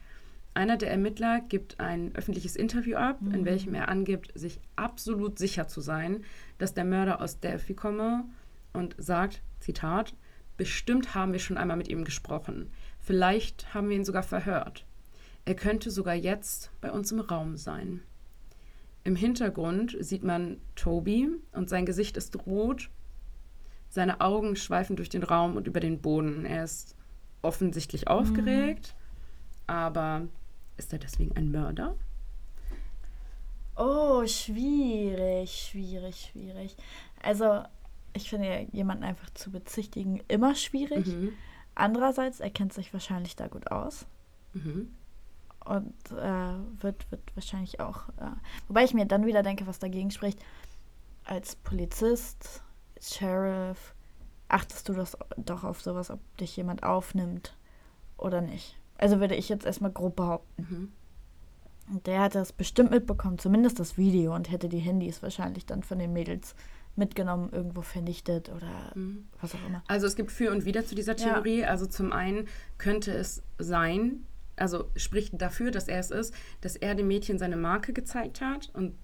Einer 0.53 0.77
der 0.77 0.91
Ermittler 0.91 1.39
gibt 1.39 1.79
ein 1.79 2.13
öffentliches 2.15 2.55
Interview 2.55 2.97
ab, 2.97 3.19
in 3.21 3.45
welchem 3.45 3.73
er 3.73 3.89
angibt, 3.89 4.37
sich 4.37 4.59
absolut 4.75 5.39
sicher 5.39 5.67
zu 5.67 5.81
sein, 5.81 6.23
dass 6.59 6.73
der 6.73 6.85
Mörder 6.85 7.21
aus 7.21 7.39
Delphi 7.39 7.73
komme 7.73 8.25
und 8.73 8.95
sagt, 8.99 9.41
Zitat, 9.59 10.13
bestimmt 10.57 11.15
haben 11.15 11.31
wir 11.31 11.39
schon 11.39 11.57
einmal 11.57 11.77
mit 11.77 11.87
ihm 11.87 12.03
gesprochen. 12.03 12.69
Vielleicht 12.99 13.73
haben 13.73 13.89
wir 13.89 13.95
ihn 13.95 14.05
sogar 14.05 14.21
verhört. 14.21 14.85
Er 15.45 15.55
könnte 15.55 15.89
sogar 15.89 16.13
jetzt 16.13 16.71
bei 16.81 16.91
uns 16.91 17.11
im 17.11 17.19
Raum 17.19 17.57
sein. 17.57 18.01
Im 19.03 19.15
Hintergrund 19.15 19.97
sieht 19.99 20.23
man 20.23 20.61
Toby 20.75 21.29
und 21.51 21.69
sein 21.69 21.85
Gesicht 21.85 22.15
ist 22.17 22.45
rot. 22.45 22.89
Seine 23.89 24.21
Augen 24.21 24.55
schweifen 24.55 24.95
durch 24.95 25.09
den 25.09 25.23
Raum 25.23 25.57
und 25.57 25.67
über 25.67 25.79
den 25.79 26.01
Boden. 26.01 26.45
Er 26.45 26.63
ist 26.63 26.95
offensichtlich 27.41 28.07
aufgeregt, 28.07 28.95
aber 29.67 30.27
ist 30.77 30.93
er 30.93 30.99
deswegen 30.99 31.35
ein 31.35 31.51
Mörder? 31.51 31.95
Oh, 33.75 34.25
schwierig, 34.25 35.69
schwierig, 35.69 36.29
schwierig. 36.31 36.77
Also, 37.21 37.63
ich 38.13 38.29
finde 38.29 38.47
ja, 38.47 38.59
jemanden 38.71 39.03
einfach 39.03 39.29
zu 39.31 39.51
bezichtigen 39.51 40.21
immer 40.27 40.55
schwierig. 40.55 41.07
Mhm. 41.07 41.33
Andererseits, 41.75 42.39
er 42.39 42.51
kennt 42.51 42.71
sich 42.71 42.93
wahrscheinlich 42.93 43.35
da 43.35 43.47
gut 43.47 43.69
aus 43.71 44.05
Mhm. 44.53 44.93
Und 45.65 45.93
äh, 46.11 46.81
wird, 46.83 47.09
wird 47.11 47.21
wahrscheinlich 47.35 47.79
auch. 47.79 48.09
Äh, 48.17 48.31
wobei 48.67 48.83
ich 48.83 48.93
mir 48.93 49.05
dann 49.05 49.25
wieder 49.25 49.43
denke, 49.43 49.67
was 49.67 49.79
dagegen 49.79 50.11
spricht. 50.11 50.39
Als 51.25 51.55
Polizist, 51.55 52.61
als 52.95 53.15
Sheriff, 53.15 53.93
achtest 54.49 54.89
du 54.89 54.93
das 54.93 55.17
doch 55.37 55.63
auf 55.63 55.81
sowas, 55.81 56.09
ob 56.11 56.19
dich 56.37 56.55
jemand 56.57 56.83
aufnimmt 56.83 57.55
oder 58.17 58.41
nicht. 58.41 58.77
Also 58.97 59.19
würde 59.19 59.35
ich 59.35 59.49
jetzt 59.49 59.65
erstmal 59.65 59.91
grob 59.91 60.15
behaupten. 60.15 60.67
Mhm. 60.69 60.91
Und 61.95 62.07
der 62.07 62.21
hat 62.21 62.35
das 62.35 62.53
bestimmt 62.53 62.91
mitbekommen, 62.91 63.37
zumindest 63.39 63.79
das 63.79 63.97
Video, 63.97 64.33
und 64.33 64.49
hätte 64.51 64.69
die 64.69 64.79
Handys 64.79 65.21
wahrscheinlich 65.21 65.65
dann 65.65 65.83
von 65.83 65.99
den 65.99 66.13
Mädels 66.13 66.55
mitgenommen, 66.95 67.49
irgendwo 67.51 67.81
vernichtet 67.81 68.49
oder 68.49 68.91
Mhm. 68.95 69.27
was 69.41 69.55
auch 69.55 69.65
immer. 69.67 69.83
Also 69.87 70.05
es 70.07 70.15
gibt 70.15 70.31
für 70.31 70.51
und 70.51 70.63
wider 70.65 70.85
zu 70.85 70.93
dieser 70.95 71.17
Ja. 71.17 71.33
Theorie. 71.33 71.65
Also 71.65 71.85
zum 71.87 72.13
einen 72.13 72.47
könnte 72.77 73.11
es 73.11 73.41
sein, 73.57 74.25
also 74.55 74.89
spricht 74.95 75.41
dafür, 75.41 75.71
dass 75.71 75.87
er 75.87 75.99
es 75.99 76.11
ist, 76.11 76.33
dass 76.61 76.75
er 76.75 76.95
dem 76.95 77.07
Mädchen 77.07 77.37
seine 77.39 77.57
Marke 77.57 77.93
gezeigt 77.93 78.41
hat 78.41 78.69
und 78.73 78.95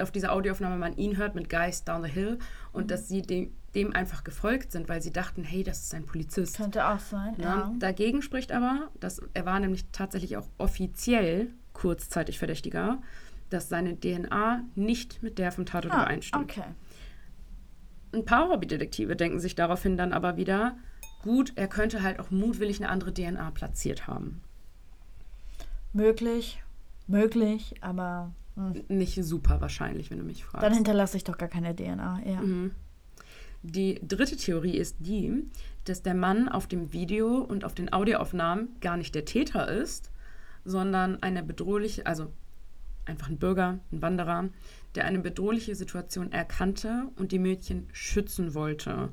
auf 0.00 0.10
dieser 0.10 0.32
Audioaufnahme 0.32 0.76
man 0.78 0.96
ihn 0.96 1.16
hört 1.18 1.34
mit 1.34 1.50
Guys 1.50 1.84
Down 1.84 2.02
the 2.04 2.10
Hill 2.10 2.38
und 2.72 2.90
dass 2.90 3.08
sie 3.08 3.20
dem, 3.20 3.52
dem 3.74 3.92
einfach 3.94 4.24
gefolgt 4.24 4.72
sind, 4.72 4.88
weil 4.88 5.02
sie 5.02 5.12
dachten, 5.12 5.44
hey, 5.44 5.62
das 5.64 5.82
ist 5.84 5.94
ein 5.94 6.06
Polizist. 6.06 6.56
Könnte 6.56 6.86
auch 6.88 6.98
sein, 6.98 7.34
Ne? 7.36 7.42
ja. 7.44 7.72
Dagegen 7.78 8.22
spricht 8.22 8.52
aber, 8.52 8.88
dass 9.00 9.20
er 9.34 9.44
war 9.44 9.60
nämlich 9.60 9.84
tatsächlich 9.92 10.36
auch 10.38 10.48
offiziell 10.56 11.48
kurzzeitig 11.74 12.38
Verdächtiger, 12.38 13.02
dass 13.50 13.68
seine 13.68 13.98
DNA 14.00 14.62
nicht 14.74 15.22
mit 15.22 15.38
der 15.38 15.52
vom 15.52 15.66
Tatort 15.66 15.92
Ah, 15.92 16.02
übereinstimmt. 16.04 16.44
okay. 16.50 16.64
Ein 18.14 18.24
paar 18.24 18.48
Hobbydetektive 18.48 19.14
denken 19.16 19.40
sich 19.40 19.54
daraufhin 19.54 19.96
dann 19.96 20.12
aber 20.12 20.36
wieder, 20.38 20.76
gut, 21.22 21.52
er 21.56 21.68
könnte 21.68 22.02
halt 22.02 22.18
auch 22.18 22.30
mutwillig 22.30 22.78
eine 22.80 22.88
andere 22.90 23.12
DNA 23.12 23.50
platziert 23.52 24.06
haben. 24.06 24.42
Möglich, 25.92 26.62
möglich, 27.06 27.74
aber 27.80 28.32
hm. 28.54 28.84
Nicht 28.88 29.22
super 29.24 29.60
wahrscheinlich, 29.60 30.10
wenn 30.10 30.18
du 30.18 30.24
mich 30.24 30.44
fragst. 30.44 30.64
dann 30.64 30.74
hinterlasse 30.74 31.16
ich 31.16 31.24
doch 31.24 31.38
gar 31.38 31.48
keine 31.48 31.74
DNA. 31.74 32.20
Ja. 32.24 32.40
Mhm. 32.40 32.72
Die 33.62 34.00
dritte 34.06 34.36
Theorie 34.36 34.76
ist 34.76 34.96
die, 35.00 35.44
dass 35.84 36.02
der 36.02 36.14
Mann 36.14 36.48
auf 36.48 36.66
dem 36.66 36.92
Video 36.92 37.38
und 37.38 37.64
auf 37.64 37.74
den 37.74 37.92
Audioaufnahmen 37.92 38.68
gar 38.80 38.96
nicht 38.96 39.14
der 39.14 39.24
Täter 39.24 39.68
ist, 39.68 40.10
sondern 40.64 41.22
eine 41.22 41.42
bedrohliche, 41.42 42.06
also 42.06 42.32
einfach 43.04 43.28
ein 43.28 43.38
Bürger, 43.38 43.78
ein 43.90 44.02
Wanderer, 44.02 44.48
der 44.94 45.06
eine 45.06 45.20
bedrohliche 45.20 45.74
Situation 45.74 46.32
erkannte 46.32 47.08
und 47.16 47.32
die 47.32 47.38
Mädchen 47.38 47.88
schützen 47.92 48.54
wollte. 48.54 49.10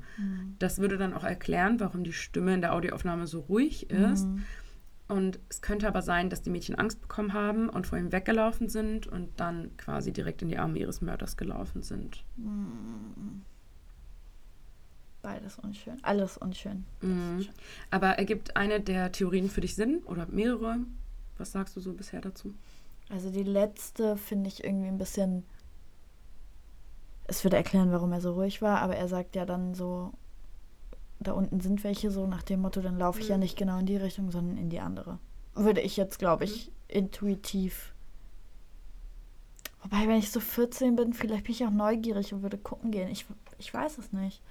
Das 0.58 0.78
würde 0.78 0.98
dann 0.98 1.14
auch 1.14 1.24
erklären, 1.24 1.80
warum 1.80 2.04
die 2.04 2.12
Stimme 2.12 2.54
in 2.54 2.60
der 2.60 2.74
Audioaufnahme 2.74 3.26
so 3.26 3.40
ruhig 3.40 3.88
ist. 3.90 4.28
Und 5.10 5.40
es 5.48 5.60
könnte 5.60 5.88
aber 5.88 6.02
sein, 6.02 6.30
dass 6.30 6.42
die 6.42 6.50
Mädchen 6.50 6.76
Angst 6.76 7.00
bekommen 7.00 7.32
haben 7.32 7.68
und 7.68 7.84
vor 7.84 7.98
ihm 7.98 8.12
weggelaufen 8.12 8.68
sind 8.68 9.08
und 9.08 9.40
dann 9.40 9.76
quasi 9.76 10.12
direkt 10.12 10.40
in 10.40 10.48
die 10.48 10.56
Arme 10.56 10.78
ihres 10.78 11.00
Mörders 11.00 11.36
gelaufen 11.36 11.82
sind. 11.82 12.24
Beides 15.20 15.58
unschön. 15.58 15.98
Alles 16.02 16.38
unschön. 16.38 16.84
Mhm. 17.00 17.48
Aber 17.90 18.18
ergibt 18.18 18.56
eine 18.56 18.80
der 18.80 19.10
Theorien 19.10 19.50
für 19.50 19.60
dich 19.60 19.74
Sinn 19.74 19.98
oder 20.04 20.26
mehrere? 20.26 20.78
Was 21.38 21.50
sagst 21.50 21.74
du 21.74 21.80
so 21.80 21.92
bisher 21.92 22.20
dazu? 22.20 22.54
Also 23.08 23.30
die 23.30 23.42
letzte 23.42 24.16
finde 24.16 24.46
ich 24.46 24.62
irgendwie 24.62 24.88
ein 24.88 24.98
bisschen. 24.98 25.44
Es 27.24 27.42
würde 27.42 27.56
erklären, 27.56 27.90
warum 27.90 28.12
er 28.12 28.20
so 28.20 28.34
ruhig 28.34 28.62
war, 28.62 28.80
aber 28.80 28.94
er 28.94 29.08
sagt 29.08 29.34
ja 29.34 29.44
dann 29.44 29.74
so, 29.74 30.12
da 31.20 31.32
unten 31.32 31.60
sind 31.60 31.84
welche 31.84 32.10
so 32.10 32.26
nach 32.26 32.42
dem 32.42 32.60
Motto, 32.62 32.80
dann 32.80 32.98
laufe 32.98 33.20
ich 33.20 33.28
ja 33.28 33.36
Mhm. 33.36 33.40
nicht 33.42 33.56
genau 33.58 33.78
in 33.78 33.86
die 33.86 33.96
Richtung, 33.96 34.30
sondern 34.30 34.56
in 34.56 34.70
die 34.70 34.80
andere. 34.80 35.18
Würde 35.54 35.80
ich 35.80 35.96
jetzt, 35.96 36.18
glaube 36.18 36.44
ich, 36.44 36.66
Mhm. 36.68 36.72
intuitiv. 36.88 37.92
Wobei, 39.82 40.06
wenn 40.08 40.18
ich 40.18 40.30
so 40.30 40.40
14 40.40 40.96
bin, 40.96 41.12
vielleicht 41.14 41.44
bin 41.44 41.52
ich 41.54 41.64
auch 41.64 41.70
neugierig 41.70 42.32
und 42.34 42.42
würde 42.42 42.58
gucken 42.58 42.90
gehen. 42.90 43.08
Ich, 43.08 43.26
ich 43.58 43.72
weiß 43.72 43.98
es 43.98 44.12
nicht. 44.12 44.42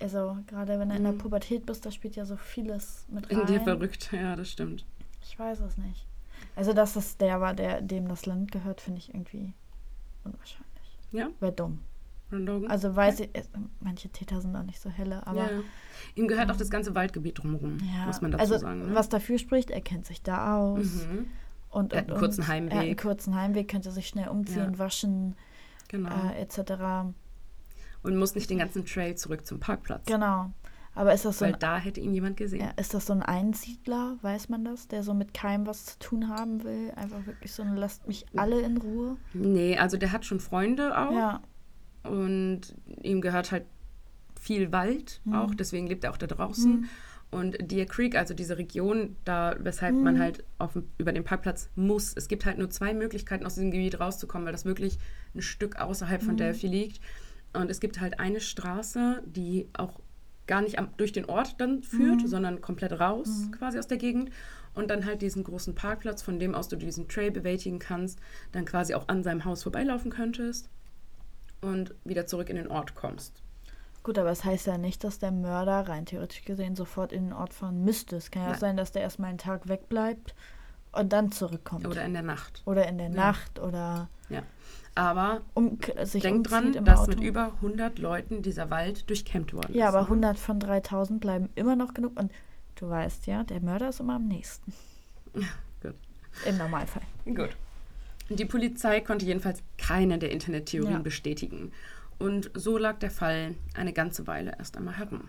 Also, 0.00 0.38
gerade 0.46 0.78
wenn 0.78 0.88
du 0.88 0.96
in 0.96 1.04
der 1.04 1.12
Mhm. 1.12 1.18
Pubertät 1.18 1.64
bist, 1.66 1.86
da 1.86 1.90
spielt 1.90 2.16
ja 2.16 2.24
so 2.24 2.36
vieles 2.36 3.06
mit 3.08 3.30
rein. 3.30 3.40
In 3.40 3.46
dir 3.46 3.60
verrückt, 3.60 4.10
ja, 4.12 4.34
das 4.34 4.50
stimmt. 4.50 4.84
Ich 5.22 5.38
weiß 5.38 5.60
es 5.60 5.76
nicht. 5.78 6.06
Also, 6.56 6.72
dass 6.72 6.96
es 6.96 7.16
der 7.18 7.40
war, 7.40 7.54
der, 7.54 7.80
dem 7.82 8.08
das 8.08 8.26
Land 8.26 8.50
gehört, 8.50 8.80
finde 8.80 8.98
ich 8.98 9.14
irgendwie 9.14 9.52
unwahrscheinlich. 10.24 10.66
Ja, 11.12 11.28
Wäre 11.40 11.52
dumm. 11.52 11.78
Logan. 12.38 12.70
Also 12.70 12.94
weiß 12.94 13.20
ich, 13.20 13.30
manche 13.80 14.08
Täter 14.08 14.40
sind 14.40 14.54
auch 14.56 14.62
nicht 14.64 14.80
so 14.80 14.90
helle, 14.90 15.26
aber 15.26 15.38
ja. 15.52 15.60
Ihm 16.14 16.28
gehört 16.28 16.50
auch 16.50 16.56
das 16.56 16.70
ganze 16.70 16.94
Waldgebiet 16.94 17.38
drumherum, 17.42 17.78
ja, 17.96 18.06
muss 18.06 18.20
man 18.20 18.30
dazu 18.32 18.42
also 18.42 18.58
sagen. 18.58 18.88
Ne? 18.88 18.94
was 18.94 19.08
dafür 19.08 19.38
spricht, 19.38 19.70
er 19.70 19.80
kennt 19.80 20.06
sich 20.06 20.22
da 20.22 20.56
aus 20.58 21.06
Mhm. 21.06 21.26
und, 21.70 21.92
Er 21.92 22.00
hat 22.00 22.10
einen 22.10 22.18
kurzen 22.18 22.40
und. 22.42 22.48
Er 22.48 22.54
hat 22.54 22.56
einen 22.56 22.70
Heimweg. 22.72 23.00
kurzen 23.02 23.34
Heimweg, 23.34 23.68
könnte 23.68 23.90
sich 23.90 24.08
schnell 24.08 24.28
umziehen, 24.28 24.72
Ja. 24.72 24.78
waschen 24.78 25.36
Genau. 25.88 26.10
äh, 26.10 26.40
etc. 26.42 27.12
Und 28.02 28.16
muss 28.16 28.34
nicht 28.34 28.50
den 28.50 28.58
ganzen 28.58 28.84
Trail 28.84 29.14
zurück 29.16 29.46
zum 29.46 29.60
Parkplatz. 29.60 30.06
Genau. 30.06 30.50
Aber 30.94 31.14
ist 31.14 31.24
das 31.24 31.38
so 31.38 31.46
Weil 31.46 31.54
ein, 31.54 31.58
da 31.60 31.78
hätte 31.78 32.00
ihn 32.00 32.12
jemand 32.12 32.36
gesehen. 32.36 32.60
ja, 32.60 32.70
ist 32.76 32.92
das 32.92 33.06
so 33.06 33.14
ein 33.14 33.22
Einsiedler, 33.22 34.16
weiß 34.20 34.50
man 34.50 34.62
das, 34.64 34.88
der 34.88 35.02
so 35.02 35.14
mit 35.14 35.32
keinem 35.32 35.66
was 35.66 35.86
zu 35.86 35.98
tun 35.98 36.28
haben 36.28 36.64
will? 36.64 36.92
Einfach 36.96 37.24
wirklich 37.24 37.52
so 37.52 37.62
ein 37.62 37.76
lasst 37.76 38.06
mich 38.08 38.26
alle 38.36 38.60
in 38.60 38.76
Ruhe. 38.76 39.16
Nee, 39.32 39.78
also 39.78 39.96
der 39.96 40.12
hat 40.12 40.26
schon 40.26 40.38
Freunde 40.40 40.98
auch. 40.98 41.12
Ja. 41.12 41.40
Und 42.04 42.74
ihm 43.02 43.20
gehört 43.20 43.52
halt 43.52 43.64
viel 44.40 44.72
Wald 44.72 45.20
Mhm. 45.24 45.34
auch, 45.34 45.54
deswegen 45.54 45.86
lebt 45.86 46.04
er 46.04 46.10
auch 46.10 46.16
da 46.16 46.26
draußen. 46.26 46.88
Und 47.30 47.56
Deer 47.70 47.86
Creek, 47.86 48.14
also 48.16 48.34
diese 48.34 48.58
Region, 48.58 49.16
da 49.24 49.56
weshalb 49.60 49.94
man 49.94 50.16
Mhm. 50.16 50.18
halt 50.18 50.44
auf, 50.58 50.76
über 50.98 51.12
den 51.12 51.24
Parkplatz 51.24 51.70
muss. 51.76 52.12
Es 52.14 52.28
gibt 52.28 52.44
halt 52.44 52.58
nur 52.58 52.68
zwei 52.68 52.92
Möglichkeiten, 52.92 53.46
aus 53.46 53.54
diesem 53.54 53.70
Gebiet 53.70 53.98
rauszukommen, 54.00 54.44
weil 54.44 54.52
das 54.52 54.64
wirklich 54.66 54.98
ein 55.34 55.40
Stück 55.42 55.76
außerhalb 55.76 56.20
Mhm. 56.22 56.26
von 56.26 56.36
Delphi 56.36 56.66
liegt. 56.66 57.00
Und 57.54 57.70
es 57.70 57.80
gibt 57.80 58.00
halt 58.00 58.18
eine 58.20 58.40
Straße, 58.40 59.22
die 59.24 59.68
auch 59.72 60.00
gar 60.46 60.60
nicht 60.60 60.78
am, 60.78 60.88
durch 60.98 61.12
den 61.12 61.24
Ort 61.26 61.58
dann 61.60 61.82
führt, 61.82 62.22
Mhm. 62.22 62.26
sondern 62.26 62.60
komplett 62.60 62.98
raus 63.00 63.48
quasi 63.52 63.78
aus 63.78 63.86
der 63.86 63.96
Gegend. 63.98 64.30
Und 64.74 64.90
dann 64.90 65.06
halt 65.06 65.22
diesen 65.22 65.44
großen 65.44 65.74
Parkplatz, 65.74 66.22
von 66.22 66.38
dem 66.38 66.54
aus 66.54 66.68
du 66.68 66.76
diesen 66.76 67.06
Trail 67.08 67.30
bewältigen 67.30 67.78
kannst, 67.78 68.18
dann 68.52 68.64
quasi 68.64 68.94
auch 68.94 69.08
an 69.08 69.22
seinem 69.22 69.44
Haus 69.44 69.62
vorbeilaufen 69.62 70.10
könntest 70.10 70.68
und 71.62 71.94
wieder 72.04 72.26
zurück 72.26 72.50
in 72.50 72.56
den 72.56 72.68
Ort 72.68 72.94
kommst. 72.94 73.42
Gut, 74.02 74.18
aber 74.18 74.30
es 74.30 74.44
heißt 74.44 74.66
ja 74.66 74.78
nicht, 74.78 75.04
dass 75.04 75.20
der 75.20 75.30
Mörder 75.30 75.88
rein 75.88 76.06
theoretisch 76.06 76.44
gesehen 76.44 76.74
sofort 76.74 77.12
in 77.12 77.26
den 77.26 77.32
Ort 77.32 77.54
fahren 77.54 77.84
müsste. 77.84 78.16
Es 78.16 78.30
kann 78.32 78.42
ja 78.42 78.50
auch 78.52 78.58
sein, 78.58 78.76
dass 78.76 78.90
der 78.90 79.02
erstmal 79.02 79.30
einen 79.30 79.38
Tag 79.38 79.68
wegbleibt 79.68 80.34
und 80.90 81.12
dann 81.12 81.30
zurückkommt. 81.30 81.86
Oder 81.86 82.04
in 82.04 82.12
der 82.12 82.22
Nacht. 82.22 82.62
Oder 82.66 82.88
in 82.88 82.98
der 82.98 83.08
Nacht 83.08 83.60
oder 83.60 84.08
Aber 84.96 85.42
um, 85.54 85.78
sich 86.02 86.22
denk 86.22 86.48
dran, 86.48 86.84
dass 86.84 87.00
Auto. 87.00 87.10
mit 87.10 87.20
über 87.20 87.52
100 87.54 87.98
Leuten 88.00 88.42
dieser 88.42 88.70
Wald 88.70 89.08
durchkämmt 89.08 89.54
worden 89.54 89.72
ja, 89.72 89.88
ist. 89.88 89.94
aber 89.94 90.00
ne? 90.02 90.06
100 90.06 90.38
von 90.38 90.58
3000 90.58 91.20
bleiben 91.20 91.48
immer 91.54 91.76
noch 91.76 91.94
genug. 91.94 92.18
Und 92.18 92.32
du 92.74 92.90
weißt 92.90 93.26
ja, 93.26 93.44
der 93.44 93.60
Mörder 93.60 93.90
ist 93.90 94.00
immer 94.00 94.16
am 94.16 94.26
nächsten. 94.26 94.72
Gut. 95.80 95.94
Im 96.44 96.58
Normalfall. 96.58 97.02
Gut. 97.24 97.56
Die 98.28 98.44
Polizei 98.44 99.00
konnte 99.00 99.26
jedenfalls 99.26 99.62
keine 99.78 100.18
der 100.18 100.30
Internettheorien 100.30 100.92
Ja. 100.94 100.98
bestätigen. 101.02 101.72
Und 102.18 102.50
so 102.54 102.78
lag 102.78 102.98
der 102.98 103.10
Fall 103.10 103.54
eine 103.74 103.92
ganze 103.92 104.26
Weile 104.26 104.54
erst 104.58 104.76
einmal 104.76 104.96
herum. 104.96 105.28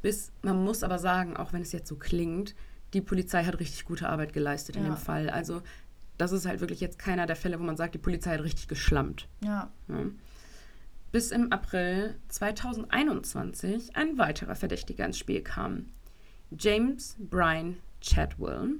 Bis, 0.00 0.32
man 0.42 0.64
muss 0.64 0.82
aber 0.82 0.98
sagen, 0.98 1.36
auch 1.36 1.52
wenn 1.52 1.62
es 1.62 1.72
jetzt 1.72 1.88
so 1.88 1.96
klingt, 1.96 2.54
die 2.92 3.00
Polizei 3.00 3.44
hat 3.44 3.60
richtig 3.60 3.84
gute 3.84 4.08
Arbeit 4.08 4.32
geleistet 4.32 4.76
in 4.76 4.82
Ja. 4.84 4.90
dem 4.90 4.96
Fall. 4.96 5.30
Also 5.30 5.62
das 6.18 6.32
ist 6.32 6.46
halt 6.46 6.60
wirklich 6.60 6.80
jetzt 6.80 6.98
keiner 6.98 7.26
der 7.26 7.36
Fälle, 7.36 7.58
wo 7.60 7.62
man 7.62 7.76
sagt, 7.76 7.94
die 7.94 7.98
Polizei 7.98 8.32
hat 8.32 8.42
richtig 8.42 8.68
geschlammt. 8.68 9.28
Ja. 9.44 9.70
Ja. 9.88 10.04
Bis 11.12 11.30
im 11.30 11.52
April 11.52 12.14
2021 12.28 13.96
ein 13.96 14.18
weiterer 14.18 14.54
Verdächtiger 14.54 15.04
ins 15.04 15.18
Spiel 15.18 15.42
kam. 15.42 15.86
James 16.58 17.16
Brian 17.18 17.76
Chadwell. 18.00 18.76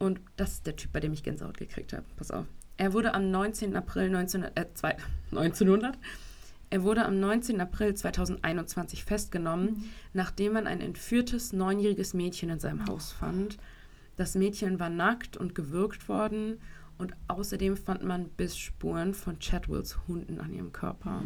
Und 0.00 0.20
das 0.36 0.54
ist 0.54 0.66
der 0.66 0.74
Typ, 0.74 0.92
bei 0.92 0.98
dem 0.98 1.12
ich 1.12 1.22
Gänsehaut 1.22 1.58
gekriegt 1.58 1.92
habe. 1.92 2.04
Pass 2.16 2.32
auf. 2.32 2.46
Er 2.76 2.92
wurde 2.92 3.14
am 3.14 3.30
19. 3.30 3.76
April 3.76 4.06
1900, 4.06 4.58
äh, 4.58 4.74
zwei, 4.74 4.96
1900 5.30 5.96
er 6.72 6.84
wurde 6.84 7.04
am 7.04 7.18
19. 7.18 7.60
April 7.60 7.94
2021 7.94 9.04
festgenommen, 9.04 9.90
nachdem 10.12 10.52
man 10.52 10.68
ein 10.68 10.80
entführtes 10.80 11.52
neunjähriges 11.52 12.14
Mädchen 12.14 12.48
in 12.48 12.60
seinem 12.60 12.86
Haus 12.86 13.10
fand. 13.10 13.58
Das 14.16 14.36
Mädchen 14.36 14.78
war 14.78 14.88
nackt 14.88 15.36
und 15.36 15.56
gewürgt 15.56 16.08
worden 16.08 16.60
und 16.96 17.14
außerdem 17.26 17.76
fand 17.76 18.04
man 18.04 18.28
Bissspuren 18.28 19.14
von 19.14 19.40
Chadwells 19.40 19.98
Hunden 20.06 20.38
an 20.38 20.52
ihrem 20.52 20.72
Körper. 20.72 21.24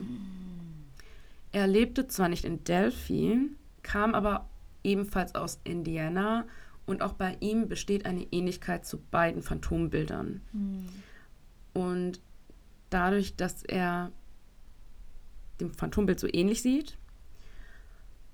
Er 1.52 1.66
lebte 1.66 2.08
zwar 2.08 2.30
nicht 2.30 2.46
in 2.46 2.64
Delphi, 2.64 3.50
kam 3.82 4.14
aber 4.14 4.48
ebenfalls 4.82 5.34
aus 5.34 5.60
Indiana 5.64 6.46
und 6.86 7.02
auch 7.02 7.14
bei 7.14 7.36
ihm 7.40 7.68
besteht 7.68 8.06
eine 8.06 8.24
Ähnlichkeit 8.32 8.86
zu 8.86 8.98
beiden 8.98 9.42
Phantombildern. 9.42 10.40
Und 11.72 12.20
dadurch, 12.90 13.36
dass 13.36 13.62
er 13.62 14.12
dem 15.60 15.72
Phantombild 15.72 16.20
so 16.20 16.28
ähnlich 16.30 16.62
sieht, 16.62 16.98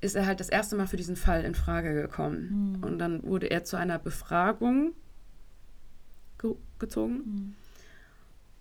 ist 0.01 0.17
er 0.17 0.27
halt 0.27 0.41
das 0.41 0.49
erste 0.49 0.77
Mal 0.77 0.87
für 0.87 0.97
diesen 0.97 1.17
Fall 1.17 1.45
in 1.45 1.55
Frage 1.55 1.95
gekommen. 1.95 2.79
Und 2.83 2.99
dann 2.99 3.23
wurde 3.23 3.51
er 3.51 3.65
zu 3.65 3.77
einer 3.77 3.99
Befragung 3.99 4.93
ge 6.39 6.55
gezogen. 6.79 7.55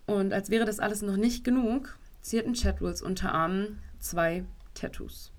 Und 0.06 0.34
als 0.34 0.50
wäre 0.50 0.66
das 0.66 0.80
alles 0.80 1.02
noch 1.02 1.16
nicht 1.16 1.44
genug, 1.44 1.98
zierten 2.22 2.54
Chadwells 2.54 3.02
Unterarm 3.02 3.78
zwei 4.00 4.44
Tattoos. 4.74 5.32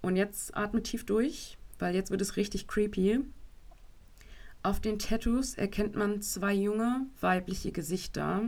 Und 0.00 0.16
jetzt 0.16 0.56
atme 0.56 0.82
tief 0.82 1.04
durch, 1.04 1.58
weil 1.78 1.94
jetzt 1.94 2.10
wird 2.10 2.20
es 2.20 2.36
richtig 2.36 2.66
creepy. 2.66 3.20
Auf 4.64 4.78
den 4.78 4.98
Tattoos 5.00 5.54
erkennt 5.54 5.96
man 5.96 6.22
zwei 6.22 6.54
junge 6.54 7.06
weibliche 7.20 7.72
Gesichter. 7.72 8.42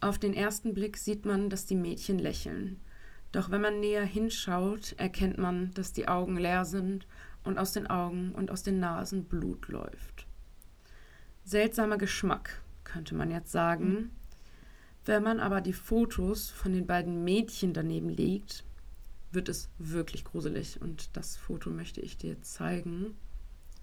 Auf 0.00 0.18
den 0.18 0.32
ersten 0.32 0.72
Blick 0.72 0.96
sieht 0.96 1.26
man, 1.26 1.50
dass 1.50 1.66
die 1.66 1.76
Mädchen 1.76 2.18
lächeln. 2.18 2.80
Doch 3.30 3.50
wenn 3.50 3.60
man 3.60 3.80
näher 3.80 4.04
hinschaut, 4.04 4.94
erkennt 4.96 5.36
man, 5.38 5.72
dass 5.74 5.92
die 5.92 6.08
Augen 6.08 6.38
leer 6.38 6.64
sind 6.64 7.06
und 7.42 7.58
aus 7.58 7.72
den 7.72 7.86
Augen 7.88 8.32
und 8.32 8.50
aus 8.50 8.62
den 8.62 8.80
Nasen 8.80 9.24
Blut 9.24 9.68
läuft. 9.68 10.26
Seltsamer 11.44 11.98
Geschmack, 11.98 12.62
könnte 12.84 13.14
man 13.14 13.30
jetzt 13.30 13.52
sagen. 13.52 14.12
Wenn 15.04 15.22
man 15.22 15.40
aber 15.40 15.60
die 15.60 15.74
Fotos 15.74 16.48
von 16.48 16.72
den 16.72 16.86
beiden 16.86 17.22
Mädchen 17.22 17.74
daneben 17.74 18.08
legt, 18.08 18.64
wird 19.30 19.50
es 19.50 19.68
wirklich 19.78 20.24
gruselig. 20.24 20.80
Und 20.80 21.14
das 21.16 21.36
Foto 21.36 21.68
möchte 21.68 22.00
ich 22.00 22.16
dir 22.16 22.40
zeigen. 22.40 23.14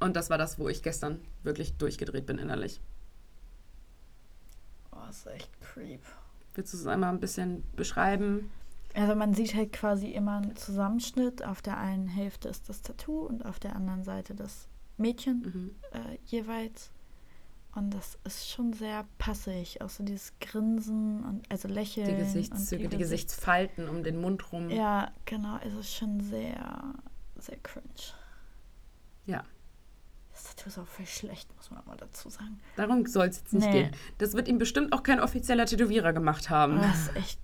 Und 0.01 0.15
das 0.15 0.29
war 0.29 0.37
das, 0.37 0.57
wo 0.59 0.67
ich 0.67 0.81
gestern 0.81 1.21
wirklich 1.43 1.77
durchgedreht 1.77 2.25
bin 2.25 2.37
innerlich. 2.39 2.81
Oh, 4.91 5.09
ist 5.09 5.27
echt 5.27 5.49
creep. 5.61 6.01
Willst 6.55 6.73
du 6.73 6.77
es 6.77 6.87
einmal 6.87 7.13
ein 7.13 7.19
bisschen 7.19 7.63
beschreiben? 7.75 8.51
Also 8.93 9.15
man 9.15 9.33
sieht 9.33 9.53
halt 9.55 9.71
quasi 9.71 10.07
immer 10.07 10.37
einen 10.37 10.55
Zusammenschnitt. 10.55 11.45
Auf 11.45 11.61
der 11.61 11.77
einen 11.77 12.07
Hälfte 12.07 12.49
ist 12.49 12.67
das 12.67 12.81
Tattoo 12.81 13.21
und 13.21 13.45
auf 13.45 13.59
der 13.59 13.75
anderen 13.75 14.03
Seite 14.03 14.35
das 14.35 14.67
Mädchen 14.97 15.41
Mhm. 15.41 15.75
äh, 15.93 16.17
jeweils. 16.25 16.91
Und 17.73 17.93
das 17.93 18.17
ist 18.25 18.49
schon 18.49 18.73
sehr 18.73 19.05
passig. 19.17 19.81
Auch 19.81 19.89
so 19.89 20.03
dieses 20.03 20.33
Grinsen 20.41 21.23
und 21.23 21.49
also 21.49 21.69
Lächeln. 21.69 22.07
Die 22.07 22.15
Gesichtszüge, 22.17 22.83
und 22.85 22.93
die, 22.93 22.97
Gesichtsfalten 22.97 23.87
um 23.87 24.03
den 24.03 24.19
Mund 24.19 24.51
rum. 24.51 24.69
Ja, 24.69 25.11
genau. 25.25 25.57
Es 25.63 25.73
ist 25.75 25.93
schon 25.93 26.19
sehr, 26.19 26.95
sehr 27.37 27.57
cringe. 27.63 27.85
Ja. 29.25 29.45
Das 30.55 30.65
Tattoo 30.65 30.69
ist 30.69 30.79
auch 30.79 30.87
voll 30.87 31.05
schlecht, 31.05 31.55
muss 31.55 31.71
man 31.71 31.79
auch 31.81 31.85
mal 31.85 31.97
dazu 31.97 32.29
sagen. 32.29 32.59
Darum 32.75 33.05
soll 33.05 33.27
es 33.27 33.37
jetzt 33.37 33.53
nicht 33.53 33.65
Nee. 33.67 33.83
gehen. 33.83 33.91
Das 34.17 34.33
wird 34.33 34.47
ihm 34.47 34.57
bestimmt 34.57 34.93
auch 34.93 35.03
kein 35.03 35.19
offizieller 35.19 35.65
Tätowierer 35.65 36.13
gemacht 36.13 36.49
haben. 36.49 36.77
Das 36.81 37.07
ist 37.07 37.15
echt 37.15 37.39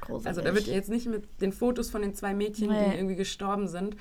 gruselig. 0.00 0.26
Also 0.26 0.40
da 0.42 0.54
wird 0.54 0.66
jetzt 0.66 0.90
nicht 0.90 1.06
mit 1.06 1.40
den 1.40 1.52
Fotos 1.52 1.90
von 1.90 2.02
den 2.02 2.14
zwei 2.14 2.34
Mädchen, 2.34 2.68
Nee. 2.70 2.90
die 2.90 2.96
irgendwie 2.96 3.16
gestorben 3.16 3.68
sind, 3.68 3.96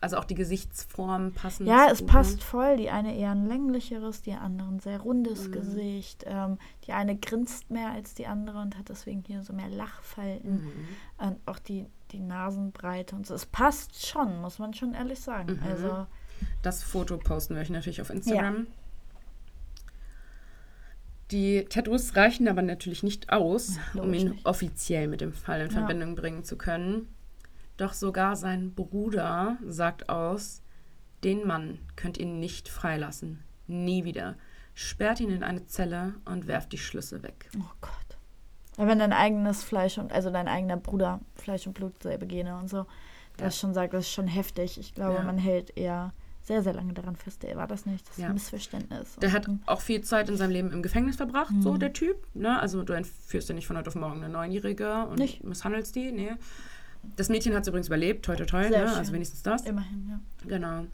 also 0.00 0.16
auch 0.16 0.24
die 0.24 0.36
Gesichtsformen 0.36 1.32
passen. 1.34 1.66
Ja, 1.66 1.88
es 1.90 1.98
so, 1.98 2.06
passt 2.06 2.36
ne? 2.36 2.42
voll. 2.42 2.76
Die 2.76 2.88
eine 2.90 3.16
eher 3.16 3.32
ein 3.32 3.46
länglicheres, 3.48 4.22
die 4.22 4.32
andere 4.34 4.68
ein 4.68 4.78
sehr 4.78 5.00
rundes 5.00 5.48
Mhm. 5.48 5.52
Gesicht. 5.52 6.24
Ähm, 6.28 6.58
die 6.86 6.92
eine 6.92 7.16
grinst 7.16 7.70
mehr 7.70 7.90
als 7.90 8.14
die 8.14 8.26
andere 8.28 8.60
und 8.60 8.78
hat 8.78 8.88
deswegen 8.88 9.24
hier 9.26 9.42
so 9.42 9.52
mehr 9.52 9.68
Lachfalten. 9.68 10.64
Mhm. 10.64 10.72
Und 11.26 11.38
auch 11.46 11.58
die, 11.58 11.86
die 12.12 12.20
Nasenbreite 12.20 13.16
und 13.16 13.26
so. 13.26 13.34
Es 13.34 13.46
passt 13.46 14.06
schon, 14.06 14.40
muss 14.40 14.60
man 14.60 14.72
schon 14.72 14.94
ehrlich 14.94 15.18
sagen. 15.20 15.54
Mhm. 15.60 15.68
Also, 15.68 16.06
Das 16.62 16.82
Foto 16.82 17.16
posten 17.18 17.54
wir 17.54 17.62
euch 17.62 17.70
natürlich 17.70 18.00
auf 18.00 18.10
Instagram. 18.10 18.66
Die 21.30 21.64
Tattoos 21.66 22.16
reichen 22.16 22.48
aber 22.48 22.62
natürlich 22.62 23.02
nicht 23.02 23.30
aus, 23.30 23.76
Ja, 23.94 24.02
um 24.02 24.12
ihn 24.14 24.30
nicht. 24.30 24.46
offiziell 24.46 25.08
mit 25.08 25.20
dem 25.20 25.32
Fall 25.32 25.60
in 25.60 25.66
Ja. 25.70 25.72
Verbindung 25.78 26.14
bringen 26.14 26.42
zu 26.42 26.56
können. 26.56 27.08
Doch 27.76 27.92
sogar 27.92 28.34
sein 28.34 28.72
Bruder 28.74 29.58
sagt 29.66 30.08
aus, 30.08 30.62
den 31.22 31.46
Mann 31.46 31.78
könnt 31.96 32.16
ihr 32.18 32.26
nicht 32.26 32.68
freilassen. 32.68 33.42
Nie 33.66 34.04
wieder. 34.04 34.36
Sperrt 34.74 35.20
ihn 35.20 35.30
in 35.30 35.42
eine 35.42 35.66
Zelle 35.66 36.14
und 36.24 36.46
werft 36.46 36.72
die 36.72 36.78
Schlüssel 36.78 37.22
weg. 37.22 37.50
oh 37.58 37.70
Gott. 37.80 37.92
Ja, 38.78 38.86
Wenn 38.86 39.00
dein 39.00 39.12
eigenes 39.12 39.62
Fleisch 39.64 39.98
und, 39.98 40.12
also 40.12 40.30
dein 40.30 40.48
eigener 40.48 40.76
Bruder 40.76 41.20
Fleisch 41.34 41.66
und 41.66 41.74
Blut 41.74 42.00
selbe 42.02 42.26
Gene 42.26 42.56
und 42.56 42.68
so, 42.68 42.86
das 43.36 43.56
Ja. 43.56 43.60
schon 43.60 43.74
sagt, 43.74 43.92
das 43.92 44.06
ist 44.06 44.12
schon 44.12 44.28
heftig. 44.28 44.78
Ich 44.78 44.94
glaube, 44.94 45.16
Ja. 45.16 45.22
man 45.24 45.36
hält 45.36 45.76
eher 45.76 46.12
sehr, 46.48 46.62
sehr 46.64 46.72
lange 46.74 46.92
daran 46.94 47.14
fest. 47.14 47.42
Der 47.44 47.56
war 47.56 47.66
das 47.68 47.86
nicht. 47.86 48.04
Das 48.08 48.16
ist 48.16 48.22
Ja. 48.22 48.26
ein 48.28 48.34
Missverständnis. 48.34 49.14
Der 49.22 49.32
hat 49.32 49.48
auch 49.66 49.80
viel 49.80 50.02
Zeit 50.02 50.28
in 50.28 50.36
seinem 50.36 50.50
Leben 50.50 50.72
im 50.72 50.82
Gefängnis 50.82 51.14
verbracht, 51.16 51.52
so 51.60 51.74
Mhm. 51.74 51.78
der 51.78 51.92
Typ. 51.92 52.16
Ne? 52.34 52.58
Also 52.60 52.82
du 52.82 52.92
entführst 52.94 53.48
ja 53.48 53.54
nicht 53.54 53.66
von 53.68 53.76
heute 53.76 53.88
auf 53.88 53.94
morgen 53.94 54.24
eine 54.24 54.28
Neunjährige 54.32 55.06
und 55.06 55.18
Nicht. 55.18 55.44
misshandelst 55.44 55.94
die. 55.94 56.10
Nee. 56.10 56.32
Das 57.16 57.28
Mädchen 57.28 57.54
hat 57.54 57.62
es 57.62 57.68
übrigens 57.68 57.86
überlebt, 57.86 58.24
toi 58.24 58.34
toi 58.34 58.44
toi, 58.44 58.62
ne? 58.62 58.70
schön. 58.70 58.88
also 58.88 59.12
wenigstens 59.12 59.42
das. 59.42 59.62
immerhin, 59.66 60.08
ja. 60.08 60.20
Genau. 60.48 60.86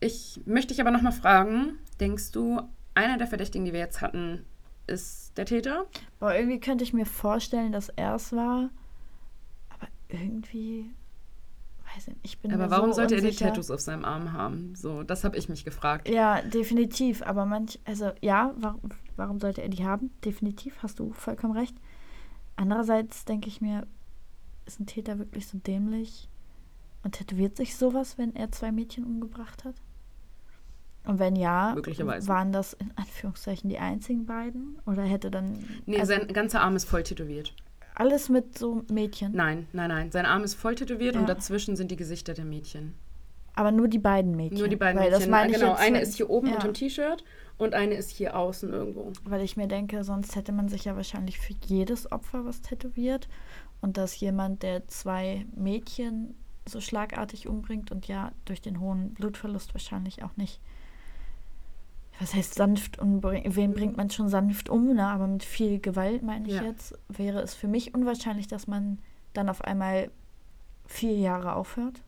Ich 0.00 0.40
möchte 0.46 0.68
dich 0.74 0.80
aber 0.80 0.90
nochmal 0.90 1.12
fragen, 1.12 1.78
denkst 2.00 2.30
du, 2.32 2.60
einer 2.94 3.18
der 3.18 3.26
Verdächtigen, 3.26 3.64
die 3.64 3.72
wir 3.72 3.80
jetzt 3.80 4.00
hatten, 4.00 4.44
ist 4.86 5.36
der 5.38 5.46
Täter? 5.46 5.86
Boah, 6.18 6.34
irgendwie 6.34 6.60
könnte 6.60 6.84
ich 6.84 6.92
mir 6.92 7.06
vorstellen, 7.06 7.72
dass 7.72 7.88
er 7.90 8.14
es 8.16 8.32
war. 8.32 8.70
Aber 9.70 9.88
irgendwie. 10.08 10.90
Weiß 11.94 12.06
nicht. 12.08 12.20
Ich 12.22 12.38
bin 12.38 12.52
aber 12.52 12.70
warum 12.70 12.90
so 12.90 12.96
sollte 12.96 13.16
er 13.16 13.20
die 13.20 13.28
unsicher. 13.28 13.46
Tattoos 13.48 13.70
auf 13.70 13.80
seinem 13.80 14.04
Arm 14.04 14.32
haben? 14.32 14.74
So, 14.74 15.02
das 15.02 15.24
habe 15.24 15.36
ich 15.36 15.48
mich 15.48 15.64
gefragt. 15.64 16.08
Ja, 16.08 16.40
definitiv. 16.42 17.22
Aber 17.22 17.44
manch. 17.46 17.80
Also, 17.84 18.12
ja, 18.20 18.54
warum, 18.56 18.80
warum 19.16 19.40
sollte 19.40 19.62
er 19.62 19.68
die 19.68 19.84
haben? 19.84 20.10
Definitiv, 20.24 20.82
hast 20.82 20.98
du 20.98 21.12
vollkommen 21.12 21.56
recht. 21.56 21.76
Andererseits 22.56 23.24
denke 23.24 23.48
ich 23.48 23.60
mir, 23.60 23.86
ist 24.66 24.80
ein 24.80 24.86
Täter 24.86 25.18
wirklich 25.18 25.46
so 25.46 25.58
dämlich 25.58 26.28
und 27.02 27.12
tätowiert 27.12 27.56
sich 27.56 27.76
sowas, 27.76 28.18
wenn 28.18 28.34
er 28.36 28.52
zwei 28.52 28.72
Mädchen 28.72 29.04
umgebracht 29.04 29.64
hat? 29.64 29.74
Und 31.04 31.18
wenn 31.18 31.34
ja, 31.34 31.74
waren 31.76 32.52
das 32.52 32.74
in 32.74 32.92
Anführungszeichen 32.96 33.68
die 33.68 33.78
einzigen 33.78 34.24
beiden? 34.24 34.78
Oder 34.86 35.02
hätte 35.02 35.32
dann 35.32 35.58
Nee, 35.84 35.98
also 35.98 36.12
sein 36.14 36.28
ganzer 36.28 36.60
Arm 36.60 36.76
ist 36.76 36.84
voll 36.84 37.02
tätowiert. 37.02 37.54
Alles 37.94 38.28
mit 38.28 38.58
so 38.58 38.82
Mädchen? 38.90 39.32
Nein, 39.34 39.66
nein, 39.72 39.88
nein. 39.88 40.10
Sein 40.10 40.26
Arm 40.26 40.44
ist 40.44 40.54
voll 40.54 40.74
tätowiert 40.74 41.14
Ja. 41.14 41.20
und 41.20 41.28
dazwischen 41.28 41.76
sind 41.76 41.90
die 41.90 41.96
Gesichter 41.96 42.34
der 42.34 42.44
Mädchen. 42.44 42.94
Aber 43.54 43.70
nur 43.70 43.88
die 43.88 43.98
beiden 43.98 44.34
Mädchen. 44.34 44.58
Nur 44.58 44.68
die 44.68 44.76
beiden 44.76 44.98
weil 44.98 45.10
Mädchen. 45.10 45.20
Das 45.20 45.28
meine 45.28 45.50
ich 45.52 45.58
genau, 45.58 45.72
jetzt, 45.72 45.80
eine 45.80 46.00
ist 46.00 46.16
hier 46.16 46.30
oben 46.30 46.48
ja, 46.48 46.54
unterm 46.54 46.72
T-Shirt 46.72 47.22
und 47.58 47.74
eine 47.74 47.94
ist 47.94 48.10
hier 48.10 48.36
außen 48.36 48.72
irgendwo. 48.72 49.12
Weil 49.24 49.42
ich 49.42 49.56
mir 49.56 49.68
denke, 49.68 50.04
sonst 50.04 50.36
hätte 50.36 50.52
man 50.52 50.68
sich 50.68 50.86
ja 50.86 50.96
wahrscheinlich 50.96 51.38
für 51.38 51.54
jedes 51.66 52.10
Opfer 52.10 52.44
was 52.46 52.62
tätowiert. 52.62 53.28
Und 53.82 53.96
dass 53.96 54.18
jemand, 54.18 54.62
der 54.62 54.86
zwei 54.86 55.44
Mädchen 55.54 56.34
so 56.66 56.80
schlagartig 56.80 57.48
umbringt 57.48 57.90
und 57.90 58.06
ja 58.06 58.32
durch 58.44 58.62
den 58.62 58.80
hohen 58.80 59.12
Blutverlust 59.14 59.74
wahrscheinlich 59.74 60.22
auch 60.22 60.36
nicht. 60.36 60.60
Was 62.22 62.34
heißt 62.34 62.54
sanft 62.54 63.00
umbringen? 63.00 63.56
Wen 63.56 63.72
bringt 63.74 63.96
man 63.96 64.08
schon 64.08 64.28
sanft 64.28 64.68
um, 64.68 64.94
ne? 64.94 65.04
Aber 65.08 65.26
mit 65.26 65.42
viel 65.42 65.80
Gewalt, 65.80 66.22
meine 66.22 66.46
ich 66.46 66.54
Ja. 66.54 66.62
jetzt, 66.62 66.96
wäre 67.08 67.40
es 67.42 67.52
für 67.54 67.66
mich 67.66 67.94
unwahrscheinlich, 67.94 68.46
dass 68.46 68.68
man 68.68 69.00
dann 69.32 69.48
auf 69.48 69.62
einmal 69.62 70.08
vier 70.86 71.16
Jahre 71.18 71.54
aufhört. 71.56 72.00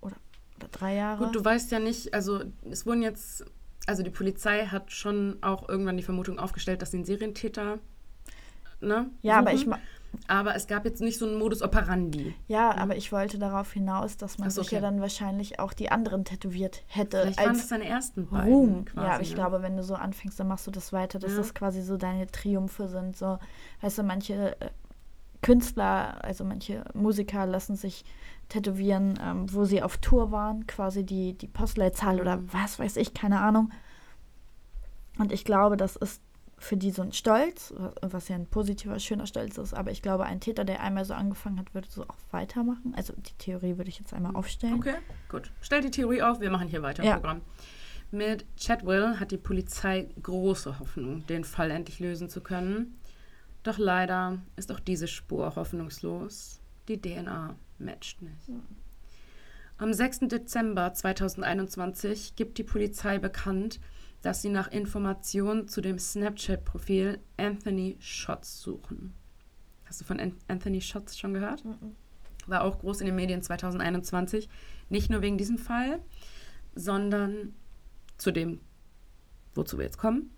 Oder, 0.00 0.16
oder 0.56 0.66
drei 0.68 0.96
Jahre. 0.96 1.26
Gut, 1.26 1.36
du 1.36 1.44
weißt 1.44 1.70
ja 1.70 1.78
nicht, 1.78 2.12
also 2.12 2.40
es 2.68 2.86
wurden 2.86 3.02
jetzt, 3.02 3.44
also 3.86 4.02
die 4.02 4.10
Polizei 4.10 4.66
hat 4.66 4.90
schon 4.90 5.36
auch 5.42 5.68
irgendwann 5.68 5.96
die 5.96 6.02
Vermutung 6.02 6.40
aufgestellt, 6.40 6.82
dass 6.82 6.90
sie 6.90 6.96
einen 6.96 7.04
Serientäter, 7.06 7.78
ne? 8.80 9.10
ja, 9.22 9.38
aber 9.38 9.52
ich 9.52 9.60
suchen. 9.60 9.70
ma- 9.70 9.78
Aber 10.26 10.56
es 10.56 10.66
gab 10.66 10.84
jetzt 10.84 11.00
nicht 11.00 11.18
so 11.18 11.26
einen 11.26 11.38
Modus 11.38 11.62
operandi. 11.62 12.34
Ja, 12.48 12.76
aber 12.76 12.96
ich 12.96 13.12
wollte 13.12 13.38
darauf 13.38 13.72
hinaus, 13.72 14.16
dass 14.16 14.38
man 14.38 14.50
so, 14.50 14.62
sich 14.62 14.72
ja 14.72 14.80
dann 14.80 15.00
wahrscheinlich 15.00 15.60
auch 15.60 15.72
die 15.72 15.90
anderen 15.92 16.24
tätowiert 16.24 16.82
hätte 16.88 17.20
Vielleicht 17.22 17.38
waren 17.38 17.48
das 17.50 17.58
als 17.60 17.68
seine 17.68 17.84
ersten 17.86 18.26
beiden 18.26 18.52
Ruhm. 18.52 18.84
quasi. 18.86 19.06
ja, 19.06 19.12
aber 19.14 19.22
ich 19.22 19.30
ne? 19.30 19.34
glaube, 19.36 19.62
wenn 19.62 19.76
du 19.76 19.84
so 19.84 19.94
anfängst, 19.94 20.38
dann 20.40 20.48
machst 20.48 20.66
du 20.66 20.70
das 20.72 20.92
weiter, 20.92 21.18
dass 21.20 21.32
Ja. 21.32 21.38
das 21.38 21.54
quasi 21.54 21.82
so 21.82 21.96
deine 21.96 22.26
Triumphe 22.26 22.88
sind. 22.88 23.16
So, 23.16 23.38
weißt 23.82 23.98
du, 23.98 24.02
manche 24.02 24.60
äh, 24.60 24.70
Künstler, 25.42 26.22
also 26.24 26.44
manche 26.44 26.84
Musiker 26.92 27.46
lassen 27.46 27.76
sich 27.76 28.04
tätowieren, 28.48 29.18
ähm, 29.22 29.52
wo 29.54 29.64
sie 29.64 29.82
auf 29.82 29.98
Tour 29.98 30.32
waren, 30.32 30.66
quasi 30.66 31.04
die, 31.04 31.34
die 31.34 31.46
Postleitzahl 31.48 32.20
oder 32.20 32.36
Mhm. 32.38 32.48
was 32.52 32.78
weiß 32.80 32.96
ich, 32.96 33.14
keine 33.14 33.40
Ahnung. 33.40 33.70
Und 35.18 35.32
ich 35.32 35.44
glaube, 35.44 35.76
das 35.76 35.96
ist 35.96 36.20
für 36.60 36.76
die 36.76 36.90
so 36.90 37.00
ein 37.00 37.12
Stolz, 37.12 37.72
was 38.02 38.28
ja 38.28 38.36
ein 38.36 38.46
positiver, 38.46 38.98
schöner 39.00 39.26
Stolz 39.26 39.56
ist. 39.56 39.72
Aber 39.72 39.90
ich 39.90 40.02
glaube, 40.02 40.26
ein 40.26 40.40
Täter, 40.40 40.64
der 40.66 40.82
einmal 40.82 41.06
so 41.06 41.14
angefangen 41.14 41.58
hat, 41.58 41.74
würde 41.74 41.88
so 41.90 42.02
auch 42.02 42.16
weitermachen. 42.32 42.92
Also 42.94 43.14
die 43.16 43.32
Theorie 43.38 43.78
würde 43.78 43.88
ich 43.88 43.98
jetzt 43.98 44.12
einmal 44.12 44.36
aufstellen. 44.36 44.74
Okay, 44.74 44.96
gut. 45.30 45.50
Stell 45.62 45.80
die 45.80 45.90
Theorie 45.90 46.20
auf, 46.20 46.38
wir 46.40 46.50
machen 46.50 46.68
hier 46.68 46.82
weiter 46.82 47.02
Ja. 47.02 47.14
im 47.14 47.20
Programm. 47.22 47.40
Mit 48.10 48.44
Chadwell 48.58 49.18
hat 49.18 49.30
die 49.30 49.38
Polizei 49.38 50.08
große 50.22 50.78
Hoffnung, 50.80 51.26
den 51.28 51.44
Fall 51.44 51.70
endlich 51.70 51.98
lösen 51.98 52.28
zu 52.28 52.42
können. 52.42 52.98
Doch 53.62 53.78
leider 53.78 54.38
ist 54.56 54.70
auch 54.70 54.80
diese 54.80 55.08
Spur 55.08 55.56
hoffnungslos. 55.56 56.60
Die 56.88 57.00
DNA 57.00 57.54
matcht 57.78 58.20
nicht. 58.20 58.50
Am 59.78 59.94
6. 59.94 60.20
Dezember 60.28 60.92
2021 60.92 62.36
gibt 62.36 62.58
die 62.58 62.64
Polizei 62.64 63.18
bekannt, 63.18 63.80
dass 64.22 64.42
sie 64.42 64.50
nach 64.50 64.70
Informationen 64.70 65.68
zu 65.68 65.80
dem 65.80 65.98
Snapchat-Profil 65.98 67.20
Anthony 67.36 67.96
Shots 68.00 68.60
suchen. 68.60 69.14
Hast 69.84 70.00
du 70.00 70.04
von 70.04 70.20
An 70.20 70.36
Anthony 70.46 70.80
Shots 70.80 71.18
schon 71.18 71.34
gehört? 71.34 71.64
War 72.46 72.62
auch 72.62 72.78
groß 72.78 73.00
in 73.00 73.06
den 73.06 73.16
Medien 73.16 73.42
2021. 73.42 74.48
Nicht 74.88 75.10
nur 75.10 75.22
wegen 75.22 75.38
diesem 75.38 75.58
Fall, 75.58 76.00
sondern 76.74 77.54
zu 78.16 78.30
dem, 78.30 78.60
wozu 79.54 79.78
wir 79.78 79.84
jetzt 79.84 79.98
kommen. 79.98 80.30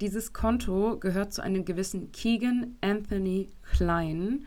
Dieses 0.00 0.32
Konto 0.32 0.98
gehört 0.98 1.32
zu 1.32 1.42
einem 1.42 1.64
gewissen 1.64 2.12
Keegan 2.12 2.76
Anthony 2.80 3.48
Klein. 3.62 4.46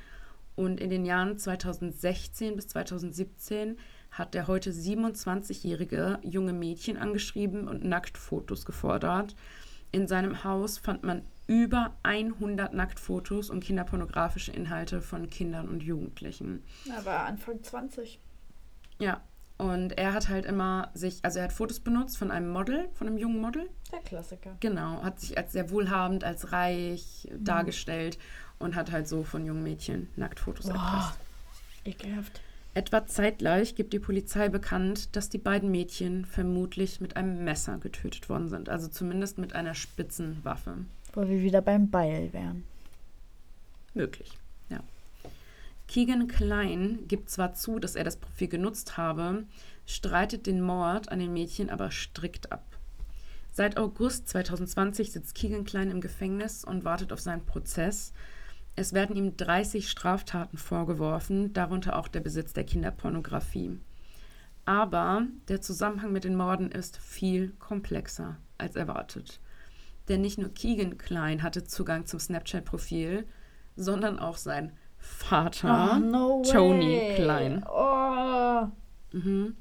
Und 0.55 0.79
in 0.79 0.89
den 0.89 1.05
Jahren 1.05 1.37
2016 1.37 2.55
bis 2.55 2.67
2017 2.67 3.77
hat 4.11 4.33
der 4.33 4.47
heute 4.47 4.71
27-jährige 4.71 6.19
junge 6.23 6.53
Mädchen 6.53 6.97
angeschrieben 6.97 7.67
und 7.67 7.83
Nacktfotos 7.83 8.65
gefordert. 8.65 9.35
In 9.91 10.07
seinem 10.07 10.43
Haus 10.43 10.77
fand 10.77 11.03
man 11.03 11.23
über 11.47 11.95
100 12.03 12.73
Nacktfotos 12.73 13.49
und 13.49 13.63
kinderpornografische 13.63 14.51
Inhalte 14.51 15.01
von 15.01 15.29
Kindern 15.29 15.69
und 15.69 15.81
Jugendlichen. 15.81 16.63
Aber 16.97 17.21
Anfang 17.21 17.63
20. 17.63 18.19
Ja, 18.99 19.21
und 19.57 19.97
er 19.97 20.13
hat 20.13 20.29
halt 20.29 20.45
immer 20.45 20.91
sich, 20.93 21.19
also 21.23 21.39
er 21.39 21.45
hat 21.45 21.53
Fotos 21.53 21.79
benutzt 21.79 22.17
von 22.17 22.29
einem 22.31 22.49
Model, 22.49 22.89
von 22.93 23.07
einem 23.07 23.17
jungen 23.17 23.41
Model. 23.41 23.69
Der 23.91 23.99
Klassiker. 23.99 24.55
Genau, 24.59 25.01
hat 25.03 25.19
sich 25.19 25.37
als 25.37 25.53
sehr 25.53 25.71
wohlhabend, 25.71 26.23
als 26.23 26.51
reich 26.51 27.27
dargestellt 27.35 28.19
und 28.59 28.75
hat 28.75 28.91
halt 28.91 29.07
so 29.07 29.23
von 29.23 29.45
jungen 29.45 29.63
Mädchen 29.63 30.09
Nacktfotos 30.15 30.67
Boah. 30.67 30.75
erpresst. 30.75 31.19
Ekelhaft. 31.85 32.41
Etwa 32.77 33.07
zeitgleich 33.07 33.73
gibt 33.73 33.91
die 33.91 33.97
Polizei 33.97 34.49
bekannt, 34.49 35.15
dass 35.15 35.29
die 35.29 35.39
beiden 35.39 35.71
Mädchen 35.71 36.25
vermutlich 36.25 37.01
mit 37.01 37.17
einem 37.17 37.43
Messer 37.43 37.79
getötet 37.79 38.29
worden 38.29 38.49
sind. 38.49 38.69
Also 38.69 38.87
zumindest 38.87 39.39
mit 39.39 39.53
einer 39.53 39.73
spitzen 39.73 40.37
Waffe. 40.43 40.85
Wo 41.13 41.27
wir 41.27 41.41
wieder 41.41 41.63
beim 41.63 41.89
Beil 41.89 42.31
wären. 42.33 42.65
Möglich, 43.95 44.37
ja. 44.69 44.81
Keegan 45.87 46.27
Klein 46.27 46.99
gibt 47.07 47.31
zwar 47.31 47.55
zu, 47.55 47.79
dass 47.79 47.95
er 47.95 48.03
das 48.03 48.17
Profil 48.17 48.47
genutzt 48.47 48.95
habe, 48.95 49.45
streitet 49.87 50.45
den 50.45 50.61
Mord 50.61 51.09
an 51.11 51.17
den 51.17 51.33
Mädchen 51.33 51.71
aber 51.71 51.89
strikt 51.89 52.51
ab. 52.51 52.63
Seit 53.51 53.77
August 53.77 54.29
2020 54.29 55.13
sitzt 55.13 55.33
Keegan 55.33 55.63
Klein 55.63 55.89
im 55.89 55.99
Gefängnis 55.99 56.63
und 56.63 56.85
wartet 56.85 57.11
auf 57.11 57.21
seinen 57.21 57.43
Prozess. 57.43 58.13
Es 58.79 58.93
werden 58.93 59.15
ihm 59.15 59.35
30 59.35 59.89
Straftaten 59.89 60.55
vorgeworfen, 60.55 61.51
darunter 61.51 61.97
auch 61.97 62.07
der 62.07 62.19
Besitz 62.19 62.53
der 62.53 62.63
Kinderpornografie. 62.63 63.79
Aber 64.65 65.25
der 65.47 65.61
Zusammenhang 65.61 66.11
mit 66.11 66.25
den 66.25 66.35
Morden 66.35 66.69
ist 66.71 66.97
viel 66.97 67.53
komplexer 67.57 68.37
als 68.59 68.75
erwartet. 68.75 69.39
Denn 70.09 70.21
nicht 70.21 70.37
nur 70.37 70.53
Keegan 70.53 70.99
Klein 70.99 71.41
hatte 71.41 71.63
Zugang 71.63 72.05
zum 72.05 72.19
Snapchat-Profil, 72.19 73.25
sondern 73.75 74.19
auch 74.19 74.37
sein 74.37 74.73
Vater, 74.99 75.93
Oh, 75.95 75.99
no. 75.99 76.43
Tony 76.43 77.13
Klein. 77.15 77.65
Oh. 77.67 78.67
Mhm. 79.11 79.55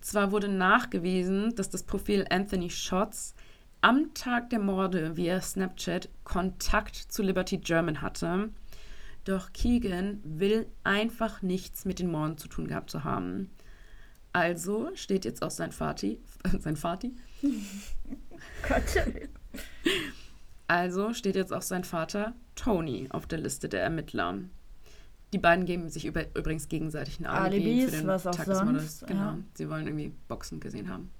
Zwar 0.00 0.30
wurde 0.30 0.48
nachgewiesen, 0.48 1.56
dass 1.56 1.68
das 1.68 1.82
Profil 1.82 2.26
Anthony 2.30 2.70
Shots 2.70 3.34
am 3.80 4.12
Tag 4.14 4.50
der 4.50 4.58
Morde 4.58 5.16
via 5.16 5.40
Snapchat 5.40 6.08
Kontakt 6.24 6.96
zu 6.96 7.22
Liberty 7.22 7.58
German 7.58 8.02
hatte, 8.02 8.50
doch 9.24 9.52
Keegan 9.52 10.20
will 10.24 10.66
einfach 10.84 11.42
nichts 11.42 11.84
mit 11.84 11.98
den 11.98 12.10
Morden 12.10 12.38
zu 12.38 12.48
tun 12.48 12.66
gehabt 12.68 12.90
zu 12.90 13.04
haben. 13.04 13.50
Also 14.32 14.90
steht 14.94 15.24
jetzt 15.24 15.42
auch 15.42 15.50
sein 15.50 15.72
Vati, 15.72 16.20
sein 16.60 16.76
Vati, 16.76 17.12
Gott. 18.68 19.06
also 20.68 21.12
steht 21.14 21.34
jetzt 21.34 21.52
auch 21.52 21.62
sein 21.62 21.84
Vater 21.84 22.34
Tony 22.54 23.08
auf 23.10 23.26
der 23.26 23.38
Liste 23.38 23.68
der 23.68 23.82
Ermittler. 23.82 24.38
Die 25.32 25.38
beiden 25.38 25.64
geben 25.64 25.88
sich 25.88 26.06
über, 26.06 26.24
übrigens 26.36 26.68
gegenseitig 26.68 27.20
ein 27.20 27.26
Alibi 27.26 27.70
Alibis, 27.70 27.90
für 27.90 27.96
den 27.98 28.06
was 28.06 28.26
auch 28.26 28.34
Tag 28.34 28.46
sonst, 28.46 29.06
Genau, 29.06 29.20
ja. 29.20 29.38
sie 29.54 29.68
wollen 29.68 29.86
irgendwie 29.86 30.12
Boxen 30.28 30.60
gesehen 30.60 30.88
haben. 30.88 31.10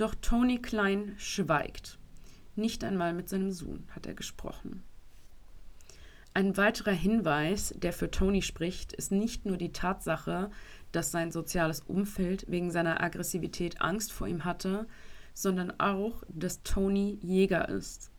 Doch 0.00 0.14
Tony 0.14 0.56
Klein 0.56 1.14
schweigt. 1.18 1.98
Nicht 2.56 2.84
einmal 2.84 3.12
mit 3.12 3.28
seinem 3.28 3.50
Sohn 3.52 3.86
hat 3.90 4.06
er 4.06 4.14
gesprochen. 4.14 4.82
Ein 6.32 6.56
weiterer 6.56 6.92
Hinweis, 6.92 7.74
der 7.76 7.92
für 7.92 8.10
Tony 8.10 8.40
spricht, 8.40 8.94
ist 8.94 9.12
nicht 9.12 9.44
nur 9.44 9.58
die 9.58 9.72
Tatsache, 9.72 10.50
dass 10.90 11.10
sein 11.10 11.30
soziales 11.30 11.80
Umfeld 11.80 12.46
wegen 12.48 12.70
seiner 12.70 13.02
Aggressivität 13.02 13.82
Angst 13.82 14.10
vor 14.10 14.26
ihm 14.26 14.46
hatte, 14.46 14.86
sondern 15.34 15.78
auch, 15.78 16.22
dass 16.28 16.62
Tony 16.62 17.18
Jäger 17.20 17.68
ist. 17.68 18.10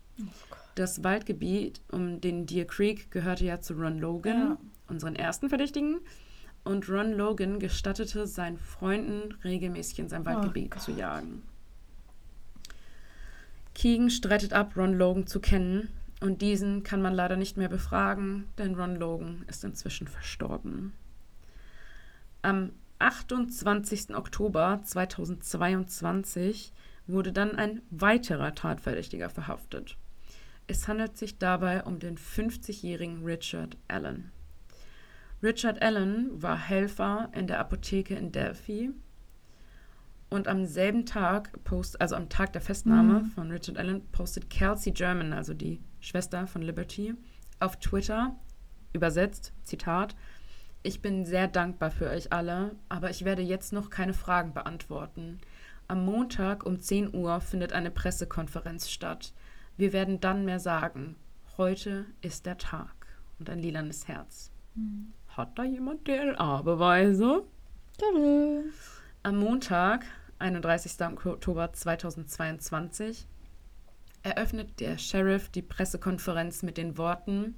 Das 0.75 1.03
Waldgebiet 1.03 1.81
um 1.91 2.21
den 2.21 2.45
Deer 2.45 2.67
Creek 2.67 3.09
gehörte 3.09 3.45
ja 3.45 3.59
zu 3.59 3.73
Ron 3.73 3.97
Logan, 3.97 4.37
Ja. 4.51 4.57
unseren 4.87 5.15
ersten 5.15 5.49
Verdächtigen. 5.49 5.99
Und 6.63 6.87
Ron 6.89 7.13
Logan 7.13 7.57
gestattete 7.57 8.27
seinen 8.27 8.59
Freunden 8.59 9.33
regelmäßig 9.43 9.97
in 9.97 10.09
sein 10.09 10.25
Waldgebiet 10.27 10.79
zu 10.79 10.91
jagen. 10.91 11.41
Keegan 13.73 14.09
streitet 14.09 14.53
ab, 14.53 14.75
Ron 14.75 14.93
Logan 14.93 15.27
zu 15.27 15.39
kennen. 15.39 15.89
Und 16.19 16.41
diesen 16.41 16.83
kann 16.83 17.01
man 17.01 17.15
leider 17.15 17.35
nicht 17.35 17.57
mehr 17.57 17.69
befragen, 17.69 18.47
denn 18.57 18.75
Ron 18.75 18.95
Logan 18.95 19.43
ist 19.47 19.63
inzwischen 19.63 20.07
verstorben. 20.07 20.93
Am 22.43 22.71
28. 22.99 24.15
Oktober 24.15 24.81
2022 24.83 26.73
wurde 27.07 27.31
dann 27.31 27.55
ein 27.55 27.81
weiterer 27.89 28.53
Tatverdächtiger 28.53 29.31
verhaftet. 29.31 29.97
Es 30.67 30.87
handelt 30.87 31.17
sich 31.17 31.39
dabei 31.39 31.83
um 31.83 31.97
den 31.99 32.17
50-jährigen 32.17 33.25
Richard 33.25 33.77
Allen. 33.87 34.31
Richard 35.41 35.81
Allen 35.81 36.41
war 36.41 36.57
Helfer 36.57 37.31
in 37.33 37.47
der 37.47 37.59
Apotheke 37.59 38.13
in 38.13 38.31
Delphi 38.31 38.91
und 40.31 40.47
am 40.47 40.65
selben 40.65 41.05
Tag, 41.05 41.63
post, 41.65 41.99
also 41.99 42.15
am 42.15 42.29
Tag 42.29 42.53
der 42.53 42.61
Festnahme 42.61 43.25
von 43.35 43.51
Richard 43.51 43.77
Allen, 43.77 44.01
postet 44.11 44.49
Kelsey 44.49 44.93
German, 44.93 45.33
also 45.33 45.53
die 45.53 45.81
Schwester 45.99 46.47
von 46.47 46.61
Liberty, 46.61 47.13
auf 47.59 47.77
Twitter, 47.79 48.35
übersetzt, 48.93 49.53
Zitat, 49.63 50.15
Ich 50.83 51.01
bin 51.01 51.25
sehr 51.25 51.47
dankbar 51.47 51.91
für 51.91 52.09
euch 52.09 52.31
alle, 52.31 52.75
aber 52.87 53.09
ich 53.09 53.25
werde 53.25 53.41
jetzt 53.41 53.73
noch 53.73 53.89
keine 53.89 54.13
Fragen 54.13 54.53
beantworten. 54.53 55.39
Am 55.87 56.05
Montag 56.05 56.65
um 56.65 56.79
10 56.79 57.13
Uhr 57.13 57.41
findet 57.41 57.73
eine 57.73 57.91
Pressekonferenz 57.91 58.89
statt. 58.89 59.33
Wir 59.75 59.91
werden 59.91 60.21
dann 60.21 60.45
mehr 60.45 60.59
sagen. 60.59 61.17
Heute 61.57 62.05
ist 62.21 62.45
der 62.45 62.57
Tag. 62.57 62.95
Und 63.37 63.49
ein 63.49 63.59
lilanes 63.59 64.07
Herz. 64.07 64.49
Hm. 64.75 65.11
Hat 65.27 65.59
da 65.59 65.65
jemand 65.65 66.05
DNA-Beweise? 66.05 67.43
Tudu. 67.97 68.63
Am 69.23 69.37
Montag, 69.37 70.05
31. 70.41 70.99
Oktober 71.25 71.71
2022, 71.71 73.27
eröffnet 74.23 74.79
der 74.79 74.97
Sheriff 74.97 75.49
die 75.49 75.61
Pressekonferenz 75.61 76.63
mit 76.63 76.77
den 76.77 76.97
Worten, 76.97 77.55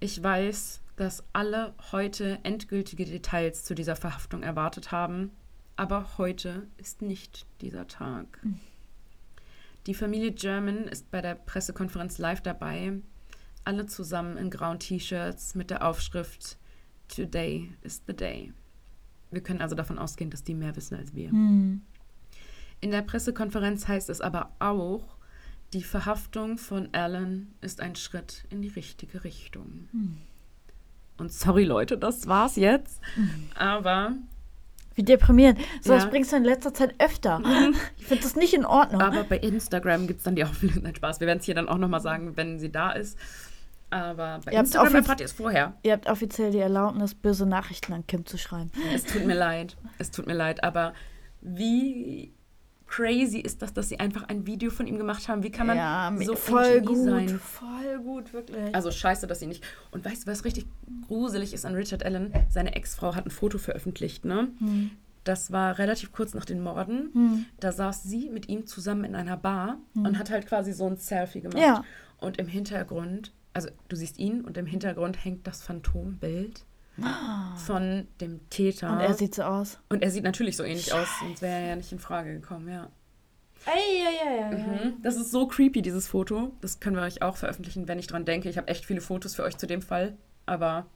ich 0.00 0.20
weiß, 0.20 0.80
dass 0.96 1.22
alle 1.32 1.74
heute 1.92 2.40
endgültige 2.42 3.04
Details 3.04 3.62
zu 3.62 3.76
dieser 3.76 3.94
Verhaftung 3.94 4.42
erwartet 4.42 4.90
haben, 4.90 5.30
aber 5.76 6.18
heute 6.18 6.66
ist 6.76 7.02
nicht 7.02 7.46
dieser 7.60 7.86
Tag. 7.86 8.40
Die 9.86 9.94
Familie 9.94 10.32
German 10.32 10.88
ist 10.88 11.08
bei 11.12 11.20
der 11.20 11.36
Pressekonferenz 11.36 12.18
live 12.18 12.40
dabei, 12.40 12.94
alle 13.64 13.86
zusammen 13.86 14.36
in 14.38 14.50
grauen 14.50 14.80
T-Shirts 14.80 15.54
mit 15.54 15.70
der 15.70 15.86
Aufschrift 15.86 16.58
Today 17.06 17.72
is 17.82 18.02
the 18.08 18.14
day. 18.14 18.52
Wir 19.30 19.40
können 19.40 19.60
also 19.60 19.76
davon 19.76 19.98
ausgehen, 19.98 20.30
dass 20.30 20.42
die 20.42 20.54
mehr 20.54 20.74
wissen 20.74 20.96
als 20.96 21.14
wir. 21.14 21.30
Hm. 21.30 21.82
In 22.82 22.90
der 22.90 23.00
Pressekonferenz 23.02 23.86
heißt 23.88 24.10
es 24.10 24.20
aber 24.20 24.50
auch, 24.58 25.04
die 25.72 25.82
Verhaftung 25.84 26.58
von 26.58 26.88
Alan 26.92 27.54
ist 27.62 27.80
ein 27.80 27.96
Schritt 27.96 28.44
in 28.50 28.60
die 28.60 28.68
richtige 28.68 29.24
Richtung. 29.24 29.88
Und 31.16 31.32
sorry 31.32 31.64
Leute, 31.64 31.96
das 31.96 32.26
war's 32.26 32.56
jetzt. 32.56 33.00
Aber, 33.54 34.12
Wie 34.96 35.04
deprimierend. 35.04 35.60
So 35.80 35.94
was 35.94 36.02
Ja. 36.04 36.10
bringst 36.10 36.32
du 36.32 36.36
in 36.36 36.44
letzter 36.44 36.74
Zeit 36.74 36.94
öfter. 36.98 37.40
Ich 37.98 38.06
finde 38.06 38.24
das 38.24 38.34
nicht 38.36 38.52
in 38.52 38.66
Ordnung. 38.66 39.00
aber 39.00 39.22
bei 39.24 39.38
Instagram 39.38 40.06
gibt 40.08 40.18
es 40.18 40.24
dann 40.24 40.34
die 40.34 40.44
Auflösung. 40.44 40.82
Nein, 40.82 40.94
Spaß. 40.96 41.20
Wir 41.20 41.28
werden 41.28 41.38
es 41.38 41.44
hier 41.46 41.54
dann 41.54 41.68
auch 41.68 41.78
nochmal 41.78 42.00
sagen, 42.00 42.36
wenn 42.36 42.58
sie 42.58 42.70
da 42.72 42.90
ist. 42.90 43.16
Aber 43.90 44.40
bei 44.44 44.52
Ihr 44.52 44.58
habt 44.58 44.66
Instagram 44.66 44.94
erfahrt 44.96 45.20
ihr 45.20 45.26
es 45.26 45.32
vorher. 45.32 45.74
Ihr 45.84 45.92
habt 45.92 46.08
offiziell 46.08 46.50
die 46.50 46.58
Erlaubnis, 46.58 47.14
böse 47.14 47.46
Nachrichten 47.46 47.92
an 47.92 48.06
Kim 48.06 48.26
zu 48.26 48.36
schreiben. 48.38 48.72
Es 48.92 49.04
tut 49.04 49.24
mir 49.24 49.34
leid. 49.36 49.76
Es 49.98 50.10
tut 50.10 50.26
mir 50.26 50.34
leid. 50.34 50.64
Aber 50.64 50.92
wie 51.40 52.32
crazy 52.92 53.38
ist 53.38 53.62
das, 53.62 53.72
dass 53.72 53.88
sie 53.88 53.98
einfach 53.98 54.24
ein 54.28 54.46
Video 54.46 54.70
von 54.70 54.86
ihm 54.86 54.98
gemacht 54.98 55.26
haben? 55.26 55.42
Wie 55.42 55.50
kann 55.50 55.66
man 55.66 55.78
ja, 55.78 56.14
so 56.24 56.36
voll 56.36 56.82
gut. 56.82 56.98
sein? 56.98 57.28
Voll 57.38 57.98
gut, 58.04 58.34
wirklich. 58.34 58.74
Also 58.74 58.90
scheiße, 58.90 59.26
dass 59.26 59.40
sie 59.40 59.46
nicht. 59.46 59.64
Und 59.92 60.04
weißt 60.04 60.26
du, 60.26 60.30
was 60.30 60.44
richtig 60.44 60.66
gruselig 61.08 61.54
ist 61.54 61.64
an 61.64 61.74
Richard 61.74 62.04
Allen? 62.04 62.32
Seine 62.50 62.74
Ex-Frau 62.74 63.14
hat 63.14 63.24
ein 63.24 63.30
Foto 63.30 63.56
veröffentlicht, 63.56 64.26
ne? 64.26 64.48
Hm. 64.58 64.90
Das 65.24 65.52
war 65.52 65.78
relativ 65.78 66.12
kurz 66.12 66.34
nach 66.34 66.44
den 66.44 66.62
Morden. 66.62 67.46
Da 67.60 67.72
saß 67.72 68.02
sie 68.02 68.28
mit 68.28 68.48
ihm 68.48 68.66
zusammen 68.66 69.04
in 69.04 69.14
einer 69.14 69.36
Bar 69.38 69.78
und 69.94 70.18
hat 70.18 70.30
halt 70.30 70.46
quasi 70.46 70.72
so 70.72 70.86
ein 70.86 70.96
Selfie 70.96 71.40
gemacht. 71.40 71.56
Hm. 71.56 71.62
Ja. 71.62 71.84
Und 72.18 72.38
im 72.38 72.46
Hintergrund, 72.46 73.32
also 73.54 73.70
du 73.88 73.96
siehst 73.96 74.18
ihn 74.18 74.42
und 74.42 74.58
im 74.58 74.66
Hintergrund 74.66 75.24
hängt 75.24 75.46
das 75.46 75.62
Phantombild 75.62 76.66
von 77.66 78.06
dem 78.20 78.48
Täter. 78.50 78.92
Und 78.92 79.00
er 79.00 79.14
sieht 79.14 79.34
so 79.34 79.42
aus. 79.42 79.78
Und 79.88 80.02
er 80.02 80.10
sieht 80.10 80.24
natürlich 80.24 80.56
so 80.56 80.62
ähnlich 80.62 80.92
aus, 80.92 81.08
sonst 81.20 81.42
wäre 81.42 81.54
er 81.60 81.66
ja 81.68 81.76
nicht 81.76 81.90
in 81.92 81.98
Frage 81.98 82.32
gekommen, 82.34 82.68
ja. 82.68 82.88
Eieieiei. 83.64 84.56
Mhm. 84.56 85.02
Das 85.02 85.16
ist 85.16 85.30
so 85.30 85.46
creepy, 85.46 85.82
dieses 85.82 86.08
Foto. 86.08 86.52
Das 86.60 86.80
können 86.80 86.96
wir 86.96 87.02
euch 87.02 87.22
auch 87.22 87.36
veröffentlichen, 87.36 87.86
wenn 87.88 87.98
ich 87.98 88.08
dran 88.08 88.24
denke. 88.24 88.48
Ich 88.48 88.58
habe 88.58 88.68
echt 88.68 88.84
viele 88.84 89.00
Fotos 89.00 89.34
für 89.36 89.44
euch 89.44 89.56
zu 89.56 89.66
dem 89.66 89.82
Fall. 89.82 90.16
Aber 90.46 90.86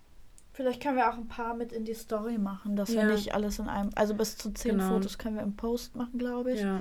Vielleicht 0.52 0.82
können 0.82 0.96
wir 0.96 1.10
auch 1.10 1.18
ein 1.18 1.28
paar 1.28 1.54
mit 1.54 1.70
in 1.70 1.84
die 1.84 1.92
Story 1.92 2.38
machen, 2.38 2.76
dass 2.76 2.88
wir 2.88 3.02
Ja. 3.02 3.06
nicht 3.12 3.34
alles 3.34 3.58
in 3.58 3.68
einem. 3.68 3.90
Also 3.94 4.14
bis 4.14 4.38
zu 4.38 4.50
zehn 4.52 4.78
Genau. 4.78 4.88
Fotos 4.88 5.18
können 5.18 5.36
wir 5.36 5.42
im 5.42 5.54
Post 5.54 5.94
machen, 5.96 6.18
glaube 6.18 6.52
ich. 6.52 6.60
ja. 6.62 6.80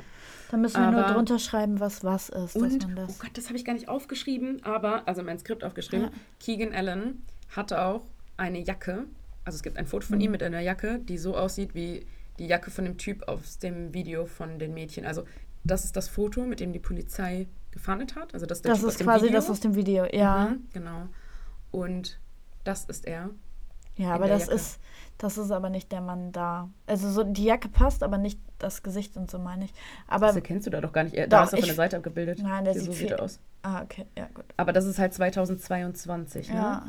Dann 0.49 0.61
müssen 0.61 0.81
wir 0.81 0.91
nur 0.91 1.03
Aber- 1.05 1.13
drunter 1.13 1.39
schreiben, 1.39 1.79
was 1.81 2.03
was 2.03 2.29
ist, 2.29 2.55
dass 2.55 2.61
Und, 2.61 2.87
oh. 2.97 3.05
Gott, 3.19 3.31
das 3.33 3.47
habe 3.47 3.57
ich 3.57 3.65
gar 3.65 3.73
nicht 3.73 3.89
aufgeschrieben, 3.89 4.63
aber, 4.63 5.05
also 5.07 5.23
mein 5.23 5.37
Skript 5.39 5.63
aufgeschrieben. 5.65 6.05
Ja. 6.05 6.11
Keegan 6.39 6.73
Allen 6.73 7.21
hatte 7.53 7.83
auch 7.83 8.05
eine 8.37 8.59
Jacke. 8.59 9.05
Also 9.43 9.57
es 9.57 9.63
gibt 9.63 9.77
ein 9.77 9.85
Foto 9.85 10.07
von 10.07 10.17
Mhm. 10.17 10.23
ihm 10.23 10.31
mit 10.31 10.43
einer 10.43 10.59
Jacke, 10.59 10.99
die 10.99 11.17
so 11.17 11.35
aussieht 11.37 11.75
wie 11.75 12.05
die 12.39 12.47
Jacke 12.47 12.71
von 12.71 12.83
dem 12.85 12.97
Typ 12.97 13.27
aus 13.27 13.59
dem 13.59 13.93
Video 13.93 14.25
von 14.25 14.59
den 14.59 14.73
Mädchen. 14.73 15.05
Also 15.05 15.23
das 15.63 15.85
ist 15.85 15.95
das 15.95 16.09
Foto, 16.09 16.45
mit 16.45 16.59
dem 16.59 16.73
die 16.73 16.79
Polizei 16.79 17.47
gefahndet 17.71 18.15
hat. 18.15 18.33
Also 18.33 18.45
das 18.45 18.59
ist 18.59 18.65
der 18.65 18.71
das 18.73 18.79
Typ 18.79 18.87
aus 18.87 18.93
ist 18.93 18.99
dem 18.99 19.07
quasi 19.07 19.25
Video. 19.25 19.35
das 19.37 19.49
aus 19.49 19.59
dem 19.59 19.75
Video, 19.75 20.05
ja. 20.11 20.49
Mhm, 20.49 20.67
genau. 20.73 21.07
Und 21.71 22.19
das 22.63 22.85
ist 22.85 23.05
er. 23.05 23.29
Ja, 23.97 24.13
aber 24.13 24.27
das 24.27 24.43
Jacke. 24.47 24.55
ist, 24.55 24.79
das 25.17 25.37
ist 25.37 25.51
aber 25.51 25.69
nicht 25.69 25.91
der 25.91 26.01
Mann 26.01 26.31
da. 26.33 26.69
Also 26.85 27.09
so 27.09 27.23
die 27.23 27.45
Jacke 27.45 27.69
passt, 27.69 28.03
aber 28.03 28.17
nicht 28.17 28.39
das 28.59 28.83
Gesicht 28.83 29.15
und 29.15 29.31
so 29.31 29.39
meine 29.39 29.65
ich. 29.65 29.73
Aber 30.07 30.27
Das 30.27 30.35
erkennst 30.35 30.67
du 30.67 30.71
da 30.71 30.81
doch 30.81 30.91
gar 30.91 31.03
nicht. 31.05 31.15
Da 31.17 31.25
Doch, 31.27 31.43
ist 31.45 31.53
er 31.53 31.59
von 31.59 31.65
der 31.67 31.75
Seite 31.75 31.97
abgebildet. 31.97 32.39
Nein, 32.43 32.65
der 32.65 32.73
sieht 32.73 32.83
so 32.85 32.91
sieht 32.91 33.17
aus. 33.19 33.39
ah, 33.63 33.81
okay, 33.83 34.05
ja 34.17 34.27
gut. 34.33 34.43
Aber 34.57 34.73
das 34.73 34.85
ist 34.85 34.99
halt 34.99 35.13
2022, 35.13 36.49
ne? 36.49 36.55
Ja, 36.55 36.85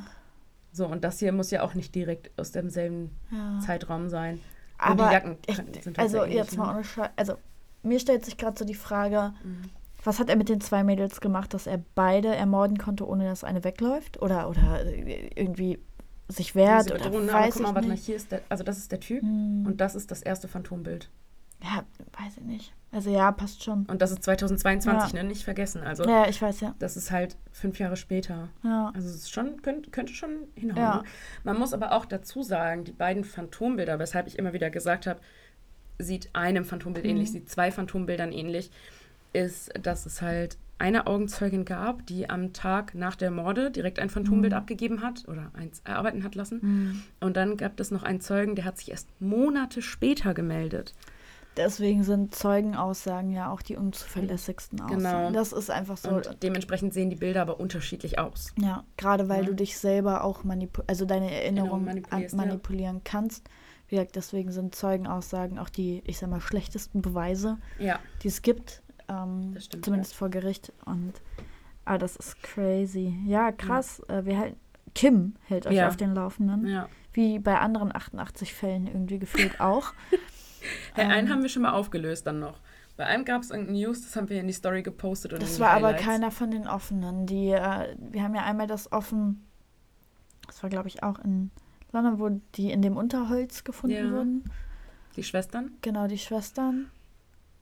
So, 0.77 0.87
und 0.87 1.05
das 1.05 1.18
hier 1.18 1.33
muss 1.33 1.51
ja 1.51 1.62
auch 1.62 1.74
nicht 1.74 1.95
direkt 1.95 2.31
aus 2.39 2.53
demselben 2.53 3.11
ja. 3.31 3.59
Zeitraum 3.61 4.09
sein. 4.09 4.35
Und 4.35 4.43
Aber 4.79 5.07
die 5.09 5.14
Jacken 5.14 5.39
ich, 5.47 5.57
sind 5.57 5.99
halt 5.99 5.99
also 5.99 6.18
ähnlich, 6.18 6.37
jetzt 6.37 6.57
mal 6.59 6.66
ne? 6.66 6.74
ohne 6.74 6.85
Scheiß, 6.85 7.11
also 7.16 7.37
mir 7.83 7.99
stellt 8.01 8.24
sich 8.24 8.37
gerade 8.37 8.59
so 8.59 8.64
die 8.64 8.74
Frage, 8.74 9.33
Mhm. 9.43 9.70
was 10.05 10.18
hat 10.20 10.29
er 10.29 10.37
mit 10.37 10.49
den 10.49 10.61
zwei 10.61 10.85
Mädels 10.85 11.20
gemacht, 11.20 11.55
dass 11.55 11.66
er 11.66 11.83
beide 11.95 12.29
ermorden 12.35 12.79
konnte, 12.79 13.07
ohne 13.09 13.24
dass 13.24 13.43
eine 13.45 13.64
wegläuft 13.64 14.20
oder 14.22 14.49
oder 14.49 14.85
irgendwie 15.35 15.79
sich 16.29 16.55
wehrt 16.55 16.91
oder 16.93 17.11
Bedrohung, 17.11 17.29
aber 17.31 17.47
weiß 17.47 17.55
guck 17.55 17.62
mal, 17.62 17.68
ich 17.70 17.74
warte 17.74 17.89
mal, 17.89 17.95
nicht. 17.95 18.05
hier 18.05 18.16
ist 18.16 18.33
der, 18.33 18.43
also 18.49 18.64
das 18.64 18.79
ist 18.79 18.93
der 18.93 19.01
Typ 19.01 19.22
Hm, 19.22 19.64
und 19.64 19.81
das 19.81 19.95
ist 19.95 20.11
das 20.11 20.22
erste 20.22 20.49
Phantombild. 20.49 21.11
Ja, 21.63 21.85
weiß 22.23 22.39
ich 22.39 22.45
nicht. 22.45 22.73
Also 22.93 23.11
ja, 23.11 23.31
passt 23.33 23.63
schon. 23.63 23.85
Und 23.87 24.01
das 24.01 24.11
ist 24.13 24.23
2022, 24.23 25.13
Ja. 25.13 25.23
ne? 25.23 25.29
Nicht 25.29 25.45
vergessen. 25.45 25.83
Also 25.83 26.05
Ja, 26.05 26.29
ich 26.29 26.41
weiß 26.41 26.61
ja. 26.61 26.75
das 26.79 26.97
ist 26.97 27.11
halt 27.11 27.37
fünf 27.53 27.79
Jahre 27.79 27.97
später. 27.97 28.49
Ja. 28.63 28.91
Also 28.95 29.09
es 29.09 29.17
ist 29.17 29.33
schon, 29.33 29.61
könnte, 29.61 29.91
könnte 29.91 30.13
schon 30.15 30.31
hinhauen. 30.55 30.77
Ja. 30.83 31.03
Man 31.45 31.59
muss 31.59 31.73
aber 31.75 31.93
auch 31.93 32.07
dazu 32.07 32.43
sagen, 32.43 32.85
die 32.85 32.93
beiden 32.93 33.25
Phantombilder, 33.25 33.99
weshalb 33.99 34.27
ich 34.29 34.39
immer 34.39 34.53
wieder 34.53 34.71
gesagt 34.71 35.07
habe, 35.07 35.21
sieht 35.99 36.31
einem 36.35 36.65
Phantombild 36.65 37.05
Mhm. 37.05 37.11
ähnlich, 37.13 37.33
sieht 37.33 37.51
zwei 37.51 37.71
Phantombildern 37.71 38.33
ähnlich, 38.33 38.71
ist, 39.33 39.73
dass 39.83 40.07
es 40.07 40.23
halt 40.23 40.57
eine 40.79 41.07
Augenzeugin 41.07 41.65
gab, 41.65 42.07
die 42.07 42.29
am 42.31 42.53
Tag 42.53 42.95
nach 42.95 43.17
der 43.17 43.31
Morde 43.31 43.71
direkt 43.71 43.99
ein 43.99 44.11
Phantombild 44.11 44.53
Mhm. 44.53 44.59
abgegeben 44.59 45.03
hat 45.03 45.27
oder 45.27 45.51
eins 45.55 45.81
erarbeiten 45.85 46.23
hat 46.23 46.35
lassen. 46.35 47.03
Und 47.21 47.37
dann 47.37 47.57
gab 47.57 47.79
es 47.81 47.91
noch 47.91 48.03
einen 48.03 48.21
Zeugen, 48.21 48.55
der 48.57 48.67
hat 48.67 48.77
sich 48.79 48.91
erst 48.91 49.09
Monate 49.21 49.81
später 49.83 50.35
gemeldet. 50.35 50.95
Deswegen 51.57 52.03
sind 52.05 52.35
Zeugenaussagen 52.35 53.31
ja 53.31 53.51
auch 53.51 53.63
die 53.63 53.77
unzuverlässigsten 53.77 54.81
Aussagen. 54.81 54.99
Genau. 55.03 55.31
Das 55.31 55.53
ist 55.53 55.71
einfach 55.71 55.97
so. 55.97 56.11
Und 56.11 56.43
dementsprechend 56.43 56.93
sehen 56.93 57.09
die 57.11 57.17
Bilder 57.17 57.43
aber 57.43 57.59
unterschiedlich 57.61 58.19
aus. 58.19 58.53
Ja, 58.61 58.85
gerade 58.97 59.29
weil 59.29 59.41
Ja. 59.43 59.47
du 59.51 59.55
dich 59.55 59.79
selber 59.79 60.23
auch 60.25 60.45
manipu 60.45 60.83
also 60.87 61.05
deine 61.07 61.27
Erinnerung 61.33 61.47
Erinnerung 61.47 61.85
manipulierst, 61.85 62.35
an- 62.35 62.41
ja. 62.41 62.47
manipulieren 62.47 63.01
kannst. 63.05 63.49
Wie 63.89 63.97
gesagt, 63.97 64.17
deswegen 64.17 64.51
sind 64.53 64.75
Zeugenaussagen 64.75 65.59
auch 65.59 65.69
die, 65.69 66.03
ich 66.07 66.19
sag 66.19 66.29
mal, 66.29 66.41
schlechtesten 66.41 67.03
Beweise, 67.03 67.59
Ja, 67.79 68.01
die 68.23 68.29
es 68.29 68.43
gibt. 68.43 68.83
Ähm, 69.09 69.53
Das 69.55 69.67
stimmt, 69.67 69.85
zumindest 69.85 70.15
vor 70.15 70.29
Gericht. 70.29 70.73
Und 70.85 71.13
ah, 71.85 71.97
das 71.97 72.17
ist 72.17 72.43
crazy. 72.43 73.17
Ja, 73.27 73.53
krass. 73.53 74.01
Äh, 74.09 74.25
wir 74.25 74.39
halten, 74.39 74.61
Kim 74.95 75.35
hält 75.45 75.67
euch 75.67 75.83
auf 75.85 75.97
den 75.97 76.15
Laufenden. 76.15 76.67
ja. 76.67 76.89
Wie 77.13 77.39
bei 77.39 77.59
anderen 77.61 77.95
88 77.97 78.53
Fällen 78.53 78.87
irgendwie 78.87 79.19
gefühlt 79.19 79.59
auch. 79.61 79.93
Hey, 80.95 81.05
Ähm. 81.05 81.11
einen 81.11 81.31
haben 81.31 81.43
wir 81.43 81.49
schon 81.49 81.62
mal 81.62 81.73
aufgelöst 81.73 82.27
dann 82.27 82.39
noch. 82.41 82.61
Bei 82.97 83.05
einem 83.05 83.25
gab 83.27 83.43
es 83.43 83.51
irgendein 83.51 83.75
News, 83.75 84.03
das 84.03 84.17
haben 84.17 84.29
wir 84.31 84.41
in 84.41 84.47
die 84.47 84.53
Story 84.55 84.83
gepostet. 84.83 85.33
Und 85.35 85.43
Das 85.43 85.61
war 85.61 85.71
aber 85.71 85.89
Highlights. 85.89 86.05
keiner 86.05 86.31
von 86.31 86.51
den 86.51 86.67
offenen. 86.67 87.27
Die, 87.27 87.51
äh, 87.51 87.95
wir 87.99 88.23
haben 88.23 88.35
ja 88.35 88.43
einmal 88.45 88.67
das 88.67 88.91
offen, 88.91 89.45
das 90.47 90.62
war 90.62 90.71
glaube 90.71 90.89
ich 90.89 91.03
auch 91.03 91.19
in 91.19 91.51
London, 91.93 92.19
wo 92.19 92.41
die 92.55 92.71
in 92.73 92.81
dem 92.83 92.97
Unterholz 92.97 93.64
gefunden 93.64 93.97
Ja. 93.97 94.11
wurden. 94.11 94.45
Die 95.17 95.23
Schwestern? 95.23 95.73
Genau, 95.83 96.07
die 96.07 96.19
Schwestern. 96.19 96.91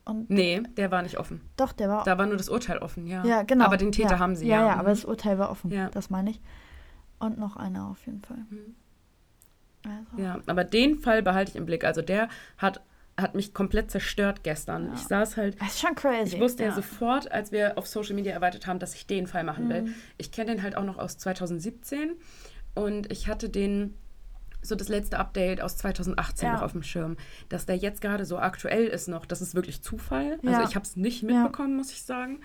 Und 0.05 0.29
Nee, 0.29 0.61
der 0.77 0.91
war 0.91 1.01
nicht 1.01 1.17
offen. 1.17 1.41
doch, 1.57 1.71
der 1.73 1.89
war. 1.89 2.03
Da 2.03 2.17
war 2.17 2.25
nur 2.27 2.37
das 2.37 2.47
Urteil 2.47 2.77
offen, 2.77 3.07
ja. 3.07 3.25
ja, 3.25 3.41
genau. 3.43 3.65
Aber 3.65 3.77
den 3.77 3.91
Täter 3.91 4.11
ja. 4.11 4.19
haben 4.19 4.35
sie, 4.35 4.47
ja. 4.47 4.57
ja. 4.61 4.67
Ja, 4.67 4.73
Mhm. 4.75 4.79
aber 4.81 4.89
das 4.89 5.03
Urteil 5.05 5.37
war 5.39 5.49
offen. 5.49 5.71
Ja. 5.71 5.89
Das 5.89 6.09
meine 6.09 6.29
ich. 6.29 6.39
Und 7.19 7.37
noch 7.39 7.55
einer 7.57 7.87
auf 7.89 8.05
jeden 8.05 8.21
Fall. 8.21 8.37
Mhm. 8.49 8.75
Also, 9.85 10.21
Ja, 10.21 10.39
aber 10.47 10.63
den 10.63 10.99
Fall 10.99 11.21
behalte 11.23 11.51
ich 11.51 11.55
im 11.57 11.65
Blick. 11.65 11.83
Also 11.83 12.01
der 12.01 12.29
hat, 12.57 12.81
hat 13.17 13.33
mich 13.35 13.53
komplett 13.53 13.91
zerstört 13.91 14.43
gestern. 14.43 14.87
Ja. 14.87 14.93
Ich 14.95 15.01
saß 15.01 15.37
halt, 15.37 15.59
Das 15.61 15.69
ist 15.75 15.79
schon 15.81 15.95
crazy. 15.95 16.35
ich 16.35 16.41
wusste 16.41 16.63
ja. 16.63 16.69
ja 16.69 16.75
sofort, 16.75 17.31
als 17.31 17.51
wir 17.51 17.77
auf 17.77 17.87
Social 17.87 18.13
Media 18.15 18.33
erweitert 18.33 18.67
haben, 18.67 18.79
dass 18.79 18.93
ich 18.93 19.07
den 19.07 19.25
Fall 19.27 19.43
machen 19.45 19.69
will. 19.69 19.83
Mhm. 19.83 19.95
Ich 20.17 20.31
kenne 20.31 20.51
den 20.53 20.63
halt 20.63 20.75
auch 20.75 20.83
noch 20.83 20.97
aus 20.97 21.17
2017 21.17 22.11
und 22.73 23.09
ich 23.11 23.27
hatte 23.29 23.49
den 23.49 23.93
so 24.61 24.75
das 24.75 24.89
letzte 24.89 25.19
Update 25.19 25.61
aus 25.61 25.77
2018 25.77 26.47
Ja. 26.47 26.53
noch 26.55 26.61
auf 26.63 26.71
dem 26.73 26.83
Schirm. 26.83 27.15
Dass 27.49 27.65
der 27.65 27.77
jetzt 27.77 28.01
gerade 28.01 28.25
so 28.25 28.37
aktuell 28.39 28.87
ist 28.87 29.07
noch, 29.07 29.25
das 29.25 29.41
ist 29.41 29.53
wirklich 29.55 29.81
Zufall. 29.81 30.39
Also 30.45 30.61
ich 30.67 30.75
habe 30.75 30.85
es 30.85 30.95
nicht 30.95 31.23
mitbekommen, 31.23 31.77
muss 31.77 31.91
ich 31.91 32.01
sagen. 32.03 32.39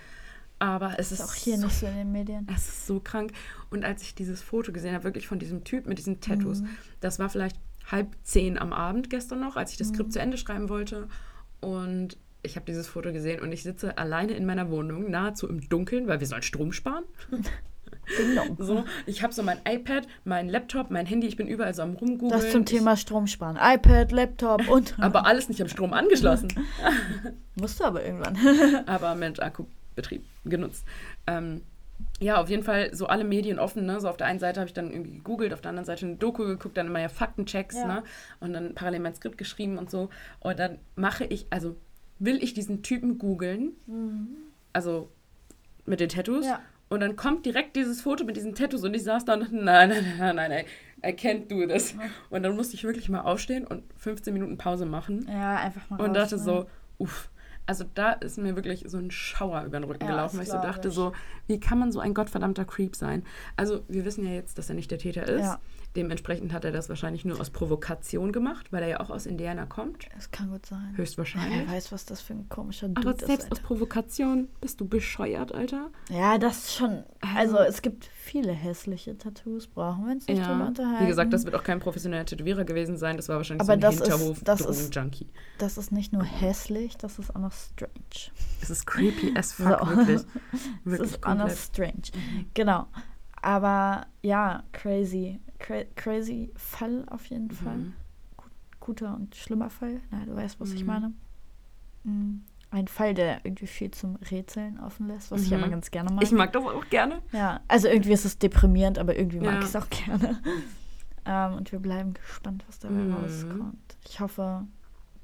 Aber 0.58 0.98
es 0.98 1.10
ist, 1.10 1.20
Ist 1.20 1.26
auch 1.30 1.34
hier 1.34 1.56
so, 1.56 1.64
nicht 1.66 1.78
so 1.78 1.86
in 1.86 1.96
den 1.96 2.12
Medien. 2.12 2.46
es 2.54 2.68
ist 2.68 2.86
so 2.86 3.00
krank. 3.00 3.32
Und 3.70 3.82
als 3.86 4.02
ich 4.02 4.14
dieses 4.14 4.42
Foto 4.42 4.70
gesehen 4.72 4.92
habe, 4.94 5.04
wirklich 5.04 5.26
von 5.26 5.38
diesem 5.38 5.64
Typ 5.64 5.86
mit 5.86 5.96
diesen 5.96 6.20
Tattoos, 6.20 6.60
Mhm. 6.60 6.68
das 7.00 7.18
war 7.18 7.30
vielleicht 7.30 7.56
halb 7.90 8.08
zehn 8.22 8.58
am 8.58 8.72
Abend 8.72 9.10
gestern 9.10 9.40
noch, 9.40 9.56
als 9.56 9.72
ich 9.72 9.78
das 9.78 9.88
Mhm. 9.90 9.94
Skript 9.94 10.12
zu 10.12 10.20
Ende 10.20 10.36
schreiben 10.36 10.68
wollte. 10.68 11.08
Und 11.60 12.16
ich 12.42 12.56
habe 12.56 12.64
dieses 12.66 12.86
Foto 12.86 13.12
gesehen 13.12 13.40
und 13.42 13.52
ich 13.52 13.62
sitze 13.62 13.98
alleine 13.98 14.32
in 14.32 14.46
meiner 14.46 14.70
Wohnung, 14.70 15.10
nahezu 15.10 15.48
im 15.48 15.68
Dunkeln, 15.68 16.06
weil 16.06 16.20
wir 16.20 16.26
sollen 16.26 16.42
Strom 16.42 16.72
sparen. 16.72 17.04
Dong. 18.34 18.56
So, 18.58 18.84
ich 19.06 19.22
habe 19.22 19.32
so 19.32 19.42
mein 19.42 19.58
iPad, 19.68 20.06
mein 20.24 20.48
Laptop, 20.48 20.90
mein 20.90 21.06
Handy, 21.06 21.26
ich 21.28 21.36
bin 21.36 21.46
überall 21.46 21.74
so 21.74 21.82
am 21.82 21.92
rumgoogeln. 21.94 22.40
Das 22.40 22.50
zum 22.50 22.62
Ich- 22.62 22.66
Thema 22.70 22.96
Strom 22.96 23.26
sparen. 23.28 23.56
iPad, 23.60 24.10
Laptop 24.10 24.68
und. 24.68 24.98
Aber 25.00 25.26
alles 25.26 25.48
nicht 25.48 25.60
am 25.62 25.68
Strom 25.68 25.92
angeschlossen. 25.92 26.48
Musst 27.56 27.78
du 27.78 27.84
aber 27.84 28.04
irgendwann. 28.04 28.36
aber 28.86 29.14
Mensch, 29.14 29.38
Akkubetrieb 29.38 30.24
genutzt. 30.44 30.84
Ähm, 31.26 31.62
ja, 32.20 32.40
auf 32.40 32.48
jeden 32.48 32.62
Fall 32.62 32.94
so 32.94 33.06
alle 33.06 33.24
Medien 33.24 33.58
offen. 33.58 33.86
Ne? 33.86 34.00
So 34.00 34.08
auf 34.08 34.16
der 34.16 34.26
einen 34.26 34.38
Seite 34.38 34.60
habe 34.60 34.68
ich 34.68 34.74
dann 34.74 34.90
irgendwie 34.90 35.12
gegoogelt, 35.18 35.52
auf 35.52 35.60
der 35.60 35.70
anderen 35.70 35.84
Seite 35.86 36.06
eine 36.06 36.16
Doku 36.16 36.44
geguckt, 36.44 36.76
dann 36.76 36.86
immer 36.86 37.00
ja 37.00 37.08
Faktenchecks 37.08 37.76
Ja. 37.76 37.86
Ne? 37.86 38.02
und 38.40 38.52
dann 38.52 38.74
parallel 38.74 39.00
mein 39.00 39.14
Skript 39.14 39.38
geschrieben 39.38 39.78
und 39.78 39.90
so. 39.90 40.10
Und 40.40 40.58
dann 40.58 40.78
mache 40.96 41.24
ich, 41.24 41.46
also 41.50 41.76
will 42.18 42.42
ich 42.42 42.52
diesen 42.54 42.82
Typen 42.82 43.18
googeln, 43.18 43.72
also 44.72 45.10
mit 45.86 46.00
den 46.00 46.08
Tattoos. 46.08 46.46
Ja. 46.46 46.60
Und 46.88 47.00
dann 47.00 47.14
kommt 47.14 47.46
direkt 47.46 47.76
dieses 47.76 48.00
Foto 48.00 48.24
mit 48.24 48.36
diesen 48.36 48.54
Tattoos 48.54 48.82
und 48.82 48.94
ich 48.94 49.04
saß 49.04 49.24
da 49.24 49.34
und 49.34 49.40
dachte, 49.40 49.54
nein, 49.56 49.88
nein, 49.90 50.04
nein, 50.18 50.36
nein, 50.36 50.50
nein, 50.50 50.64
I 51.04 51.14
can't 51.16 51.46
do 51.46 51.64
this. 51.66 51.94
Und 52.30 52.42
dann 52.42 52.56
musste 52.56 52.74
ich 52.74 52.82
wirklich 52.84 53.08
mal 53.08 53.20
aufstehen 53.20 53.64
und 53.66 53.84
15 53.96 54.32
Minuten 54.34 54.58
Pause 54.58 54.86
machen 54.86 55.26
Ja, 55.30 55.56
einfach 55.56 55.88
mal. 55.88 56.00
und 56.00 56.08
raus, 56.16 56.30
dachte 56.30 56.36
ne? 56.36 56.42
so, 56.42 56.66
uff. 56.98 57.30
Also 57.66 57.84
da 57.94 58.12
ist 58.12 58.36
mir 58.38 58.56
wirklich 58.56 58.84
so 58.88 58.98
ein 58.98 59.10
Schauer 59.10 59.62
über 59.64 59.78
den 59.78 59.84
Rücken 59.84 60.04
Ja, 60.04 60.10
gelaufen, 60.10 60.36
weil 60.38 60.44
ich 60.44 60.50
so 60.50 60.56
dachte 60.56 60.88
ich. 60.88 60.94
so, 60.94 61.12
wie 61.46 61.60
kann 61.60 61.78
man 61.78 61.92
so 61.92 62.00
ein 62.00 62.14
gottverdammter 62.14 62.64
Creep 62.64 62.96
sein? 62.96 63.24
Also 63.56 63.82
wir 63.88 64.04
wissen 64.04 64.24
ja 64.24 64.32
jetzt, 64.32 64.58
dass 64.58 64.68
er 64.68 64.74
nicht 64.74 64.90
der 64.90 64.98
Täter 64.98 65.24
ist. 65.24 65.42
Ja. 65.42 65.60
Dementsprechend 65.96 66.52
hat 66.52 66.64
er 66.64 66.70
das 66.70 66.88
wahrscheinlich 66.88 67.24
nur 67.24 67.40
aus 67.40 67.50
Provokation 67.50 68.30
gemacht, 68.30 68.70
weil 68.72 68.84
er 68.84 68.88
ja 68.88 69.00
auch 69.00 69.10
aus 69.10 69.26
Indiana 69.26 69.66
kommt. 69.66 70.06
Das 70.14 70.30
kann 70.30 70.48
gut 70.50 70.64
sein. 70.64 70.92
Höchstwahrscheinlich. 70.96 71.66
Wer 71.66 71.74
weiß, 71.74 71.90
was 71.90 72.04
das 72.06 72.20
für 72.20 72.32
ein 72.34 72.48
komischer 72.48 72.86
Dude 72.88 73.08
Aber 73.08 73.16
ist. 73.16 73.26
selbst 73.26 73.46
aus 73.50 73.58
Alter. 73.58 73.66
Provokation 73.66 74.48
bist 74.60 74.80
du 74.80 74.86
bescheuert, 74.86 75.52
Alter. 75.52 75.90
Ja, 76.08 76.38
das 76.38 76.72
schon. 76.76 77.02
Also, 77.36 77.58
es 77.58 77.82
gibt 77.82 78.04
viele 78.04 78.52
hässliche 78.52 79.18
Tattoos, 79.18 79.66
brauchen 79.66 80.04
wir 80.06 80.12
uns 80.12 80.28
nicht 80.28 80.40
drüber 80.40 80.58
Ja. 80.60 80.66
unterhalten. 80.68 81.02
Wie 81.04 81.08
gesagt, 81.08 81.32
das 81.32 81.44
wird 81.44 81.56
auch 81.56 81.64
kein 81.64 81.80
professioneller 81.80 82.24
Tätowierer 82.24 82.64
gewesen 82.64 82.96
sein. 82.96 83.16
Das 83.16 83.28
war 83.28 83.38
wahrscheinlich 83.38 83.62
Aber 83.62 83.66
so 83.66 83.72
ein 83.72 83.80
das 83.80 83.94
ist- 83.96 84.02
Hinterhof 84.02 84.40
das 84.44 84.60
ist- 84.60 84.94
Drogenjunkie. 84.94 85.28
das 85.58 85.76
ist 85.76 85.90
nicht 85.90 86.12
nur 86.12 86.22
hässlich, 86.22 86.96
das 86.98 87.18
ist 87.18 87.34
auch 87.34 87.40
noch 87.40 87.52
strange. 87.52 88.30
Es 88.62 88.70
ist 88.70 88.86
creepy 88.86 89.36
as 89.36 89.52
fuck, 89.54 89.80
So. 89.80 89.88
wirklich. 89.96 90.20
Das 90.52 90.62
Wirklich 90.84 91.10
ist 91.10 91.26
auch 91.26 91.34
noch 91.34 91.50
strange. 91.50 92.02
Genau. 92.54 92.86
Aber 93.42 94.06
ja, 94.22 94.62
crazy. 94.72 95.40
Cra 95.60 95.84
crazy 95.94 96.50
Fall 96.56 97.04
auf 97.08 97.26
jeden 97.26 97.50
Fall. 97.50 97.76
Mhm. 97.76 97.92
Guter 98.80 99.14
und 99.14 99.36
schlimmer 99.36 99.70
Fall. 99.70 100.00
Na, 100.10 100.24
du 100.24 100.34
weißt, 100.34 100.58
was 100.58 100.72
ich 100.72 100.80
Mhm. 100.82 100.86
meine. 100.86 101.12
Mhm. 102.04 102.42
Ein 102.72 102.88
Fall, 102.88 103.14
der 103.14 103.44
irgendwie 103.44 103.66
viel 103.66 103.90
zum 103.90 104.16
Rätseln 104.30 104.78
offen 104.80 105.06
lässt, 105.08 105.30
was 105.30 105.42
ich 105.42 105.50
Mhm. 105.50 105.56
immer 105.58 105.68
ganz 105.68 105.90
gerne 105.90 106.12
mag. 106.12 106.22
Ich 106.24 106.32
mag 106.32 106.52
das 106.52 106.64
auch 106.64 106.88
gerne. 106.88 107.20
Ja, 107.32 107.60
also 107.68 107.88
irgendwie 107.88 108.12
ist 108.12 108.24
es 108.24 108.38
deprimierend, 108.38 108.98
aber 108.98 109.16
irgendwie 109.16 109.40
mag 109.40 109.54
Ja. 109.54 109.58
ich 109.60 109.64
es 109.66 109.76
auch 109.76 109.88
gerne. 109.90 110.40
ähm, 111.26 111.54
und 111.54 111.70
wir 111.72 111.78
bleiben 111.80 112.14
gespannt, 112.14 112.64
was 112.68 112.78
dabei 112.78 112.94
Mhm. 112.94 113.12
rauskommt. 113.12 113.96
Ich 114.08 114.20
hoffe, 114.20 114.66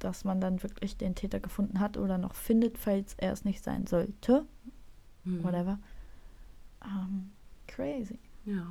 dass 0.01 0.25
man 0.25 0.41
dann 0.41 0.63
wirklich 0.63 0.97
den 0.99 1.15
Täter 1.15 1.41
gefunden 1.41 1.81
hat 1.81 1.97
oder 1.97 2.19
noch 2.19 2.35
findet, 2.35 2.77
falls 2.79 3.15
er 3.15 3.33
es 3.33 3.45
nicht 3.45 3.65
sein 3.65 3.87
sollte. 3.87 4.45
Mhm. 5.25 5.43
Whatever. 5.45 5.79
Ähm, 6.85 7.31
crazy. 7.69 8.19
Ja. 8.45 8.67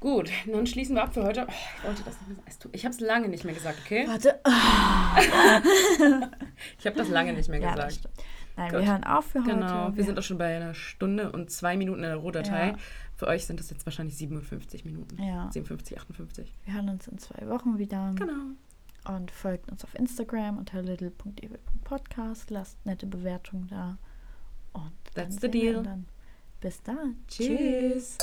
Gut, 0.00 0.30
dann 0.46 0.66
schließen 0.66 0.94
wir 0.94 1.02
ab 1.02 1.14
für 1.14 1.24
heute. 1.24 1.46
Oh, 1.48 1.52
ich 1.78 1.84
wollte 1.84 2.02
das 2.04 2.14
nicht 2.20 2.28
mehr 2.28 2.52
sagen. 2.52 2.70
Ich 2.72 2.84
habe 2.84 2.94
es 2.94 3.00
lange 3.00 3.28
nicht 3.28 3.44
mehr 3.44 3.54
gesagt, 3.54 3.78
okay? 3.84 4.06
Warte. 4.06 4.40
Ich 6.78 6.86
habe 6.86 6.96
das 6.96 7.08
lange 7.08 7.32
nicht 7.32 7.48
mehr 7.48 7.60
Ja, 7.60 7.74
gesagt. 7.74 8.08
Nein, 8.56 8.70
Gut. 8.70 8.80
wir 8.80 8.86
hören 8.90 9.04
auf 9.04 9.26
für 9.26 9.40
heute. 9.40 9.50
Genau, 9.50 9.94
wir 9.94 10.04
sind 10.04 10.18
auch 10.18 10.22
schon 10.22 10.38
bei 10.38 10.56
einer 10.56 10.74
Stunde 10.74 11.30
und 11.32 11.50
zwei 11.50 11.76
Minuten 11.76 12.02
in 12.02 12.08
der 12.08 12.16
Rohdatei. 12.16 12.68
Ja. 12.68 12.76
Für 13.16 13.26
euch 13.28 13.46
sind 13.46 13.58
das 13.60 13.70
jetzt 13.70 13.86
wahrscheinlich 13.86 14.16
57 14.16 14.84
Minuten. 14.84 15.20
Ja. 15.22 15.50
57, 15.50 15.98
58. 15.98 16.52
wir 16.64 16.74
hören 16.74 16.88
uns 16.88 17.06
in 17.08 17.18
zwei 17.18 17.48
Wochen 17.48 17.78
wieder. 17.78 18.12
Genau. 18.16 18.54
Und 19.16 19.30
folgt 19.30 19.70
uns 19.70 19.84
auf 19.84 19.94
Instagram 19.94 20.58
unter 20.58 20.82
little.evil.podcast. 20.82 22.50
Lasst 22.50 22.84
nette 22.84 23.06
Bewertungen 23.06 23.68
da. 23.68 23.98
Und 24.72 24.92
That's 25.14 25.36
the 25.36 25.42
wir 25.42 25.48
deal. 25.50 25.82
Dann. 25.82 26.06
Bis 26.60 26.82
dann. 26.82 27.16
Tschüss. 27.28 28.18